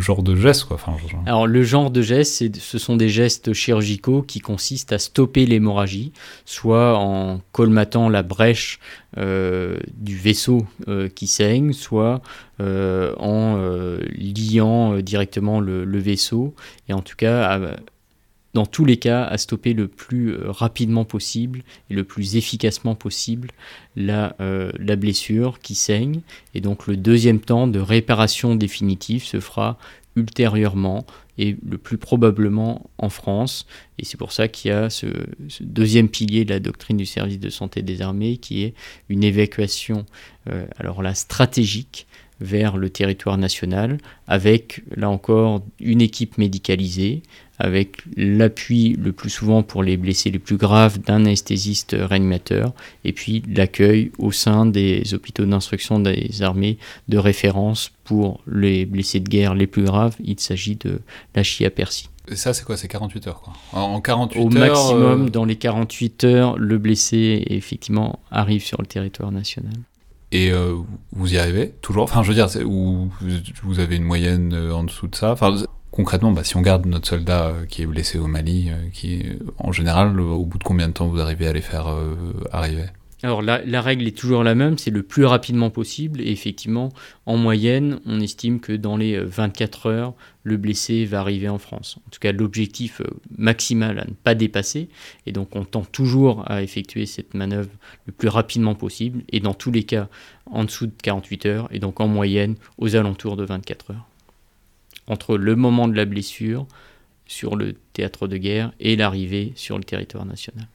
genre 0.00 0.22
de 0.22 0.36
geste 0.36 0.64
quoi? 0.64 0.76
Enfin, 0.76 0.96
Alors 1.26 1.46
le 1.46 1.62
genre 1.62 1.90
de 1.90 2.02
geste, 2.02 2.56
ce 2.58 2.78
sont 2.78 2.96
des 2.96 3.08
gestes 3.08 3.52
chirurgicaux 3.52 4.22
qui 4.22 4.40
consistent 4.40 4.92
à 4.92 4.98
stopper 4.98 5.46
l'hémorragie, 5.46 6.12
soit 6.44 6.96
en 6.96 7.40
colmatant 7.52 8.08
la 8.08 8.22
brèche 8.22 8.78
euh, 9.18 9.78
du 9.96 10.16
vaisseau 10.16 10.66
euh, 10.88 11.08
qui 11.08 11.26
saigne, 11.26 11.72
soit 11.72 12.20
euh, 12.60 13.14
en 13.18 13.56
liant 14.16 14.98
directement 14.98 15.60
le, 15.60 15.98
vaisseau, 15.98 16.54
et 16.88 16.92
en 16.92 17.00
tout 17.00 17.16
cas, 17.16 17.58
dans 18.52 18.66
tous 18.66 18.84
les 18.84 18.98
cas, 18.98 19.24
à 19.24 19.38
stopper 19.38 19.72
le 19.72 19.88
plus 19.88 20.36
rapidement 20.44 21.04
possible 21.04 21.62
et 21.90 21.94
le 21.94 22.04
plus 22.04 22.36
efficacement 22.36 22.94
possible 22.94 23.50
la, 23.96 24.36
la 24.38 24.96
blessure 24.96 25.60
qui 25.60 25.74
saigne. 25.74 26.20
Et 26.54 26.60
donc 26.60 26.86
le 26.86 26.96
deuxième 26.96 27.40
temps 27.40 27.66
de 27.66 27.80
réparation 27.80 28.54
définitive 28.54 29.24
se 29.24 29.40
fera 29.40 29.78
ultérieurement 30.16 31.06
et 31.38 31.56
le 31.68 31.78
plus 31.78 31.98
probablement 31.98 32.90
en 32.98 33.08
France. 33.08 33.66
Et 33.98 34.04
c'est 34.04 34.16
pour 34.16 34.32
ça 34.32 34.48
qu'il 34.48 34.70
y 34.70 34.74
a 34.74 34.90
ce, 34.90 35.06
deuxième 35.60 36.08
pilier 36.08 36.44
de 36.44 36.50
la 36.50 36.60
doctrine 36.60 36.96
du 36.96 37.06
service 37.06 37.38
de 37.38 37.50
santé 37.50 37.82
des 37.82 38.02
armées 38.02 38.38
qui 38.38 38.62
est 38.62 38.74
une 39.08 39.24
évacuation, 39.24 40.06
euh, 40.48 40.66
alors 40.78 41.02
là, 41.02 41.14
stratégique 41.14 42.06
vers 42.40 42.76
le 42.76 42.90
territoire 42.90 43.38
national, 43.38 43.98
avec 44.28 44.82
là 44.94 45.08
encore 45.08 45.62
une 45.80 46.00
équipe 46.00 46.38
médicalisée, 46.38 47.22
avec 47.58 48.02
l'appui 48.16 48.96
le 49.02 49.12
plus 49.12 49.30
souvent 49.30 49.62
pour 49.62 49.82
les 49.82 49.96
blessés 49.96 50.30
les 50.30 50.38
plus 50.38 50.56
graves 50.56 50.98
d'un 50.98 51.24
anesthésiste 51.24 51.96
réanimateur, 51.98 52.74
et 53.04 53.12
puis 53.12 53.42
l'accueil 53.48 54.10
au 54.18 54.32
sein 54.32 54.66
des 54.66 55.14
hôpitaux 55.14 55.46
d'instruction 55.46 55.98
des 55.98 56.42
armées 56.42 56.78
de 57.08 57.18
référence 57.18 57.90
pour 58.04 58.40
les 58.46 58.84
blessés 58.84 59.20
de 59.20 59.28
guerre 59.28 59.54
les 59.54 59.66
plus 59.66 59.84
graves. 59.84 60.16
Il 60.22 60.38
s'agit 60.38 60.76
de 60.76 61.00
la 61.34 61.42
Chia 61.42 61.70
Percy. 61.70 62.08
Et 62.28 62.36
ça, 62.36 62.52
c'est 62.52 62.64
quoi? 62.64 62.76
C'est 62.76 62.88
48 62.88 63.28
heures, 63.28 63.40
quoi. 63.40 63.52
En 63.72 64.00
48 64.00 64.40
Au 64.40 64.48
maximum, 64.48 65.26
euh, 65.26 65.30
dans 65.30 65.44
les 65.44 65.56
48 65.56 66.24
heures, 66.24 66.58
le 66.58 66.76
blessé, 66.76 67.44
effectivement, 67.46 68.18
arrive 68.30 68.64
sur 68.64 68.80
le 68.80 68.86
territoire 68.86 69.30
national. 69.30 69.74
Et 70.36 70.50
euh, 70.50 70.76
vous 71.12 71.32
y 71.32 71.38
arrivez 71.38 71.70
toujours? 71.80 72.02
Enfin, 72.02 72.22
je 72.22 72.28
veux 72.28 72.34
dire, 72.34 72.46
où 72.66 73.08
vous 73.62 73.80
avez 73.80 73.96
une 73.96 74.04
moyenne 74.04 74.52
euh, 74.52 74.74
en 74.74 74.84
dessous 74.84 75.08
de 75.08 75.14
ça? 75.14 75.32
Enfin, 75.32 75.54
Concrètement, 75.90 76.30
bah, 76.30 76.44
si 76.44 76.58
on 76.58 76.60
garde 76.60 76.84
notre 76.84 77.08
soldat 77.08 77.52
qui 77.70 77.80
est 77.80 77.86
blessé 77.86 78.18
au 78.18 78.26
Mali, 78.26 78.70
qui 78.92 79.24
en 79.56 79.72
général, 79.72 80.20
au 80.20 80.44
bout 80.44 80.58
de 80.58 80.64
combien 80.64 80.88
de 80.88 80.92
temps 80.92 81.06
vous 81.08 81.20
arrivez 81.20 81.46
à 81.46 81.54
les 81.54 81.62
faire 81.62 81.86
arriver? 82.52 82.84
Alors 83.22 83.40
la, 83.40 83.80
règle 83.80 84.06
est 84.06 84.16
toujours 84.16 84.44
la 84.44 84.54
même, 84.54 84.76
c'est 84.76 84.90
le 84.90 85.02
plus 85.02 85.24
rapidement 85.24 85.70
possible. 85.70 86.20
Et 86.20 86.30
effectivement, 86.30 86.90
en 87.24 87.38
moyenne, 87.38 87.98
on 88.04 88.20
estime 88.20 88.60
que 88.60 88.72
dans 88.72 88.98
les 88.98 89.18
24 89.18 89.86
euh, 89.86 89.90
heures, 89.90 90.14
le 90.42 90.58
blessé 90.58 91.06
va 91.06 91.20
arriver 91.20 91.48
en 91.48 91.58
France. 91.58 91.98
En 92.06 92.10
tout 92.10 92.20
cas, 92.20 92.32
l'objectif 92.32 93.00
euh, 93.00 93.06
maximal 93.38 93.98
à 93.98 94.04
ne 94.04 94.12
pas 94.12 94.34
dépasser. 94.34 94.90
Et 95.24 95.32
donc 95.32 95.56
on 95.56 95.64
tend 95.64 95.84
toujours 95.84 96.48
à 96.50 96.62
effectuer 96.62 97.06
cette 97.06 97.32
manœuvre 97.32 97.70
le 98.04 98.12
plus 98.12 98.28
rapidement 98.28 98.74
possible. 98.74 99.22
Et 99.30 99.40
dans 99.40 99.54
tous 99.54 99.70
les 99.70 99.84
cas, 99.84 100.08
en 100.44 100.64
dessous 100.64 100.86
de 100.86 100.94
48 101.02 101.46
heures. 101.46 101.68
Et 101.70 101.78
donc 101.78 102.00
en 102.00 102.08
moyenne, 102.08 102.56
aux 102.76 102.96
alentours 102.96 103.36
de 103.36 103.44
24 103.44 103.92
heures. 103.92 104.06
Entre 105.06 105.38
le 105.38 105.56
moment 105.56 105.88
de 105.88 105.96
la 105.96 106.04
blessure 106.04 106.66
sur 107.26 107.56
le 107.56 107.72
théâtre 107.94 108.28
de 108.28 108.36
guerre 108.36 108.72
et 108.78 108.94
l'arrivée 108.94 109.52
sur 109.56 109.78
le 109.78 109.84
territoire 109.84 110.26
national. 110.26 110.68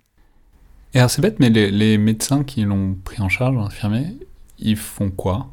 Et 0.93 0.97
alors 0.97 1.09
c'est 1.09 1.21
bête, 1.21 1.39
mais 1.39 1.49
les, 1.49 1.97
médecins 1.97 2.43
qui 2.43 2.63
l'ont 2.63 2.95
pris 3.03 3.21
en 3.21 3.29
charge, 3.29 3.55
l'infirmier, 3.55 4.17
ils 4.59 4.75
font 4.75 5.09
quoi? 5.09 5.49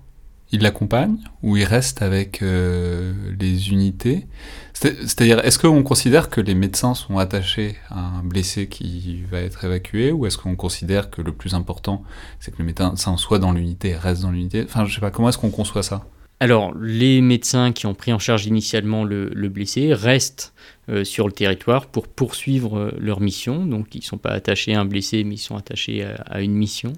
Ils 0.51 0.63
l'accompagnent 0.63 1.19
ou 1.43 1.57
ils 1.57 1.65
restent 1.65 2.03
avec 2.03 2.43
euh, 2.43 3.13
les 3.39 3.71
unités? 3.71 4.27
C'est-à-dire, 4.73 5.45
est-ce 5.45 5.59
qu'on 5.59 5.83
considère 5.83 6.31
que 6.31 6.41
les 6.41 6.55
médecins 6.55 6.95
sont 6.95 7.19
attachés 7.19 7.77
à 7.91 8.01
un 8.01 8.23
blessé 8.23 8.67
qui 8.69 9.23
va 9.31 9.41
être 9.41 9.65
évacué 9.65 10.11
ou 10.11 10.27
est-ce 10.27 10.39
qu'on 10.39 10.57
considère 10.57 11.11
que 11.11 11.21
le 11.21 11.33
plus 11.33 11.55
important, 11.55 12.03
c'est 12.41 12.51
que 12.51 12.59
le 12.59 12.65
médecin 12.65 13.17
soit 13.17 13.39
dans 13.39 13.53
l'unité 13.53 13.95
reste 13.95 14.23
dans 14.23 14.31
l'unité? 14.31 14.65
Enfin, 14.65 14.87
je 14.87 14.95
sais 14.95 15.01
pas, 15.01 15.11
comment 15.11 15.29
est-ce 15.29 15.39
qu'on 15.39 15.51
conçoit 15.51 15.83
ça? 15.83 16.07
Alors, 16.41 16.73
les 16.81 17.21
médecins 17.21 17.73
qui 17.73 17.87
ont 17.87 17.95
pris 17.95 18.13
en 18.13 18.21
charge 18.21 18.47
initialement 18.47 19.03
le, 19.03 19.49
blessé 19.49 19.93
restent 19.93 20.55
euh, 20.89 21.03
sur 21.03 21.27
le 21.27 21.33
territoire 21.33 21.87
pour 21.87 22.07
poursuivre 22.07 22.79
euh, 22.79 22.93
leur 22.99 23.21
mission. 23.21 23.67
Donc, 23.67 23.95
ils 23.95 23.99
ne 23.99 24.05
sont 24.05 24.19
pas 24.19 24.31
attachés 24.31 24.75
à 24.75 24.81
un 24.81 24.85
blessé, 24.85 25.25
mais 25.25 25.35
ils 25.35 25.39
sont 25.39 25.57
attachés 25.57 26.05
à, 26.05 26.41
une 26.41 26.55
mission. 26.55 26.93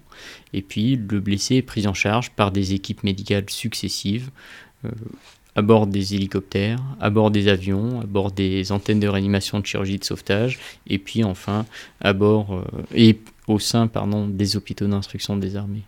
Et 0.52 0.60
puis, 0.60 0.96
le 0.96 1.20
blessé 1.20 1.56
est 1.56 1.62
pris 1.62 1.86
en 1.86 1.94
charge 1.94 2.30
par 2.32 2.50
des 2.50 2.74
équipes 2.74 3.02
médicales 3.02 3.48
successives. 3.48 4.30
Euh, 4.84 4.90
à 5.56 5.62
bord 5.62 5.88
des 5.88 6.14
hélicoptères, 6.14 6.80
à 7.00 7.10
bord 7.10 7.30
des 7.30 7.48
avions, 7.48 8.00
à 8.00 8.04
bord 8.04 8.30
des 8.30 8.70
antennes 8.70 9.00
de 9.00 9.08
réanimation 9.08 9.58
de 9.58 9.66
chirurgie 9.66 9.98
de 9.98 10.04
sauvetage, 10.04 10.60
et 10.86 10.98
puis 10.98 11.24
enfin 11.24 11.66
à 12.00 12.12
bord 12.12 12.64
et 12.94 13.18
au 13.48 13.58
sein 13.58 13.88
pardon, 13.88 14.28
des 14.28 14.56
hôpitaux 14.56 14.86
d'instruction 14.86 15.36
des 15.36 15.56
armées. 15.56 15.82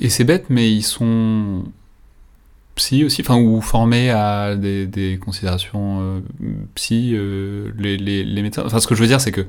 Et 0.00 0.08
c'est 0.08 0.24
bête, 0.24 0.46
mais 0.48 0.72
ils 0.72 0.82
sont 0.82 1.64
psy 2.78 3.04
aussi, 3.04 3.22
enfin, 3.22 3.36
ou 3.36 3.60
formés 3.60 4.10
à 4.10 4.54
des, 4.54 5.18
considérations 5.20 5.98
euh, 6.00 6.20
psy, 6.76 7.12
euh, 7.14 7.72
les, 7.76 7.96
les, 7.96 8.42
médecins. 8.42 8.62
Enfin, 8.64 8.78
ce 8.78 8.86
que 8.86 8.94
je 8.94 9.00
veux 9.00 9.08
dire, 9.08 9.20
c'est 9.20 9.32
que, 9.32 9.46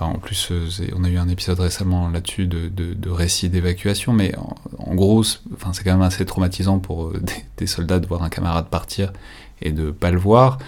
en 0.00 0.18
plus, 0.18 0.48
euh, 0.50 0.66
on 0.96 1.04
a 1.04 1.10
eu 1.10 1.18
un 1.18 1.28
épisode 1.28 1.60
récemment 1.60 2.08
là-dessus 2.08 2.46
de, 2.46 2.68
de, 2.68 3.10
récits 3.10 3.50
d'évacuation, 3.50 4.14
mais 4.14 4.34
en, 4.78 4.94
gros, 4.94 5.22
enfin, 5.54 5.72
c'est 5.74 5.84
quand 5.84 5.92
même 5.92 6.02
assez 6.02 6.24
traumatisant 6.24 6.78
pour 6.78 7.12
des, 7.58 7.66
soldats 7.66 8.00
de 8.00 8.06
voir 8.06 8.22
un 8.22 8.30
camarade 8.30 8.68
partir 8.68 9.12
et 9.60 9.70
de 9.70 9.90
pas 9.90 10.10
le 10.10 10.18
voir. 10.18 10.58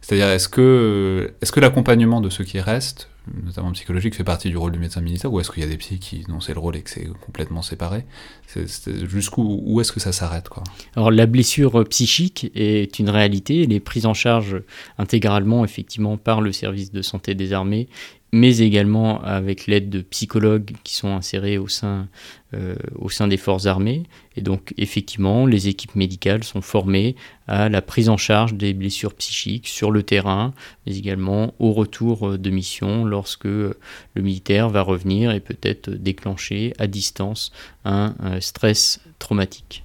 C'est-à-dire, 0.00 0.30
est-ce 0.30 0.48
que, 0.48 1.34
est-ce 1.42 1.52
que 1.52 1.60
l'accompagnement 1.60 2.22
de 2.22 2.30
ceux 2.30 2.44
qui 2.44 2.58
restent 2.58 3.09
notamment 3.44 3.72
psychologique, 3.72 4.14
fait 4.14 4.24
partie 4.24 4.50
du 4.50 4.56
rôle 4.56 4.72
du 4.72 4.78
médecin 4.78 5.00
militaire, 5.00 5.32
ou 5.32 5.40
est-ce 5.40 5.50
qu'il 5.50 5.62
y 5.62 5.66
a 5.66 5.68
des 5.68 5.76
psys 5.76 5.98
qui 5.98 6.24
dont 6.28 6.40
c'est 6.40 6.54
le 6.54 6.60
rôle 6.60 6.76
et 6.76 6.82
que 6.82 6.90
c'est 6.90 7.08
complètement 7.20 7.62
séparé? 7.62 8.04
Jusqu'où 9.04 9.60
où 9.64 9.80
est-ce 9.80 9.92
que 9.92 10.00
ça 10.00 10.12
s'arrête 10.12 10.48
quoi? 10.48 10.64
Alors 10.96 11.10
la 11.10 11.26
blessure 11.26 11.84
psychique 11.88 12.50
est 12.54 12.98
une 12.98 13.10
réalité, 13.10 13.62
elle 13.62 13.72
est 13.72 13.80
prise 13.80 14.06
en 14.06 14.14
charge 14.14 14.62
intégralement 14.98 15.64
effectivement 15.64 16.16
par 16.16 16.40
le 16.40 16.52
service 16.52 16.92
de 16.92 17.02
santé 17.02 17.34
des 17.34 17.52
armées 17.52 17.88
mais 18.32 18.58
également 18.58 19.20
avec 19.22 19.66
l'aide 19.66 19.90
de 19.90 20.02
psychologues 20.02 20.72
qui 20.84 20.94
sont 20.94 21.08
insérés 21.08 21.58
au 21.58 21.68
sein, 21.68 22.08
euh, 22.52 22.74
au 22.96 23.08
sein 23.10 23.28
des 23.28 23.36
forces 23.36 23.66
armées. 23.66 24.02
Et 24.34 24.40
donc 24.40 24.74
effectivement, 24.76 25.46
les 25.46 25.68
équipes 25.68 25.94
médicales 25.94 26.42
sont 26.42 26.62
formées 26.62 27.14
à 27.46 27.68
la 27.68 27.80
prise 27.80 28.08
en 28.08 28.16
charge 28.16 28.54
des 28.54 28.74
blessures 28.74 29.14
psychiques 29.14 29.68
sur 29.68 29.92
le 29.92 30.02
terrain, 30.02 30.52
mais 30.84 30.96
également 30.96 31.54
au 31.60 31.72
retour 31.72 32.28
euh, 32.30 32.38
de 32.38 32.50
mission 32.50 33.04
lorsque 33.04 33.46
euh, 33.46 33.78
le 34.14 34.22
militaire 34.22 34.68
va 34.68 34.82
revenir 34.82 35.30
et 35.30 35.38
peut-être 35.38 35.90
déclencher 35.90 36.74
à 36.80 36.88
distance 36.88 37.52
un, 37.84 38.14
stress 38.40 38.98
traumatique. 39.20 39.84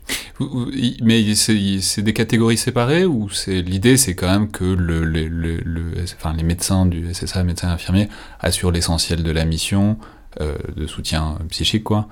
Mais 1.03 1.35
c'est 1.35 2.01
des 2.01 2.13
catégories 2.13 2.57
séparées 2.57 3.05
ou 3.05 3.29
l'idée 3.45 3.95
c'est 3.95 4.15
quand 4.15 4.31
même 4.31 4.49
que 4.49 4.63
les 4.65 6.43
médecins 6.43 6.87
du 6.87 7.13
SSA, 7.13 7.43
médecins 7.43 7.69
infirmiers, 7.69 8.09
assurent 8.39 8.71
l'essentiel 8.71 9.21
de 9.21 9.31
la 9.31 9.45
mission 9.45 9.99
de 10.39 10.87
soutien 10.87 11.37
psychique 11.49 11.83
quoi 11.83 12.09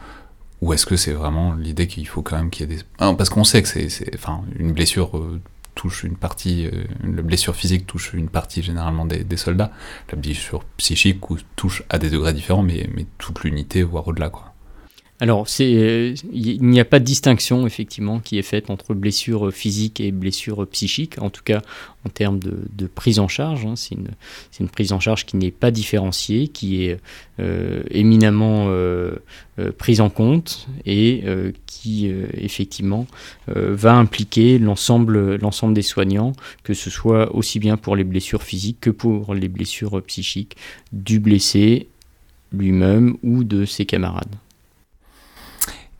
ou 0.63 0.71
est-ce 0.71 0.85
que 0.85 0.95
c'est 0.95 1.11
vraiment 1.11 1.53
l'idée 1.53 1.87
qu'il 1.87 2.07
faut 2.07 2.21
quand 2.21 2.37
même 2.37 2.49
qu'il 2.49 2.69
y 2.69 2.73
ait 2.73 2.77
des... 2.77 2.83
parce 2.97 3.29
qu'on 3.29 3.43
sait 3.43 3.61
que 3.61 3.67
c'est, 3.67 4.15
enfin, 4.15 4.43
une 4.57 4.71
blessure 4.71 5.17
euh, 5.17 5.41
touche 5.75 6.03
une 6.03 6.15
partie, 6.15 6.67
euh, 6.67 6.85
une 7.03 7.19
blessure 7.21 7.53
physique 7.53 7.85
touche 7.85 8.13
une 8.13 8.29
partie 8.29 8.63
généralement 8.63 9.05
des, 9.05 9.37
soldats, 9.37 9.71
la 10.09 10.17
blessure 10.17 10.63
psychique 10.77 11.19
touche 11.57 11.83
à 11.89 11.97
des 11.97 12.09
degrés 12.09 12.31
différents, 12.31 12.63
mais, 12.63 12.89
mais 12.95 13.05
toute 13.17 13.43
l'unité, 13.43 13.83
voire 13.83 14.07
au-delà, 14.07 14.29
quoi. 14.29 14.52
Alors, 15.19 15.47
il 15.59 16.15
n'y 16.61 16.79
a 16.79 16.85
pas 16.85 16.99
de 16.99 17.05
distinction 17.05 17.67
effectivement 17.67 18.19
qui 18.19 18.39
est 18.39 18.43
faite 18.43 18.69
entre 18.69 18.93
blessure 18.93 19.53
physique 19.53 20.01
et 20.01 20.11
blessure 20.11 20.67
psychique, 20.67 21.21
en 21.21 21.29
tout 21.29 21.43
cas 21.43 21.61
en 22.05 22.09
termes 22.09 22.39
de, 22.39 22.87
prise 22.87 23.19
en 23.19 23.27
charge. 23.27 23.65
Hein. 23.65 23.75
C'est 23.75 23.95
une, 24.59 24.69
prise 24.69 24.91
en 24.91 24.99
charge 24.99 25.25
qui 25.25 25.37
n'est 25.37 25.51
pas 25.51 25.71
différenciée, 25.71 26.47
qui 26.47 26.83
est 26.83 26.99
euh, 27.39 27.83
éminemment 27.91 28.65
euh, 28.67 29.15
euh, 29.59 29.71
prise 29.71 30.01
en 30.01 30.09
compte 30.09 30.67
et 30.85 31.23
qui 31.67 32.11
effectivement 32.33 33.07
va 33.47 33.93
impliquer 33.93 34.57
l'ensemble 34.57 35.39
des 35.73 35.81
soignants, 35.83 36.33
que 36.63 36.73
ce 36.73 36.89
soit 36.89 37.33
aussi 37.35 37.59
bien 37.59 37.77
pour 37.77 37.95
les 37.95 38.03
blessures 38.03 38.43
physiques 38.43 38.81
que 38.81 38.89
pour 38.89 39.35
les 39.35 39.47
blessures 39.47 40.01
psychiques 40.03 40.57
du 40.91 41.19
blessé 41.19 41.87
lui-même 42.51 43.15
ou 43.23 43.43
de 43.43 43.65
ses 43.65 43.85
camarades. 43.85 44.35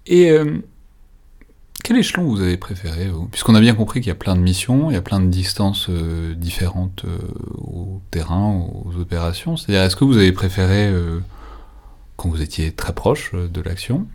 Et 0.06 0.32
euh, 0.32 0.60
quel 1.84 1.97
échelon 1.97 2.24
vous 2.24 2.41
avez 2.41 2.58
préféré 2.58 3.10
Puisqu'on 3.32 3.56
a 3.56 3.62
bien 3.62 3.76
compris 3.76 4.01
qu'il 4.01 4.10
y 4.10 4.12
a 4.12 4.16
plein 4.16 4.36
de 4.36 4.41
missions, 4.41 4.89
il 4.89 4.93
y 4.93 4.97
a 4.97 5.01
plein 5.01 5.20
de 5.20 5.28
distances 5.28 5.88
euh, 5.89 6.34
différentes 6.36 7.04
euh, 7.06 7.18
au 7.58 8.01
terrain, 8.12 8.68
aux 8.86 8.99
opérations. 8.99 9.58
C'est-à-dire, 9.58 9.84
est-ce 9.84 9.95
que 9.95 10.06
vous 10.06 10.18
avez 10.18 10.32
préféré 10.32 10.93
quand 12.16 12.30
vous 12.30 12.41
étiez 12.41 12.72
très 12.72 12.93
proche 12.93 13.34
de 13.34 13.62
l'action 13.62 14.08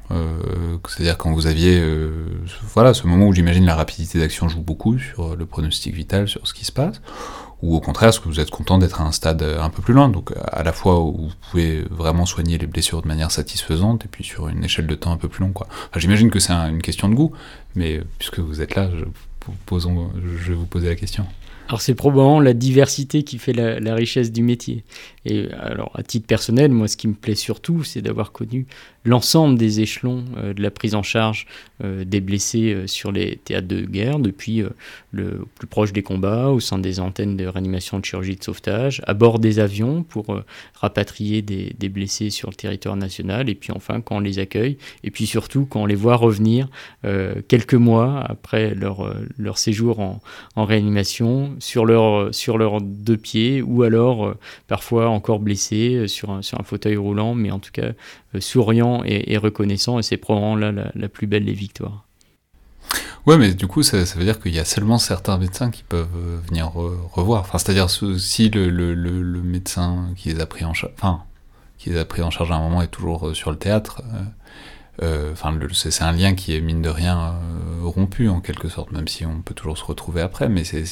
C'est-à-dire 0.88 1.18
quand 1.18 1.32
vous 1.32 1.46
aviez 1.46 1.82
voilà, 2.74 2.94
ce 2.94 3.06
moment 3.06 3.26
où 3.26 3.32
j'imagine 3.32 3.66
la 3.66 3.74
rapidité 3.74 4.18
d'action 4.18 4.48
joue 4.48 4.62
beaucoup 4.62 4.98
sur 4.98 5.36
le 5.36 5.46
pronostic 5.46 5.94
vital, 5.94 6.28
sur 6.28 6.46
ce 6.46 6.54
qui 6.54 6.64
se 6.64 6.72
passe? 6.72 7.00
Ou 7.62 7.74
au 7.74 7.80
contraire, 7.80 8.10
est-ce 8.10 8.20
que 8.20 8.28
vous 8.28 8.40
êtes 8.40 8.50
content 8.50 8.78
d'être 8.78 9.00
à 9.00 9.04
un 9.04 9.12
stade 9.12 9.42
euh, 9.42 9.60
un 9.60 9.70
peu 9.70 9.82
plus 9.82 9.94
loin, 9.94 10.08
donc 10.08 10.32
à 10.52 10.62
la 10.62 10.72
fois 10.72 11.00
où 11.00 11.28
vous 11.28 11.34
pouvez 11.50 11.82
vraiment 11.90 12.26
soigner 12.26 12.58
les 12.58 12.66
blessures 12.66 13.02
de 13.02 13.08
manière 13.08 13.30
satisfaisante, 13.30 14.04
et 14.04 14.08
puis 14.08 14.24
sur 14.24 14.48
une 14.48 14.64
échelle 14.64 14.86
de 14.86 14.94
temps 14.94 15.12
un 15.12 15.16
peu 15.16 15.28
plus 15.28 15.42
longue. 15.42 15.54
J'imagine 15.96 16.30
que 16.30 16.38
c'est 16.38 16.52
une 16.52 16.82
question 16.82 17.08
de 17.08 17.14
goût, 17.14 17.32
mais 17.74 18.00
puisque 18.18 18.38
vous 18.38 18.60
êtes 18.60 18.74
là, 18.74 18.88
je, 18.90 19.04
vais 19.78 20.54
vous 20.54 20.66
poser 20.66 20.88
la 20.88 20.94
question. 20.94 21.26
Alors 21.68 21.82
c'est 21.82 21.94
probablement 21.94 22.40
la 22.40 22.54
diversité 22.54 23.24
qui 23.24 23.38
fait 23.38 23.52
la, 23.52 23.94
richesse 23.94 24.32
du 24.32 24.42
métier. 24.42 24.84
Et 25.26 25.48
alors 25.52 25.90
à 25.94 26.02
titre 26.02 26.26
personnel, 26.26 26.70
moi 26.70 26.88
ce 26.88 26.96
qui 26.96 27.08
me 27.08 27.14
plaît 27.14 27.34
surtout, 27.34 27.84
c'est 27.84 28.00
d'avoir 28.00 28.32
connu 28.32 28.66
l'ensemble 29.08 29.58
des 29.58 29.80
échelons 29.80 30.24
euh, 30.36 30.52
de 30.52 30.62
la 30.62 30.70
prise 30.70 30.94
en 30.94 31.02
charge 31.02 31.46
euh, 31.82 32.04
des 32.04 32.20
blessés 32.20 32.74
euh, 32.74 32.86
sur 32.86 33.10
les 33.10 33.36
théâtres 33.36 33.66
de 33.66 33.80
guerre, 33.80 34.18
depuis 34.18 34.62
le 35.10 35.46
plus 35.58 35.66
proche 35.66 35.92
des 35.92 36.02
combats, 36.02 36.48
au 36.48 36.60
sein 36.60 36.78
des 36.78 37.00
antennes 37.00 37.36
de 37.36 37.46
réanimation 37.46 37.98
de 37.98 38.04
chirurgie 38.04 38.36
de 38.36 38.44
sauvetage, 38.44 39.02
à 39.06 39.14
bord 39.14 39.38
des 39.38 39.58
avions 39.58 40.02
pour 40.02 40.42
rapatrier 40.74 41.42
des, 41.42 41.88
blessés 41.88 42.30
sur 42.30 42.50
le 42.50 42.54
territoire 42.54 42.96
national, 42.96 43.48
et 43.48 43.54
puis 43.54 43.72
enfin 43.72 44.00
quand 44.00 44.16
on 44.16 44.20
les 44.20 44.38
accueille, 44.38 44.76
et 45.02 45.10
puis 45.10 45.26
surtout 45.26 45.64
quand 45.64 45.82
on 45.82 45.86
les 45.86 45.94
voit 45.94 46.16
revenir 46.16 46.68
quelques 47.48 47.74
mois 47.74 48.20
après 48.20 48.74
leur, 48.74 49.58
séjour 49.58 50.00
en, 50.00 50.20
réanimation 50.64 51.56
sur 51.58 51.86
leurs 51.86 52.80
deux 52.82 53.16
pieds, 53.16 53.62
ou 53.62 53.82
alors 53.82 54.34
parfois 54.66 55.08
encore 55.08 55.38
blessés 55.38 56.06
sur 56.08 56.30
un 56.30 56.42
fauteuil 56.64 56.96
roulant, 56.96 57.34
mais 57.34 57.50
en 57.50 57.58
tout 57.58 57.72
cas 57.72 57.92
souriant 58.40 59.02
et, 59.04 59.36
reconnaissant, 59.38 59.98
et 59.98 60.02
c'est 60.02 60.16
probablement 60.16 60.56
là 60.56 60.90
la, 60.94 61.08
plus 61.08 61.26
belle 61.26 61.44
des 61.44 61.52
victoires. 61.52 62.04
Ouais, 63.26 63.36
mais 63.36 63.52
du 63.52 63.66
coup, 63.66 63.82
ça, 63.82 63.98
veut 63.98 64.24
dire 64.24 64.40
qu'il 64.40 64.54
y 64.54 64.58
a 64.58 64.64
seulement 64.64 64.98
certains 64.98 65.38
médecins 65.38 65.70
qui 65.70 65.82
peuvent 65.82 66.08
euh, 66.16 66.38
venir 66.48 66.72
revoir. 66.72 67.42
Enfin, 67.42 67.58
c'est-à-dire 67.58 67.90
si 67.90 68.48
le, 68.50 69.42
médecin 69.42 70.08
qui 70.16 70.30
les 70.30 70.40
a 70.40 70.46
pris 70.46 70.64
en 70.64 70.72
charge, 70.72 70.92
enfin, 70.96 71.24
qui 71.78 71.90
les 71.90 71.98
a 71.98 72.04
pris 72.04 72.22
en 72.22 72.30
charge 72.30 72.50
à 72.50 72.54
un 72.54 72.60
moment 72.60 72.82
est 72.82 72.88
toujours 72.88 73.28
euh, 73.28 73.34
sur 73.34 73.50
le 73.50 73.58
théâtre. 73.58 74.02
Euh, 75.02 75.32
enfin, 75.32 75.56
c'est 75.72 76.02
un 76.02 76.12
lien 76.12 76.34
qui 76.34 76.56
est 76.56 76.60
mine 76.60 76.82
de 76.82 76.88
rien 76.88 77.34
rompu 77.82 78.28
en 78.28 78.40
quelque 78.40 78.68
sorte, 78.68 78.92
même 78.92 79.08
si 79.08 79.24
on 79.26 79.42
peut 79.42 79.54
toujours 79.54 79.78
se 79.78 79.84
retrouver 79.84 80.22
après. 80.22 80.48
Mais 80.48 80.64
c'est, 80.64 80.82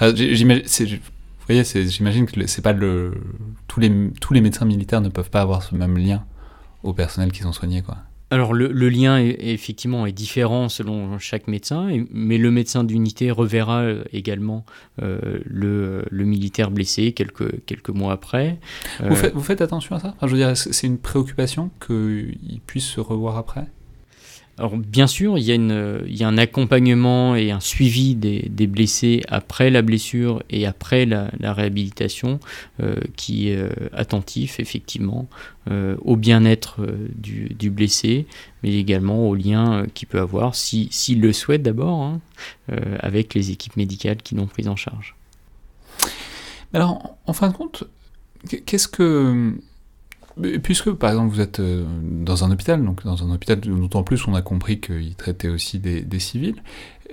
vous 0.00 0.98
voyez, 1.46 1.64
j'imagine 1.64 2.26
que 2.26 2.46
c'est 2.46 2.62
pas 2.62 2.74
tous 2.74 3.80
les 3.80 4.40
médecins 4.40 4.66
militaires 4.66 5.00
ne 5.00 5.08
peuvent 5.08 5.30
pas 5.30 5.40
avoir 5.40 5.62
ce 5.62 5.74
même 5.74 5.98
lien 5.98 6.24
au 6.84 6.92
personnel 6.92 7.32
qu'ils 7.32 7.46
ont 7.46 7.52
soigné 7.52 7.82
quoi. 7.82 7.96
Alors 8.30 8.52
le, 8.52 8.88
lien 8.88 9.18
est, 9.18 9.36
effectivement 9.40 10.06
est 10.06 10.12
différent 10.12 10.68
selon 10.68 11.20
chaque 11.20 11.46
médecin, 11.46 12.04
mais 12.10 12.36
le 12.36 12.50
médecin 12.50 12.82
d'unité 12.82 13.30
reverra 13.30 13.82
euh, 13.82 14.02
également 14.12 14.64
euh, 15.02 15.38
le, 15.44 16.04
le, 16.10 16.24
militaire 16.24 16.72
blessé 16.72 17.12
quelques, 17.12 17.64
quelques 17.64 17.90
mois 17.90 18.12
après. 18.12 18.58
Vous, 18.98 19.12
euh, 19.12 19.14
faites, 19.14 19.34
vous, 19.34 19.42
faites, 19.42 19.60
attention 19.60 19.94
à 19.94 20.00
ça? 20.00 20.14
Je 20.22 20.26
veux 20.26 20.36
dire, 20.36 20.56
c'est 20.56 20.86
une 20.86 20.98
préoccupation 20.98 21.70
qu'il 21.86 22.60
puisse 22.66 22.86
se 22.86 23.00
revoir 23.00 23.36
après? 23.36 23.66
Alors 24.56 24.76
bien 24.76 25.08
sûr, 25.08 25.36
il 25.36 25.44
y, 25.44 25.50
a 25.50 25.56
une, 25.56 26.04
il 26.06 26.16
y, 26.16 26.22
a 26.22 26.28
un 26.28 26.38
accompagnement 26.38 27.34
et 27.34 27.50
un 27.50 27.58
suivi 27.58 28.14
des, 28.14 28.66
blessés 28.68 29.22
après 29.28 29.68
la 29.68 29.82
blessure 29.82 30.44
et 30.48 30.64
après 30.64 31.06
la, 31.06 31.30
réhabilitation 31.42 32.38
euh, 32.80 32.94
qui 33.16 33.48
est 33.48 33.56
euh, 33.56 33.68
attentif 33.92 34.60
effectivement 34.60 35.26
euh, 35.70 35.96
au 36.02 36.14
bien-être 36.14 36.86
du, 37.16 37.70
blessé, 37.70 38.26
mais 38.62 38.74
également 38.74 39.28
au 39.28 39.34
lien 39.34 39.86
qu'il 39.92 40.06
peut 40.06 40.20
avoir, 40.20 40.54
s'il 40.54 40.92
si, 40.92 41.16
le 41.16 41.32
souhaite 41.32 41.62
d'abord, 41.62 42.02
hein, 42.02 42.20
avec 43.00 43.34
les 43.34 43.50
équipes 43.50 43.76
médicales 43.76 44.18
qui 44.18 44.36
l'ont 44.36 44.46
pris 44.46 44.68
en 44.68 44.76
charge. 44.76 45.16
Alors, 46.72 47.16
en 47.26 47.32
fin 47.32 47.48
de 47.48 47.54
compte, 47.54 47.84
qu'est-ce 48.66 48.88
que 48.88 49.52
Puisque, 50.62 50.90
par 50.92 51.10
exemple, 51.10 51.32
vous 51.32 51.40
êtes 51.40 51.60
euh, 51.60 51.84
dans 52.02 52.44
un 52.44 52.50
hôpital, 52.50 52.84
donc 52.84 53.04
dans 53.04 53.22
un 53.22 53.32
hôpital 53.32 53.60
d'autant 53.60 54.02
plus 54.02 54.26
on 54.26 54.34
a 54.34 54.42
compris 54.42 54.80
qu'il 54.80 55.14
traitait 55.14 55.48
aussi 55.48 55.78
des, 55.78 56.18
civils, 56.18 56.60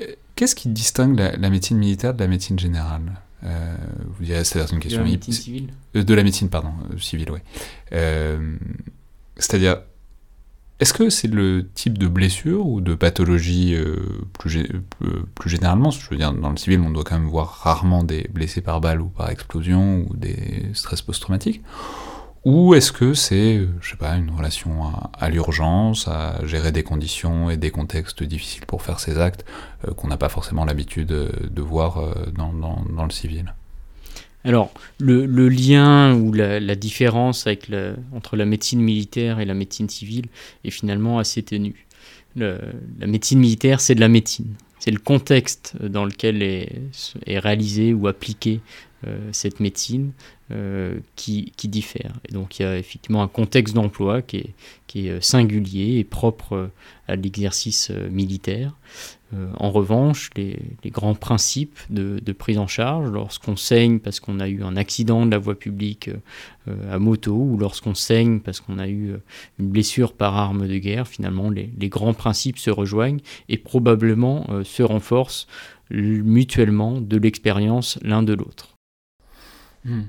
euh, 0.01 0.05
qu'est-ce 0.35 0.55
qui 0.55 0.69
distingue 0.69 1.17
la, 1.19 1.49
médecine 1.49 1.77
militaire 1.77 2.15
de 2.15 2.19
la 2.19 2.27
médecine 2.27 2.57
générale? 2.57 3.21
Euh, 3.43 3.75
Vous 4.17 4.25
direz, 4.25 4.43
c'est 4.43 4.59
une 4.71 4.79
question... 4.79 5.01
De 5.01 5.05
la 5.05 5.11
médecine 5.11 5.33
civile 5.33 5.69
De 5.93 6.13
la 6.13 6.23
médecine, 6.23 6.49
pardon, 6.49 6.71
civile, 6.97 7.31
oui. 7.31 7.39
C'est-à-dire, 9.37 9.81
est-ce 10.79 10.93
que 10.93 11.11
c'est 11.11 11.27
le 11.27 11.69
type 11.75 11.99
de 11.99 12.07
blessure 12.07 12.65
ou 12.65 12.81
de 12.81 12.95
pathologie 12.95 13.75
plus, 14.39 14.67
plus, 15.35 15.49
généralement? 15.49 15.91
Je 15.91 16.09
veux 16.09 16.17
dire, 16.17 16.33
dans 16.33 16.49
le 16.49 16.57
civil, 16.57 16.79
on 16.79 16.89
doit 16.89 17.03
quand 17.03 17.19
même 17.19 17.29
voir 17.29 17.47
rarement 17.63 18.03
des 18.03 18.27
blessés 18.33 18.61
par 18.61 18.81
balle 18.81 18.99
ou 18.99 19.09
par 19.09 19.29
explosion 19.29 20.07
ou 20.09 20.15
des 20.15 20.69
stress 20.73 21.03
post-traumatiques. 21.03 21.61
Ou 22.43 22.73
est-ce 22.73 22.91
que 22.91 23.13
c'est, 23.13 23.61
je 23.81 23.89
sais 23.91 23.97
pas, 23.97 24.15
une 24.15 24.31
relation 24.31 24.91
à, 25.13 25.29
l'urgence, 25.29 26.07
à 26.07 26.43
gérer 26.45 26.71
des 26.71 26.81
conditions 26.81 27.51
et 27.51 27.57
des 27.57 27.69
contextes 27.69 28.23
difficiles 28.23 28.65
pour 28.65 28.81
faire 28.81 28.99
ces 28.99 29.19
actes 29.19 29.45
euh, 29.87 29.93
qu'on 29.93 30.07
n'a 30.07 30.17
pas 30.17 30.29
forcément 30.29 30.65
l'habitude 30.65 31.07
de, 31.07 31.61
voir 31.61 31.99
euh, 31.99 32.13
dans, 32.35 33.05
le 33.05 33.11
civil? 33.11 33.53
Alors, 34.43 34.71
le, 34.97 35.25
lien 35.49 36.15
ou 36.15 36.33
la, 36.33 36.75
différence 36.75 37.47
entre 38.11 38.35
la 38.35 38.45
médecine 38.45 38.81
militaire 38.81 39.39
et 39.39 39.45
la 39.45 39.53
médecine 39.53 39.87
civile 39.87 40.25
est 40.63 40.71
finalement 40.71 41.19
assez 41.19 41.43
ténue. 41.43 41.85
la 42.35 42.57
médecine 43.05 43.37
militaire, 43.37 43.79
c'est 43.81 43.93
de 43.93 43.99
la 43.99 44.09
médecine. 44.09 44.55
C'est 44.79 44.89
le 44.89 44.97
contexte 44.97 45.75
dans 45.79 46.05
lequel 46.05 46.41
est, 46.41 46.71
est 47.27 47.37
réalisée 47.37 47.93
ou 47.93 48.07
appliquée 48.07 48.61
euh, 49.07 49.17
cette 49.31 49.59
médecine 49.59 50.11
euh, 50.51 50.99
qui, 51.15 51.53
qui, 51.55 51.67
diffère. 51.67 52.13
Et 52.27 52.33
donc 52.33 52.59
il 52.59 52.63
y 52.63 52.65
a 52.65 52.77
effectivement 52.77 53.23
un 53.23 53.27
contexte 53.27 53.73
d'emploi 53.73 54.21
qui 54.21 54.53
est, 54.95 55.09
euh, 55.09 55.21
singulier 55.21 55.99
et 55.99 56.03
propre 56.03 56.69
à 57.07 57.15
l'exercice 57.15 57.91
militaire. 58.11 58.75
en 59.57 59.71
revanche, 59.71 60.29
les, 60.35 60.59
grands 60.87 61.15
principes 61.15 61.79
de, 61.89 62.31
prise 62.33 62.57
en 62.57 62.67
charge, 62.67 63.09
lorsqu'on 63.09 63.55
saigne 63.55 63.99
parce 63.99 64.19
qu'on 64.19 64.39
a 64.39 64.47
eu 64.49 64.63
un 64.63 64.75
accident 64.75 65.25
de 65.25 65.31
la 65.31 65.37
voie 65.37 65.57
publique 65.57 66.09
à 66.89 66.99
moto, 66.99 67.33
ou 67.33 67.57
lorsqu'on 67.57 67.95
saigne 67.95 68.39
parce 68.39 68.59
qu'on 68.59 68.79
a 68.79 68.87
eu 68.87 69.13
une 69.59 69.69
blessure 69.69 70.13
par 70.13 70.35
arme 70.35 70.67
de 70.67 70.77
guerre, 70.77 71.07
finalement 71.07 71.49
les, 71.49 71.69
les 71.77 71.89
grands 71.89 72.13
principes 72.13 72.57
se 72.57 72.69
rejoignent 72.69 73.21
et 73.49 73.57
probablement 73.57 74.47
se 74.63 74.83
renforcent 74.83 75.47
mutuellement 75.91 76.99
de 76.99 77.17
l'expérience 77.17 77.99
l'un 78.01 78.23
de 78.23 78.33
l'autre. 78.33 78.75
Hmm. 79.85 80.03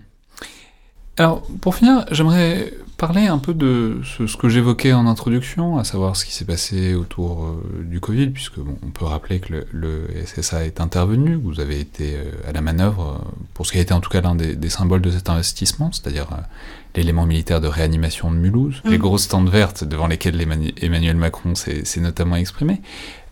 Alors, 1.19 1.43
pour 1.61 1.75
finir, 1.75 2.07
j'aimerais 2.11 2.73
parler 2.97 3.27
un 3.27 3.39
peu 3.39 3.53
de 3.53 4.01
ce, 4.05 4.37
que 4.37 4.49
j'évoquais 4.49 4.93
en 4.93 5.07
introduction, 5.07 5.77
à 5.77 5.85
savoir 5.85 6.17
ce 6.17 6.25
qui 6.25 6.33
s'est 6.33 6.45
passé 6.45 6.95
autour 6.95 7.45
euh, 7.45 7.85
du 7.85 8.01
Covid, 8.01 8.29
puisque 8.29 8.61
bon, 8.61 8.79
on 8.87 8.91
peut 8.91 9.05
rappeler 9.05 9.41
que 9.41 9.67
le, 9.73 10.07
SSA 10.25 10.65
est 10.65 10.81
intervenu, 10.81 11.35
vous 11.35 11.61
avez 11.61 11.81
été 11.81 12.15
euh, 12.15 12.49
à 12.49 12.53
la 12.53 12.61
manœuvre 12.61 13.21
euh, 13.21 13.31
pour 13.55 13.67
ce 13.67 13.73
qui 13.73 13.79
a 13.79 13.81
été 13.81 13.93
en 13.93 14.01
tout 14.01 14.09
cas 14.09 14.21
l'un 14.21 14.37
des, 14.37 14.71
symboles 14.71 15.03
de 15.03 15.11
cet 15.11 15.29
investissement, 15.29 15.91
c'est-à-dire 15.93 16.29
l'élément 16.95 17.27
militaire 17.27 17.61
de 17.61 17.69
réanimation 17.69 18.31
de 18.31 18.37
Mulhouse, 18.37 18.83
les 18.85 18.99
mm. 18.99 19.01
grosses 19.01 19.29
tentes 19.29 19.49
vertes 19.49 19.85
devant 19.85 20.07
lesquelles 20.07 20.41
Emmanuel 20.81 21.17
Macron 21.17 21.55
s'est 21.55 22.01
notamment 22.01 22.37
exprimé. 22.37 22.81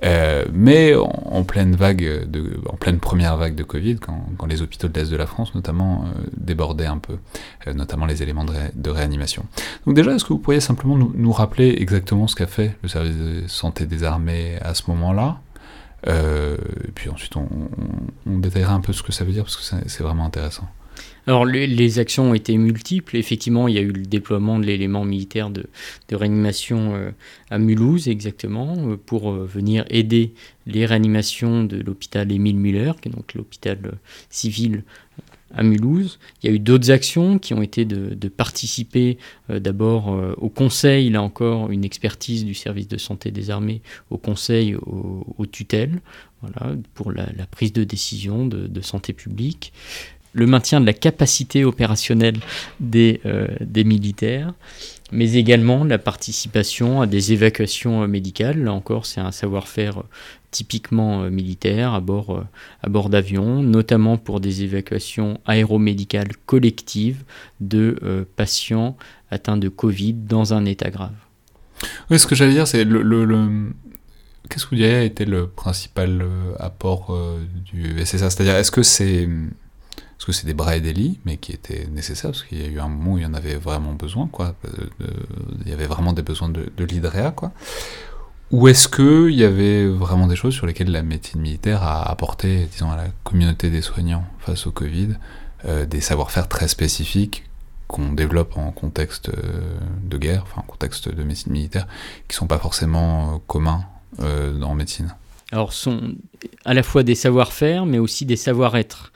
Euh, 0.03 0.47
mais 0.53 0.95
en, 0.95 1.45
pleine 1.45 1.77
vague, 1.77 2.27
de, 2.27 2.59
en 2.67 2.77
pleine 2.77 2.99
première 3.01 3.37
vague 3.37 3.55
de 3.55 3.63
Covid, 3.63 3.97
quand, 3.97 4.25
quand 4.39 4.47
les 4.47 4.63
hôpitaux 4.63 4.89
de 4.89 4.99
l'Est 4.99 5.11
de 5.11 5.17
la 5.17 5.27
France 5.27 5.55
notamment 5.55 6.05
euh, 6.05 6.23
débordaient 6.37 6.87
un 6.87 6.97
peu, 6.97 7.19
euh, 7.67 7.75
notamment 7.75 8.07
les 8.07 8.23
éléments 8.23 8.45
de, 8.45 8.55
de, 8.75 8.91
réanimation. 8.91 9.45
Donc 9.87 9.97
déjà, 9.97 10.13
est-ce 10.13 10.25
que 10.25 10.33
vous 10.33 10.39
pourriez 10.39 10.61
simplement 10.61 10.97
nous, 10.97 11.13
nous 11.15 11.33
rappeler 11.33 11.77
exactement 11.79 12.27
ce 12.29 12.35
qu'a 12.35 12.47
fait 12.47 12.77
le 12.83 12.89
service 12.89 13.17
de 13.17 13.47
santé 13.47 13.85
des 13.85 14.05
armées 14.05 14.57
à 14.63 14.75
ce 14.75 14.85
moment-là? 14.89 15.41
Et 16.07 16.93
puis 16.95 17.11
ensuite, 17.11 17.37
on, 17.37 17.43
on, 17.43 18.31
on, 18.33 18.39
détaillera 18.39 18.73
un 18.73 18.81
peu 18.81 18.95
ce 18.95 19.03
que 19.03 19.13
ça 19.13 19.23
veut 19.23 19.33
dire, 19.33 19.45
parce 19.45 19.57
que 19.57 19.77
c'est 19.87 20.03
vraiment 20.03 20.25
intéressant. 20.25 20.67
Alors 21.31 21.47
les, 21.47 22.01
actions 22.01 22.31
ont 22.31 22.35
été 22.35 22.57
multiples. 22.57 23.17
Effectivement, 23.17 23.69
il 23.69 23.77
y 23.77 23.79
a 23.79 23.83
eu 23.83 23.93
le 23.93 24.05
déploiement 24.05 24.59
de 24.59 24.67
l'élément 24.67 25.05
militaire 25.05 25.49
de, 25.49 25.65
réanimation 26.11 26.97
euh, 26.97 27.13
à 27.51 27.59
Mulhouse, 27.59 28.09
exactement, 28.09 28.75
euh, 28.79 28.97
pour 28.97 29.31
euh, 29.31 29.47
venir 29.47 29.85
aider 29.91 30.33
les 30.67 30.87
réanimations 30.87 31.63
de 31.63 31.81
l'hôpital 31.81 32.33
Émile 32.33 32.57
Muller, 32.57 32.91
qui 33.01 33.11
est 33.11 33.13
donc 33.13 33.35
l'hôpital 33.35 33.79
civil 34.29 34.83
à 35.55 35.63
Mulhouse. 35.63 36.19
Il 36.43 36.51
y 36.51 36.53
a 36.53 36.57
eu 36.57 36.59
d'autres 36.59 36.91
actions 36.91 37.39
qui 37.39 37.55
ont 37.55 37.63
été 37.63 37.85
de, 37.85 38.29
participer 38.29 39.17
d'abord 39.49 40.09
au 40.39 40.49
conseil, 40.49 41.11
là 41.11 41.23
encore 41.23 41.71
une 41.71 41.85
expertise 41.85 42.45
du 42.45 42.55
service 42.55 42.89
de 42.89 42.99
santé 42.99 43.31
des 43.31 43.51
armées, 43.51 43.83
au 44.11 44.17
conseil 44.17 44.75
aux, 44.77 45.47
tutelles, 45.51 46.01
voilà, 46.41 46.77
pour 46.95 47.11
la, 47.11 47.27
prise 47.51 47.73
de 47.73 47.83
décision 47.83 48.47
de 48.47 48.81
santé 48.81 49.13
publique 49.13 49.73
le 50.33 50.47
maintien 50.47 50.81
de 50.81 50.87
la 50.87 50.93
capacité 50.93 51.65
opérationnelle 51.65 52.39
des, 52.79 53.21
euh, 53.27 53.49
des 53.61 53.85
militaires, 53.85 54.53
mais 55.13 55.33
également 55.33 55.85
la 55.85 55.99
participation 55.99 57.01
à 57.01 57.07
des 57.07 57.33
évacuations 57.33 58.03
euh, 58.03 58.07
médicales. 58.07 58.63
Là 58.63 58.73
encore, 58.73 59.07
c'est 59.07 59.21
un 59.21 59.33
savoir-faire 59.33 59.99
euh, 59.99 60.05
typiquement 60.51 61.31
militaire 61.31 61.95
à 61.95 62.01
bord, 62.01 62.45
à 62.83 62.89
bord 62.89 63.09
d'avions, 63.09 63.63
notamment 63.63 64.17
pour 64.17 64.41
des 64.41 64.65
évacuations 64.65 65.41
aéromédicales 65.47 66.33
collectives 66.45 67.23
de 67.61 68.27
patients 68.35 68.97
atteints 69.31 69.57
de 69.57 69.69
Covid 69.69 70.15
dans 70.15 70.53
un 70.53 70.65
état 70.65 70.91
grave. 70.91 71.15
Oui, 72.11 72.19
ce 72.19 72.27
que 72.27 72.35
j'allais 72.35 72.55
dire, 72.55 72.67
c'est 72.67 72.83
le, 72.83 73.03
le, 73.03 73.71
Qu'est-ce 74.49 74.65
que 74.65 74.71
vous 74.71 74.77
diriez 74.77 75.05
été 75.05 75.25
le 75.25 75.47
principal 75.47 76.27
apport 76.59 77.17
du 77.65 78.05
SSA 78.05 78.31
C'est-à-dire, 78.31 78.57
est-ce 78.57 78.73
que 78.73 78.83
c'est 78.83 79.29
parce 80.21 80.27
que 80.27 80.33
c'est 80.33 80.47
des 80.47 80.53
bras 80.53 80.77
et 80.77 80.83
des 80.83 80.93
lits, 80.93 81.19
mais 81.25 81.39
qui 81.39 81.53
étaient 81.53 81.87
nécessaires, 81.91 82.33
parce 82.33 82.43
qu'il 82.43 82.61
y 82.61 82.65
a 82.67 82.69
eu 82.69 82.79
un 82.79 82.89
moment 82.89 83.15
où 83.15 83.17
il 83.17 83.23
y 83.23 83.27
en 83.27 83.33
avait 83.33 83.55
vraiment 83.55 83.95
besoin, 83.95 84.27
quoi. 84.27 84.55
il 85.65 85.67
y 85.67 85.73
avait 85.73 85.87
vraiment 85.87 86.13
des 86.13 86.21
besoins 86.21 86.51
de, 86.51 86.71
de 86.77 87.31
quoi. 87.31 87.53
Ou 88.51 88.69
est-ce 88.69 88.87
qu'il 88.87 89.35
y 89.35 89.45
avait 89.45 89.87
vraiment 89.87 90.27
des 90.27 90.37
choses 90.37 90.53
sur 90.53 90.67
lesquelles 90.67 90.91
la 90.91 91.03
médecine 91.03 91.41
militaire 91.41 91.83
a 91.83 92.03
apporté, 92.11 92.69
disons, 92.71 92.91
à 92.91 92.97
la 92.97 93.07
communauté 93.25 93.71
des 93.71 93.81
soignants 93.81 94.27
face 94.41 94.67
au 94.67 94.73
Covid, 94.73 95.15
euh, 95.65 95.87
des 95.87 96.03
savoir-faire 96.03 96.49
très 96.49 96.69
spécifiques 96.69 97.45
qu'on 97.89 98.13
développe 98.13 98.59
en 98.59 98.73
contexte 98.73 99.31
euh, 99.31 99.79
de 100.05 100.19
guerre, 100.19 100.43
enfin 100.43 100.61
en 100.61 100.71
contexte 100.71 101.09
de 101.09 101.23
médecine 101.23 101.53
militaire, 101.53 101.87
qui 102.29 102.37
sont 102.37 102.47
pas 102.47 102.59
forcément 102.59 103.37
euh, 103.37 103.39
communs 103.47 103.87
en 104.19 104.75
médecine? 104.75 105.15
Alors, 105.51 105.73
sont 105.73 106.15
à 106.65 106.75
la 106.75 106.83
fois 106.83 107.03
des 107.03 107.15
savoir-faire, 107.15 107.87
mais 107.87 107.99
aussi 107.99 108.27
des 108.27 108.37
savoir-être 108.37 109.13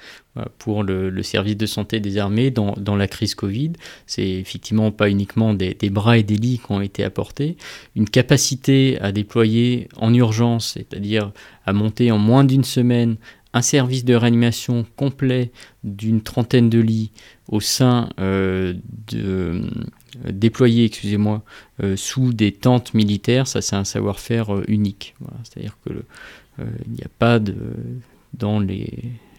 pour 0.59 0.83
le, 0.83 1.23
service 1.23 1.57
de 1.57 1.67
santé 1.67 2.01
des 2.01 2.19
armées 2.19 2.51
dans, 2.51 2.97
la 2.97 3.09
crise 3.09 3.35
Covid. 3.35 3.73
C'est 4.07 4.29
effectivement 4.29 4.91
pas 4.91 5.09
uniquement 5.09 5.55
des, 5.55 5.75
bras 5.91 6.19
et 6.19 6.23
des 6.23 6.37
lits 6.37 6.61
qui 6.65 6.73
ont 6.73 6.81
été 6.81 7.05
apportés, 7.05 7.57
une 7.95 8.09
capacité 8.09 8.99
à 9.01 9.13
déployer 9.13 9.89
en 9.97 10.13
urgence, 10.13 10.75
c'est-à-dire 10.75 11.33
à 11.67 11.73
monter 11.73 12.11
en 12.11 12.19
moins 12.19 12.45
d'une 12.45 12.65
semaine 12.65 13.17
un 13.53 13.63
service 13.63 14.05
de 14.05 14.15
réanimation 14.15 14.85
complet 14.97 15.53
d'une 15.85 16.21
trentaine 16.21 16.69
de 16.69 16.81
lits 16.81 17.13
au 17.49 17.61
sein 17.61 18.09
euh, 18.19 18.75
de 19.13 19.19
euh, 19.23 19.71
déployés, 20.29 20.87
excusez-moi, 20.87 21.43
euh, 21.83 21.97
sous 21.97 22.33
des 22.33 22.51
tentes 22.51 22.95
militaires, 22.95 23.47
ça 23.47 23.63
c'est 23.63 23.77
un 23.77 23.85
savoir-faire 23.85 24.49
unique. 24.69 25.15
C'est-à-dire 25.45 25.79
que 25.85 25.93
il 26.59 26.93
n'y 26.93 27.03
a 27.03 27.11
pas 27.19 27.41
de 27.41 27.55
dans 28.39 28.61
les 28.61 28.89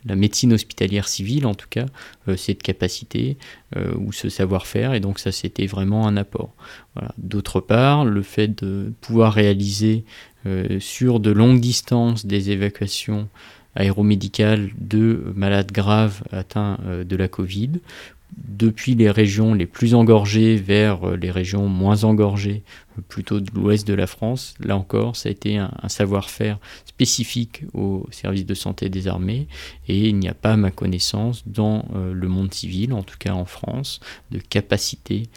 la 0.05 0.15
médecine 0.15 0.53
hospitalière 0.53 1.07
civile, 1.07 1.45
en 1.45 1.55
tout 1.55 1.67
cas, 1.69 1.85
euh, 2.27 2.37
cette 2.37 2.63
capacité 2.63 3.37
euh, 3.75 3.93
ou 3.97 4.11
ce 4.11 4.29
savoir-faire, 4.29 4.93
et 4.93 4.99
donc 4.99 5.19
ça 5.19 5.31
c'était 5.31 5.65
vraiment 5.65 6.07
un 6.07 6.17
apport. 6.17 6.53
D'autre 7.17 7.59
part, 7.59 8.05
le 8.05 8.21
fait 8.21 8.63
de 8.63 8.93
pouvoir 9.01 9.33
réaliser 9.33 10.05
euh, 10.45 10.79
sur 10.79 11.19
de 11.19 11.31
longues 11.31 11.59
distances 11.59 12.25
des 12.25 12.51
évacuations 12.51 13.27
aéromédicales 13.75 14.69
de 14.77 15.33
malades 15.35 15.71
graves 15.71 16.23
atteints 16.31 16.77
de 17.05 17.15
la 17.17 17.27
Covid 17.27 17.71
depuis 18.37 18.95
les 18.95 19.11
régions 19.11 19.53
les 19.53 19.65
plus 19.65 19.95
engorgées 19.95 20.55
vers 20.55 21.15
les 21.17 21.31
régions 21.31 21.67
moins 21.67 22.03
engorgées, 22.05 22.63
plutôt 23.07 23.39
de 23.39 23.49
l'ouest 23.53 23.87
de 23.87 23.93
la 23.93 24.07
France. 24.07 24.55
Là 24.59 24.77
encore, 24.77 25.15
ça 25.15 25.29
a 25.29 25.31
été 25.31 25.57
un, 25.57 25.71
savoir-faire 25.87 26.57
spécifique 26.85 27.63
au 27.73 28.07
service 28.11 28.45
de 28.45 28.53
santé 28.53 28.89
des 28.89 29.07
armées 29.07 29.47
et 29.87 30.09
il 30.09 30.17
n'y 30.17 30.27
a 30.27 30.33
pas, 30.33 30.53
à 30.53 30.57
ma 30.57 30.71
connaissance, 30.71 31.43
dans 31.47 31.85
euh, 31.95 32.13
le 32.13 32.27
monde 32.27 32.53
civil, 32.53 32.93
en 32.93 33.03
tout 33.03 33.17
cas 33.17 33.33
en 33.33 33.45
France, 33.45 33.99
de 34.31 34.39
capacité 34.39 35.29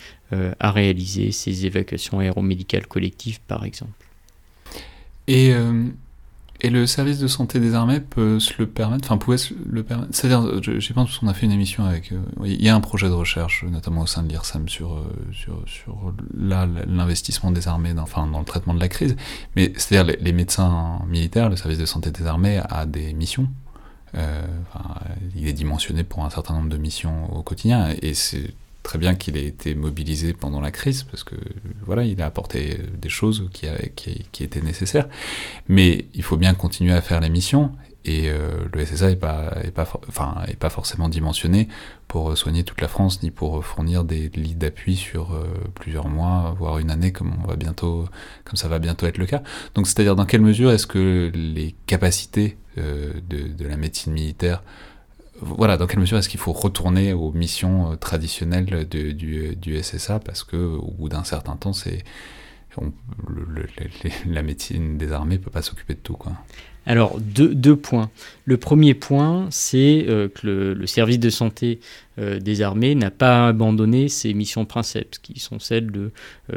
à 0.61 0.73
réaliser 0.73 1.33
ces 1.33 1.65
évacuations 1.65 2.19
aéromédicales 2.19 2.87
collectives, 2.87 3.41
par 3.49 3.65
exemple. 3.65 4.05
Et 5.27 5.55
et 6.61 6.71
le 6.71 6.87
service 6.87 7.19
de 7.19 7.29
santé 7.29 7.61
des 7.61 7.75
armées 7.75 8.01
peut 8.01 8.41
se 8.41 8.53
le 8.59 8.67
permettre, 8.67 9.05
enfin 9.05 9.17
pouvait 9.17 9.39
se 9.39 9.55
le 9.71 9.85
permettre. 9.85 10.11
C'est-à-dire, 10.13 10.61
j'ai 10.63 10.93
pensé 10.93 11.19
qu'on 11.21 11.29
a 11.29 11.35
fait 11.35 11.47
une 11.47 11.53
émission 11.53 11.85
avec. 11.85 12.11
Euh, 12.11 12.21
il 12.45 12.63
y 12.63 12.69
a 12.69 12.75
un 12.75 12.81
projet 12.81 13.09
de 13.09 13.13
recherche, 13.13 13.65
notamment 13.65 14.03
au 14.03 14.07
sein 14.07 14.25
de 14.25 14.29
l'IRSAM, 14.29 14.69
sur, 14.69 14.95
euh, 14.95 15.05
sur, 15.33 15.63
sur 15.67 16.13
l'investissement 16.37 17.53
des 17.53 17.69
armées, 17.69 17.95
dans, 17.95 18.03
enfin 18.03 18.27
dans 18.27 18.41
le 18.41 18.45
traitement 18.45 18.75
de 18.75 18.81
la 18.81 18.89
crise. 18.89 19.15
Mais 19.55 19.73
c'est-à-dire 19.77 20.17
les, 20.21 20.33
médecins 20.33 21.01
militaires, 21.07 21.49
le 21.49 21.57
service 21.57 21.79
de 21.79 21.87
santé 21.87 22.11
des 22.11 22.27
armées 22.27 22.61
a 22.69 22.87
des 22.87 23.13
missions. 23.13 23.49
Euh, 24.17 24.45
il 25.37 25.47
est 25.47 25.53
dimensionné 25.53 26.03
pour 26.03 26.25
un 26.25 26.31
certain 26.31 26.55
nombre 26.55 26.71
de 26.71 26.79
missions 26.79 27.33
au 27.37 27.43
quotidien, 27.43 27.95
et 28.03 28.15
c'est 28.15 28.55
très 28.89 28.99
bien 28.99 29.15
qu'il 29.15 29.37
ait 29.37 29.45
été 29.45 29.75
mobilisé 29.75 30.33
pendant 30.33 30.63
la 30.63 30.71
crise, 30.71 31.03
parce 31.03 31.23
que 31.23 31.35
voilà, 31.85 32.05
il 32.05 32.23
a 32.23 32.27
apporté 32.27 32.79
des 32.97 33.11
choses 33.11 33.51
qui, 33.53 33.67
étaient 34.43 34.63
nécessaires. 34.63 35.11
Mais 35.69 36.07
il 36.15 36.23
faut 36.23 36.39
bien 36.39 36.55
continuer 36.55 36.95
à 36.95 37.03
faire 37.03 37.21
les 37.21 37.29
missions, 37.29 37.71
et 38.07 38.31
euh, 38.31 38.65
le 38.73 38.87
SSA 38.87 39.11
n'est 39.11 39.17
pas 40.57 40.71
forcément 40.71 41.11
dimensionné 41.11 41.69
pour 42.07 42.39
soigner 42.39 42.65
toute 42.65 42.81
la 42.81 42.89
France, 42.89 43.23
ni 43.23 43.31
pour 43.31 43.63
fournir 43.63 44.05
des 44.05 44.31
lits 44.31 44.55
d'appui 44.55 44.97
sur 44.97 45.35
euh, 45.35 45.45
plusieurs 45.75 46.09
mois, 46.09 46.57
voire 46.59 46.79
une 46.79 46.91
année, 46.91 47.13
comme, 47.13 47.35
on 47.45 47.47
va 47.47 47.57
bientôt, 47.57 48.07
comme 48.47 48.57
ça 48.57 48.69
va 48.69 48.79
bientôt 48.79 49.05
être 49.05 49.19
le 49.19 49.27
cas. 49.27 49.43
Donc, 49.75 49.87
c'est-à-dire 49.87 50.17
dans 50.17 50.25
quelle 50.25 50.41
mesure 50.41 50.71
est-ce 50.71 50.87
que 50.87 51.31
les 51.35 51.75
capacités 51.85 52.57
euh, 52.79 53.13
de, 53.29 53.49
de, 53.49 53.67
la 53.67 53.77
médecine 53.77 54.15
militaire 54.15 54.63
voilà, 55.41 55.77
dans 55.77 55.87
quelle 55.87 56.01
mesure 56.01 56.19
est-ce 56.19 56.29
qu'il 56.29 56.41
faut 56.41 56.53
retourner 56.53 57.13
aux 57.13 57.33
missions 57.33 57.93
euh, 57.93 57.97
traditionnelles 57.97 58.87
du, 58.89 59.83
SSA 59.83 60.19
parce 60.21 60.45
que 60.45 60.57
au 60.57 60.93
bout 60.99 61.09
d'un 61.09 61.25
certain 61.25 61.57
temps, 61.57 61.73
c'est 61.73 62.05
la 64.27 64.43
médecine 64.43 64.99
des 64.99 65.13
armées 65.13 65.39
peut 65.39 65.51
pas 65.51 65.63
s'occuper 65.63 65.95
de 65.95 65.99
tout. 65.99 66.17
Alors, 66.87 67.19
deux, 67.21 67.77
points. 67.77 68.09
Le 68.45 68.57
premier 68.57 68.95
point, 68.95 69.49
c'est 69.51 70.07
euh, 70.09 70.29
que 70.29 70.75
le, 70.79 70.87
service 70.87 71.19
de 71.19 71.29
santé 71.29 71.81
euh, 72.19 72.39
des 72.39 72.63
armées 72.63 72.95
n'a 72.95 73.11
pas 73.11 73.49
abandonné 73.49 74.09
ses 74.09 74.33
missions 74.33 74.65
principales, 74.65 75.09
qui 75.23 75.41
sont 75.41 75.59
celles 75.59 75.91
de 75.91 76.13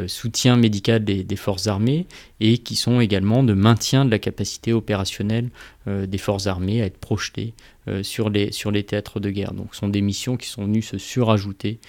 soutien 0.06 0.58
médical 0.58 1.04
des, 1.04 1.36
forces 1.36 1.68
armées 1.68 2.06
et 2.40 2.60
qui 2.60 2.76
sont 2.76 3.02
également 3.02 3.44
de 3.44 3.54
maintien 3.54 4.06
de 4.06 4.12
la 4.12 4.20
capacité 4.20 4.74
opérationnelle 4.74 5.50
des 5.88 6.18
forces 6.18 6.46
armées 6.48 6.82
à 6.82 6.86
être 6.86 6.98
projetées 6.98 7.54
sur, 8.04 8.30
les, 8.30 8.52
sur 8.52 8.72
les 8.72 8.84
théâtres 8.84 9.20
de 9.20 9.30
guerre. 9.30 9.54
Donc, 9.54 9.74
ce 9.74 9.80
sont 9.80 9.88
des 9.88 10.02
missions 10.02 10.38
qui 10.38 10.48
sont 10.48 10.66
venues 10.66 10.82
se 10.82 10.98
surajouter 10.98 11.80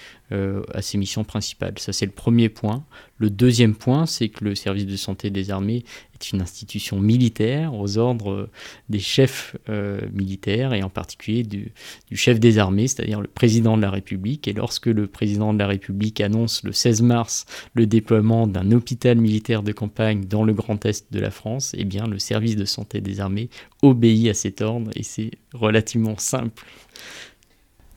à 0.73 0.81
ces 0.81 0.97
missions 0.97 1.23
principales. 1.23 1.77
Ça, 1.77 1.93
c'est 1.93 2.05
le 2.05 2.11
premier 2.11 2.49
point. 2.49 2.83
Le 3.17 3.29
deuxième 3.29 3.75
point, 3.75 4.05
c'est 4.05 4.29
que 4.29 4.43
le 4.43 4.55
service 4.55 4.85
de 4.85 4.95
santé 4.95 5.29
des 5.29 5.51
armées 5.51 5.85
une 6.31 6.41
institution 6.41 6.99
militaire 6.99 7.73
aux 7.73 7.97
ordres 7.97 8.49
des 8.89 8.99
chefs 8.99 9.57
euh, 9.67 9.99
militaires 10.13 10.73
et 10.73 10.83
en 10.83 10.89
particulier 10.89 11.43
du, 11.43 11.73
chef 12.13 12.39
des 12.39 12.57
armées, 12.57 12.87
c'est-à-dire 12.87 13.19
le 13.19 13.27
président 13.27 13.75
de 13.75 13.81
la 13.81 13.91
République. 13.91 14.47
Et 14.47 14.53
lorsque 14.53 14.85
le 14.85 15.07
président 15.07 15.53
de 15.53 15.59
la 15.59 15.67
République 15.67 16.21
annonce 16.21 16.63
le 16.63 16.71
16 16.71 17.01
mars 17.01 17.45
le 17.73 17.85
déploiement 17.85 18.47
d'un 18.47 18.71
hôpital 18.71 19.17
militaire 19.17 19.63
de 19.63 19.71
campagne 19.71 20.25
dans 20.25 20.43
le 20.43 20.53
Grand 20.53 20.85
Est 20.85 21.11
de 21.11 21.19
la 21.19 21.31
France, 21.31 21.73
eh 21.77 21.83
bien 21.83 22.07
le 22.07 22.19
service 22.19 22.55
de 22.55 22.65
santé 22.65 23.01
des 23.01 23.19
armées 23.19 23.49
obéit 23.81 24.29
à 24.29 24.33
cet 24.33 24.61
ordre 24.61 24.91
et 24.95 25.03
c'est 25.03 25.31
relativement 25.53 26.17
simple. 26.17 26.63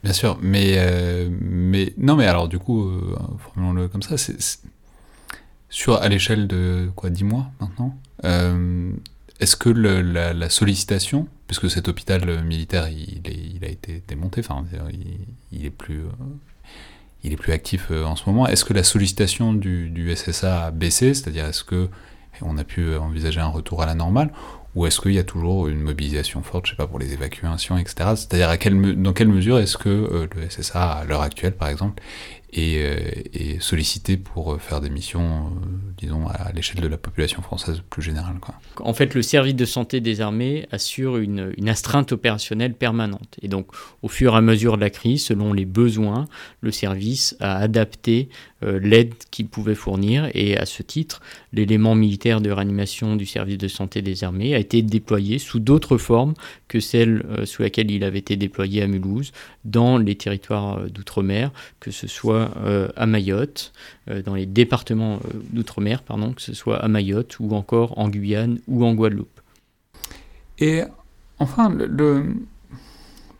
Bien 0.02 0.12
sûr, 0.12 0.38
mais, 0.40 0.74
euh, 0.76 1.28
mais 1.30 1.92
non, 1.98 2.16
mais 2.16 2.26
alors 2.26 2.48
du 2.48 2.58
coup, 2.58 2.88
euh, 2.88 3.16
formulons-le 3.38 3.88
comme 3.88 4.02
ça, 4.02 4.16
c'est 4.16 4.36
sur 5.68 6.00
à 6.00 6.08
l'échelle 6.08 6.46
de 6.46 6.90
quoi 6.94 7.10
10 7.10 7.24
mois 7.24 7.50
maintenant. 7.60 7.98
Euh, 8.24 8.92
est-ce 9.40 9.56
que 9.56 9.68
la, 9.68 10.32
la, 10.32 10.48
sollicitation, 10.48 11.28
puisque 11.46 11.70
cet 11.70 11.88
hôpital 11.88 12.42
militaire 12.44 12.88
il, 12.88 13.64
a 13.64 13.68
été 13.68 14.02
démonté, 14.06 14.40
enfin 14.40 14.64
il, 14.92 15.18
il, 15.52 15.66
est 15.66 15.70
plus 15.70 16.04
il 17.22 17.32
est 17.32 17.36
plus 17.36 17.52
actif 17.52 17.90
en 17.90 18.16
ce 18.16 18.24
moment, 18.26 18.46
est-ce 18.46 18.64
que 18.64 18.72
la 18.72 18.84
sollicitation 18.84 19.52
du, 19.52 19.90
du 19.90 20.14
SSA 20.14 20.66
a 20.66 20.70
baissé, 20.70 21.12
c'est-à-dire 21.12 21.46
est-ce 21.46 21.64
que 21.64 21.90
on 22.42 22.58
a 22.58 22.64
pu 22.64 22.94
envisager 22.96 23.40
un 23.40 23.48
retour 23.48 23.82
à 23.82 23.86
la 23.86 23.94
normale, 23.94 24.30
ou 24.76 24.84
est-ce 24.84 25.00
qu'il 25.00 25.14
y 25.14 25.18
a 25.18 25.24
toujours 25.24 25.68
une 25.68 25.80
mobilisation 25.80 26.42
forte, 26.42 26.66
je 26.66 26.72
sais 26.72 26.76
pas, 26.76 26.86
pour 26.86 26.98
les 26.98 27.14
évacuations, 27.14 27.78
etc. 27.78 28.10
C'est-à-dire 28.14 28.48
dans 28.96 29.12
quelle 29.14 29.28
mesure 29.28 29.58
est-ce 29.58 29.78
que 29.78 29.88
euh, 29.88 30.26
le 30.36 30.50
SSA, 30.50 30.92
à 30.92 31.04
l'heure 31.06 31.22
actuelle 31.22 31.54
par 31.56 31.68
exemple, 31.68 32.02
est, 32.52 32.78
euh, 32.78 33.60
sollicité 33.60 34.18
pour 34.18 34.52
euh, 34.52 34.58
faire 34.58 34.82
des 34.82 34.90
missions, 34.90 35.50
disons, 35.96 36.26
à 36.28 36.52
l'échelle 36.52 36.82
de 36.82 36.88
la 36.88 36.98
population 36.98 37.40
française 37.42 37.82
plus 37.88 38.02
générale. 38.02 38.34
En 38.80 38.92
fait, 38.92 39.14
le 39.14 39.22
service 39.22 39.54
de 39.54 39.64
santé 39.64 40.00
des 40.00 40.20
armées 40.20 40.66
assure 40.70 41.16
une, 41.16 41.54
astreinte 41.68 42.12
opérationnelle 42.12 42.74
permanente. 42.74 43.36
Et 43.42 43.48
donc, 43.48 43.68
au 44.02 44.08
fur 44.08 44.34
et 44.34 44.36
à 44.36 44.40
mesure 44.40 44.76
de 44.76 44.82
la 44.82 44.90
crise, 44.90 45.24
selon 45.24 45.52
les 45.52 45.64
besoins, 45.64 46.26
le 46.60 46.70
service 46.70 47.34
a 47.40 47.56
adapté 47.56 48.28
l'aide 48.70 49.14
qu'il 49.30 49.48
pouvait 49.48 49.74
fournir. 49.74 50.28
Et 50.34 50.56
à 50.56 50.66
ce 50.66 50.82
titre, 50.82 51.20
l'élément 51.52 51.94
militaire 51.94 52.40
de 52.40 52.50
réanimation 52.50 53.16
du 53.16 53.26
service 53.26 53.58
de 53.58 53.68
santé 53.68 54.02
des 54.02 54.24
armées 54.24 54.54
a 54.54 54.58
été 54.58 54.82
déployé 54.82 55.38
sous 55.38 55.58
d'autres 55.58 55.98
formes 55.98 56.34
que 56.68 56.80
celles 56.80 57.24
euh, 57.30 57.46
sous 57.46 57.62
laquelle 57.62 57.90
il 57.90 58.04
avait 58.04 58.18
été 58.18 58.36
déployé 58.36 58.82
à 58.82 58.86
Mulhouse, 58.86 59.32
dans 59.64 59.98
les 59.98 60.14
territoires 60.14 60.78
euh, 60.78 60.88
d'outre-mer, 60.88 61.50
que 61.80 61.90
ce 61.90 62.06
soit 62.06 62.50
à 62.96 63.06
Mayotte, 63.06 63.72
dans 64.24 64.34
les 64.34 64.46
départements 64.46 65.20
d'outre-mer, 65.50 66.02
pardon, 66.02 66.32
que 66.32 66.42
ce 66.42 66.54
soit 66.54 66.78
à 66.78 66.88
Mayotte 66.88 67.38
ou 67.40 67.54
encore 67.54 67.98
en 67.98 68.08
Guyane 68.08 68.58
ou 68.66 68.84
en 68.84 68.94
Guadeloupe. 68.94 69.40
Et 70.58 70.82
enfin, 71.38 71.68
le, 71.70 72.24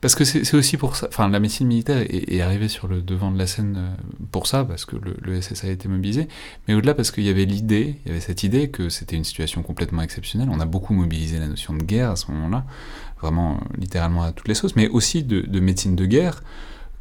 parce 0.00 0.14
que 0.14 0.24
c'est 0.24 0.54
aussi 0.54 0.76
pour 0.76 0.96
ça, 0.96 1.08
enfin 1.08 1.28
la 1.28 1.40
médecine 1.40 1.66
militaire 1.66 2.04
est, 2.08 2.40
arrivée 2.40 2.68
sur 2.68 2.86
le 2.86 3.00
devant 3.00 3.30
de 3.30 3.38
la 3.38 3.46
scène 3.46 3.76
euh, 3.78 4.26
pour 4.30 4.46
ça, 4.46 4.64
parce 4.64 4.84
que 4.84 4.96
le, 4.96 5.16
le 5.22 5.40
SSA 5.40 5.68
a 5.68 5.70
été 5.70 5.88
mobilisé, 5.88 6.28
mais 6.68 6.74
au-delà 6.74 6.94
parce 6.94 7.10
qu'il 7.10 7.24
y 7.24 7.30
avait 7.30 7.46
l'idée, 7.46 7.96
il 8.04 8.08
y 8.08 8.10
avait 8.12 8.20
cette 8.20 8.42
idée 8.42 8.68
que 8.68 8.88
c'était 8.88 9.16
une 9.16 9.24
situation 9.24 9.62
complètement 9.62 10.02
exceptionnelle, 10.02 10.48
on 10.52 10.60
a 10.60 10.66
beaucoup 10.66 10.92
mobilisé 10.92 11.38
la 11.38 11.48
notion 11.48 11.74
de 11.74 11.82
guerre 11.82 12.10
à 12.10 12.16
ce 12.16 12.30
moment-là, 12.30 12.66
vraiment 13.20 13.54
euh, 13.54 13.58
littéralement 13.78 14.22
à 14.22 14.32
toutes 14.32 14.48
les 14.48 14.54
sauces, 14.54 14.76
mais 14.76 14.88
aussi 14.88 15.22
de, 15.22 15.40
de 15.40 15.60
médecine 15.60 15.96
de 15.96 16.04
guerre, 16.04 16.42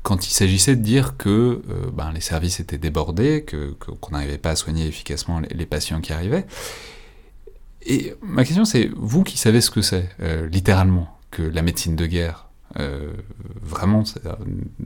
quand 0.02 0.28
il 0.28 0.32
s'agissait 0.32 0.76
de 0.76 0.82
dire 0.82 1.18
que 1.18 1.30
euh, 1.30 1.92
ben, 1.92 2.12
les 2.14 2.22
services 2.22 2.60
étaient 2.60 2.78
débordés, 2.78 3.44
qu'on 3.44 3.96
que, 3.96 4.12
n'arrivait 4.12 4.38
pas 4.38 4.52
à 4.52 4.56
soigner 4.56 4.88
efficacement 4.88 5.42
les, 5.52 5.66
patients 5.66 6.00
qui 6.00 6.14
arrivaient. 6.14 6.46
Et 7.86 8.14
ma 8.22 8.46
question 8.46 8.64
c'est, 8.64 8.90
vous 8.96 9.24
qui 9.24 9.38
savez 9.38 9.62
ce 9.62 9.70
que 9.70 9.82
c'est, 9.82 10.10
littéralement, 10.50 11.20
que 11.32 11.44
la 11.44 11.62
médecine 11.62 11.96
de 11.96 12.06
guerre, 12.06 12.45
euh, 12.80 13.14
vraiment, 13.62 14.06
c'est 14.06 14.22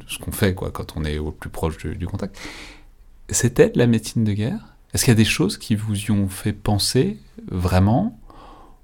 ce 0.08 0.20
qu'on 0.20 0.32
fait 0.32 0.54
quand 0.54 0.96
on 0.96 1.06
est 1.06 1.18
au 1.18 1.32
plus 1.32 1.50
proche 1.50 1.78
du, 1.78 2.08
contact. 2.08 2.38
C'était 3.30 3.72
la 3.76 3.88
médecine 3.88 4.24
de 4.24 4.34
guerre? 4.34 4.76
Est-ce 4.94 5.06
qu'il 5.06 5.12
y 5.12 5.18
a 5.18 5.18
des 5.18 5.26
choses 5.26 5.58
qui 5.58 5.76
vous 5.76 5.96
y 5.96 6.12
ont 6.12 6.30
fait 6.30 6.54
penser 6.54 7.18
vraiment? 7.52 8.20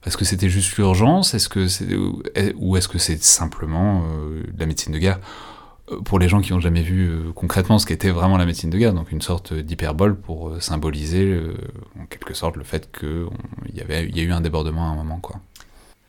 Est-ce 0.05 0.17
que 0.17 0.25
c'était 0.25 0.49
juste 0.49 0.77
l'urgence? 0.77 1.33
Est-ce 1.33 1.49
que 1.49 1.67
c'est 1.67 1.87
ou 2.55 2.77
est-ce 2.77 2.87
que 2.87 2.99
c'est 2.99 3.21
simplement 3.23 4.03
euh, 4.05 4.43
la 4.57 4.67
médecine 4.67 4.93
de 4.93 4.99
guerre? 4.99 5.19
Euh, 5.91 6.01
pour 6.01 6.19
les 6.19 6.27
gens 6.27 6.41
qui 6.41 6.51
n'ont 6.51 6.59
jamais 6.59 6.81
vu 6.81 7.07
euh, 7.07 7.31
concrètement 7.33 7.77
ce 7.79 7.85
qu'était 7.85 8.09
vraiment 8.09 8.37
la 8.37 8.45
médecine 8.45 8.69
de 8.69 8.77
guerre, 8.77 8.93
donc 8.93 9.11
une 9.11 9.21
sorte 9.21 9.53
d'hyperbole 9.53 10.19
pour 10.19 10.49
euh, 10.49 10.59
symboliser 10.59 11.25
euh, 11.25 11.55
en 11.99 12.05
quelque 12.05 12.33
sorte 12.33 12.55
le 12.55 12.63
fait 12.63 12.89
qu'il 12.91 13.27
y, 13.73 13.79
y 13.79 14.19
a 14.19 14.23
eu 14.23 14.31
un 14.31 14.41
débordement 14.41 14.89
à 14.89 14.91
un 14.93 14.95
moment. 14.95 15.19
Quoi. 15.19 15.39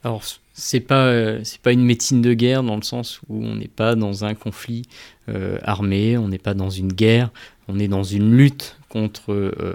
Alors, 0.03 0.23
c'est 0.59 0.81
pas 0.81 1.07
euh, 1.09 1.41
c'est 1.45 1.61
pas 1.61 1.73
une 1.73 1.85
médecine 1.85 2.23
de 2.23 2.33
guerre 2.33 2.63
dans 2.63 2.77
le 2.77 2.83
sens 2.83 3.21
où 3.29 3.45
on 3.45 3.57
n'est 3.57 3.69
pas 3.69 3.95
dans 3.95 4.25
un 4.25 4.35
conflit 4.35 4.83
euh, 5.29 5.59
armé, 5.63 6.17
on 6.17 6.29
n'est 6.29 6.39
pas 6.39 6.55
dans 6.55 6.71
une 6.71 6.93
guerre, 6.93 7.31
on 7.69 7.79
est 7.79 7.89
dans 7.89 8.03
une 8.03 8.35
lutte 8.35 8.79
contre 8.89 9.33
euh, 9.33 9.75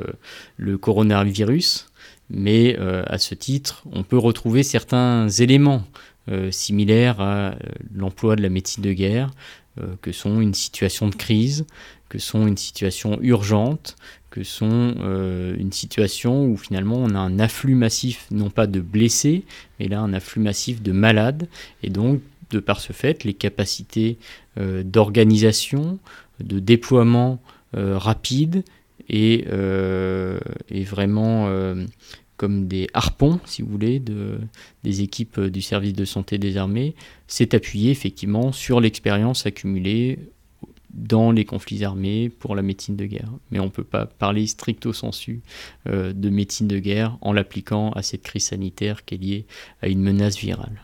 le 0.58 0.78
coronavirus. 0.80 1.88
Mais 2.34 2.78
à 2.78 3.18
ce 3.18 3.36
titre, 3.36 3.84
on 3.92 4.04
peut 4.04 4.18
retrouver 4.18 4.64
certains 4.64 5.28
éléments 5.28 5.84
similaires 6.50 7.20
à 7.20 7.56
l'emploi 7.94 8.38
de 8.38 8.42
la 8.42 8.48
médecine 8.48 8.82
de 8.82 8.94
guerre, 8.94 9.32
que 10.02 10.14
sont 10.14 10.40
une 10.40 10.54
situation 10.54 11.10
de 11.10 11.16
crise, 11.16 11.66
que 12.12 12.20
sont 12.20 12.46
une 12.46 12.58
situation 12.58 13.20
urgente, 13.22 13.96
que 14.32 14.44
sont 14.44 14.96
euh, 15.00 15.56
une 15.58 15.72
situation 15.72 16.44
où 16.46 16.58
finalement 16.58 16.98
on 16.98 17.16
a 17.16 17.20
un 17.20 17.40
afflux 17.40 17.74
massif, 17.74 18.28
non 18.32 18.50
pas 18.50 18.68
de 18.68 18.82
blessés, 18.82 19.46
mais 19.80 19.88
là 19.88 20.02
un 20.02 20.12
afflux 20.12 20.42
massif 20.42 20.82
de 20.82 20.92
malades, 20.92 21.48
et 21.84 21.90
donc 21.90 22.20
de 22.50 22.60
par 22.60 22.82
ce 22.82 22.92
fait, 22.92 23.24
les 23.24 23.34
capacités 23.34 24.18
euh, 24.60 24.84
d'organisation, 24.84 26.00
de 26.42 26.60
déploiement 26.60 27.42
euh, 27.78 27.98
rapide 27.98 28.66
et, 29.08 29.46
et 30.70 30.84
vraiment 30.84 31.50
comme 32.36 32.68
des 32.68 32.88
harpons, 32.94 33.40
si 33.46 33.62
vous 33.62 33.70
voulez, 33.70 34.00
de, 34.00 34.40
des 34.84 35.02
équipes 35.02 35.40
du 35.40 35.62
service 35.62 35.94
de 35.94 36.06
santé 36.06 36.38
des 36.38 36.58
armées, 36.58 36.96
s'est 37.28 37.56
appuyé 37.56 37.92
effectivement 37.92 38.52
sur 38.52 38.80
l'expérience 38.80 39.46
accumulée 39.46 40.20
dans 40.94 41.32
les 41.32 41.46
conflits 41.46 41.84
armés 41.84 42.30
pour 42.30 42.56
la 42.56 42.62
médecine 42.62 42.96
de 42.96 43.06
guerre. 43.06 43.32
Mais 43.50 43.60
on 43.60 43.66
ne 43.66 43.70
peut 43.70 43.84
pas 43.84 44.06
parler 44.06 44.46
stricto 44.48 44.94
sensu 44.94 45.42
euh, 45.88 46.14
de 46.14 46.30
médecine 46.30 46.68
de 46.68 46.80
guerre 46.80 47.18
en 47.22 47.34
l'appliquant 47.34 47.92
à 47.92 48.02
cette 48.02 48.24
crise 48.24 48.46
sanitaire 48.46 49.06
qui 49.06 49.16
est 49.16 49.18
liée 49.18 49.46
à 49.82 49.88
une 49.88 50.02
menace 50.02 50.38
virale. 50.38 50.82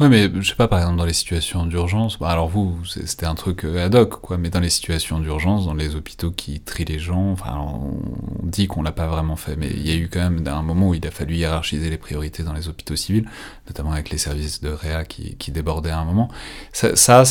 Ouais, 0.00 0.08
mais 0.08 0.30
je 0.40 0.48
sais 0.48 0.54
pas, 0.54 0.68
par 0.68 0.78
exemple, 0.78 0.98
dans 0.98 1.04
les 1.04 1.12
situations 1.12 1.66
d'urgence, 1.66 2.18
bah, 2.18 2.28
alors 2.28 2.48
vous, 2.48 2.78
c'était 2.84 3.26
un 3.26 3.34
truc 3.34 3.64
euh, 3.64 3.86
ad 3.86 3.94
hoc, 3.94 4.20
quoi, 4.20 4.38
mais 4.38 4.48
dans 4.48 4.60
les 4.60 4.70
situations 4.70 5.18
d'urgence, 5.18 5.66
dans 5.66 5.74
les 5.74 5.96
hôpitaux 5.96 6.30
qui 6.30 6.60
trient 6.60 6.84
les 6.84 6.98
gens, 6.98 7.32
enfin, 7.32 7.56
on 7.58 8.46
dit 8.46 8.66
qu'on 8.68 8.82
l'a 8.82 8.92
pas 8.92 9.06
vraiment 9.06 9.36
fait, 9.36 9.56
mais 9.56 9.68
il 9.68 9.86
y 9.86 9.90
a 9.90 9.96
eu 9.96 10.08
quand 10.08 10.20
même 10.20 10.46
un 10.46 10.62
moment 10.62 10.88
où 10.88 10.94
il 10.94 11.06
a 11.06 11.10
fallu 11.10 11.34
hiérarchiser 11.34 11.90
les 11.90 11.98
priorités 11.98 12.42
dans 12.42 12.52
les 12.52 12.68
hôpitaux 12.68 12.96
civils, 12.96 13.28
notamment 13.66 13.92
avec 13.92 14.10
les 14.10 14.18
services 14.18 14.60
de 14.60 14.70
réa 14.70 15.04
qui, 15.04 15.36
débordaient 15.50 15.90
à 15.90 15.98
un 15.98 16.04
moment. 16.04 16.28
Ça, 16.72 16.94
ça, 16.94 17.24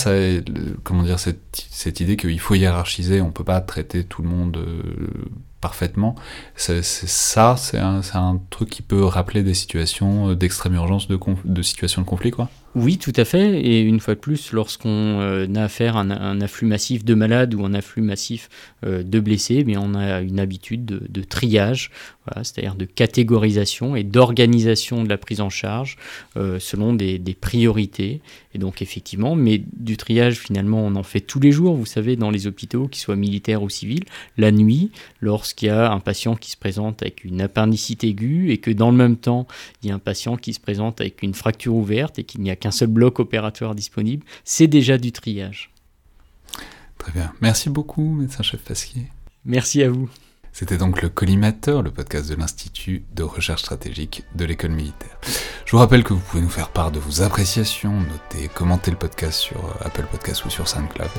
comment 0.84 1.04
dire, 1.04 1.20
cette, 1.20 1.66
cette 1.70 2.00
idée 2.00 2.18
qu'il 2.18 2.40
faut 2.40 2.56
hiérarchiser, 2.56 3.22
on 3.22 3.32
peut 3.32 3.44
pas 3.44 3.62
traiter 3.62 4.04
tout 4.04 4.22
le 4.24 4.30
monde 4.30 4.58
euh, 4.58 5.08
parfaitement. 5.68 6.16
C'est, 6.56 6.82
ça, 6.82 7.56
c'est 7.58 7.78
un, 7.78 8.40
truc 8.50 8.70
qui 8.70 8.82
peut 8.82 9.04
rappeler 9.04 9.44
des 9.44 9.54
situations 9.54 10.34
d'extrême 10.34 10.76
urgence, 10.76 11.10
de, 11.10 11.62
situations 11.62 12.02
de 12.04 12.08
conflit, 12.08 12.32
quoi. 12.32 12.50
Oui, 12.74 12.98
tout 12.98 13.12
à 13.18 13.26
fait. 13.26 13.60
Et 13.60 13.82
une 13.82 14.00
fois 14.00 14.14
de 14.14 14.20
plus, 14.20 14.54
lorsqu'on 14.54 15.20
euh, 15.20 15.46
a 15.56 15.64
affaire 15.64 15.98
à 15.98 16.02
un, 16.02 16.40
afflux 16.40 16.68
massif 16.68 17.04
de 17.04 17.16
malades 17.16 17.54
ou 17.54 17.66
un 17.66 17.74
afflux 17.74 18.02
massif 18.02 18.48
euh, 18.86 19.04
de 19.04 19.20
blessés, 19.20 19.66
mais 19.66 19.76
on 19.78 19.94
a 19.94 20.22
une 20.22 20.40
habitude 20.40 20.86
de, 20.86 21.02
de 21.10 21.22
triage, 21.22 21.92
voilà, 22.28 22.44
c'est-à-dire 22.44 22.76
de 22.76 22.86
catégorisation 22.86 23.96
et 23.96 24.04
d'organisation 24.04 25.04
de 25.04 25.10
la 25.10 25.18
prise 25.18 25.42
en 25.42 25.50
charge 25.50 25.98
euh, 26.36 26.60
selon 26.60 26.94
des, 26.94 27.20
des, 27.20 27.34
priorités. 27.34 28.22
Et 28.54 28.58
donc 28.58 28.82
effectivement, 28.82 29.36
mais 29.36 29.64
du 29.74 29.98
triage, 29.98 30.36
finalement, 30.36 30.86
on 30.86 30.96
en 30.96 31.04
fait 31.04 31.22
tous 31.22 31.40
les 31.40 31.52
jours, 31.52 31.76
vous 31.76 31.86
savez, 31.86 32.16
dans 32.16 32.30
les 32.30 32.48
hôpitaux, 32.48 32.88
qu'ils 32.88 33.02
soient 33.02 33.16
militaires 33.16 33.64
ou 33.64 33.70
civils, 33.70 34.06
la 34.38 34.52
nuit, 34.52 34.92
lorsqu'il 35.22 35.68
y 35.68 35.72
a 35.72 35.92
un 35.92 36.00
patient 36.00 36.36
qui 36.36 36.52
se 36.52 36.58
présente 36.58 37.02
avec 37.02 37.24
une 37.24 37.42
appendicite 37.42 38.04
aiguë 38.04 38.52
et 38.52 38.58
que 38.58 38.72
dans 38.72 38.92
le 38.92 38.98
même 38.98 39.18
temps, 39.18 39.48
il 39.82 39.90
y 39.90 39.92
a 39.92 39.96
un 39.96 40.00
patient 40.00 40.38
qui 40.38 40.54
se 40.54 40.60
présente 40.60 41.02
avec 41.02 41.24
une 41.24 41.34
fracture 41.34 41.76
ouverte 41.76 42.20
et 42.20 42.24
qu'il 42.24 42.42
n'y 42.42 42.52
a 42.52 42.56
qu'un 42.56 42.72
seul 42.72 42.90
bloc 42.90 43.20
opératoire 43.20 43.76
disponible, 43.76 44.26
c'est 44.44 44.68
déjà 44.68 44.98
du 44.98 45.12
triage. 45.12 45.72
Très 46.98 47.12
bien. 47.12 47.32
Merci 47.42 47.70
beaucoup, 47.70 48.16
médecin-chef 48.16 48.62
Pasquier. 48.62 49.08
Merci 49.46 49.82
à 49.84 49.90
vous. 49.90 50.10
C'était 50.60 50.78
donc 50.78 51.04
le 51.04 51.10
Collimateur, 51.10 51.84
le 51.84 51.92
podcast 51.92 52.28
de 52.32 52.34
l'Institut 52.34 53.04
de 53.14 53.22
recherche 53.22 53.62
stratégique 53.62 54.24
de 54.34 54.44
l'école 54.44 54.72
militaire. 54.72 55.20
Je 55.66 55.72
vous 55.72 55.78
rappelle 55.78 56.04
que 56.04 56.14
vous 56.14 56.20
pouvez 56.20 56.42
nous 56.42 56.50
faire 56.50 56.70
part 56.70 56.90
de 56.90 56.98
vos 56.98 57.22
appréciations, 57.22 57.94
noter, 57.94 58.48
commenter 58.48 58.90
le 58.90 58.98
podcast 58.98 59.38
sur 59.38 59.78
Apple 59.82 60.08
Podcast 60.10 60.46
ou 60.46 60.50
sur 60.50 60.68
SoundCloud, 60.68 61.12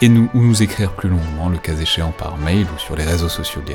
et 0.00 0.08
nous, 0.08 0.30
ou 0.32 0.40
nous 0.40 0.62
écrire 0.62 0.94
plus 0.94 1.10
longuement, 1.10 1.50
le 1.50 1.58
cas 1.58 1.76
échéant 1.76 2.12
par 2.12 2.38
mail 2.38 2.66
ou 2.74 2.78
sur 2.78 2.96
les 2.96 3.04
réseaux 3.04 3.28
sociaux 3.28 3.60
de 3.60 3.74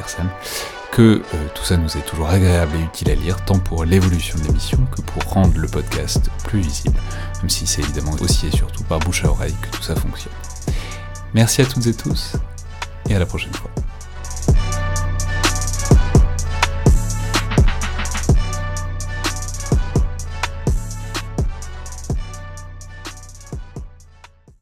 que 0.92 1.22
euh, 1.22 1.48
tout 1.54 1.64
ça 1.64 1.78
nous 1.78 1.98
est 1.98 2.06
toujours 2.08 2.30
agréable 2.30 2.76
et 2.76 2.84
utile 2.84 3.12
à 3.12 3.16
lire, 3.16 3.46
tant 3.46 3.60
pour 3.60 3.86
l'évolution 3.86 4.40
de 4.40 4.46
l'émission 4.46 4.88
que 4.88 5.04
pour 5.04 5.22
rendre 5.32 5.56
le 5.60 5.68
podcast 5.68 6.32
plus 6.46 6.62
visible, 6.62 6.98
même 7.42 7.50
si 7.52 7.68
c'est 7.68 7.84
évidemment 7.84 8.16
aussi 8.22 8.48
et 8.48 8.58
surtout 8.58 8.84
par 8.86 8.98
bouche 8.98 9.24
à 9.24 9.30
oreille 9.30 9.56
que 9.62 9.78
tout 9.78 9.84
ça 9.84 9.96
fonctionne. 9.96 10.34
Merci 11.36 11.62
à 11.62 11.66
toutes 11.68 11.86
et 11.86 11.94
tous, 11.94 12.38
et 13.08 13.16
à 13.16 13.20
la 13.20 13.28
prochaine 13.28 13.54
fois. 13.54 13.70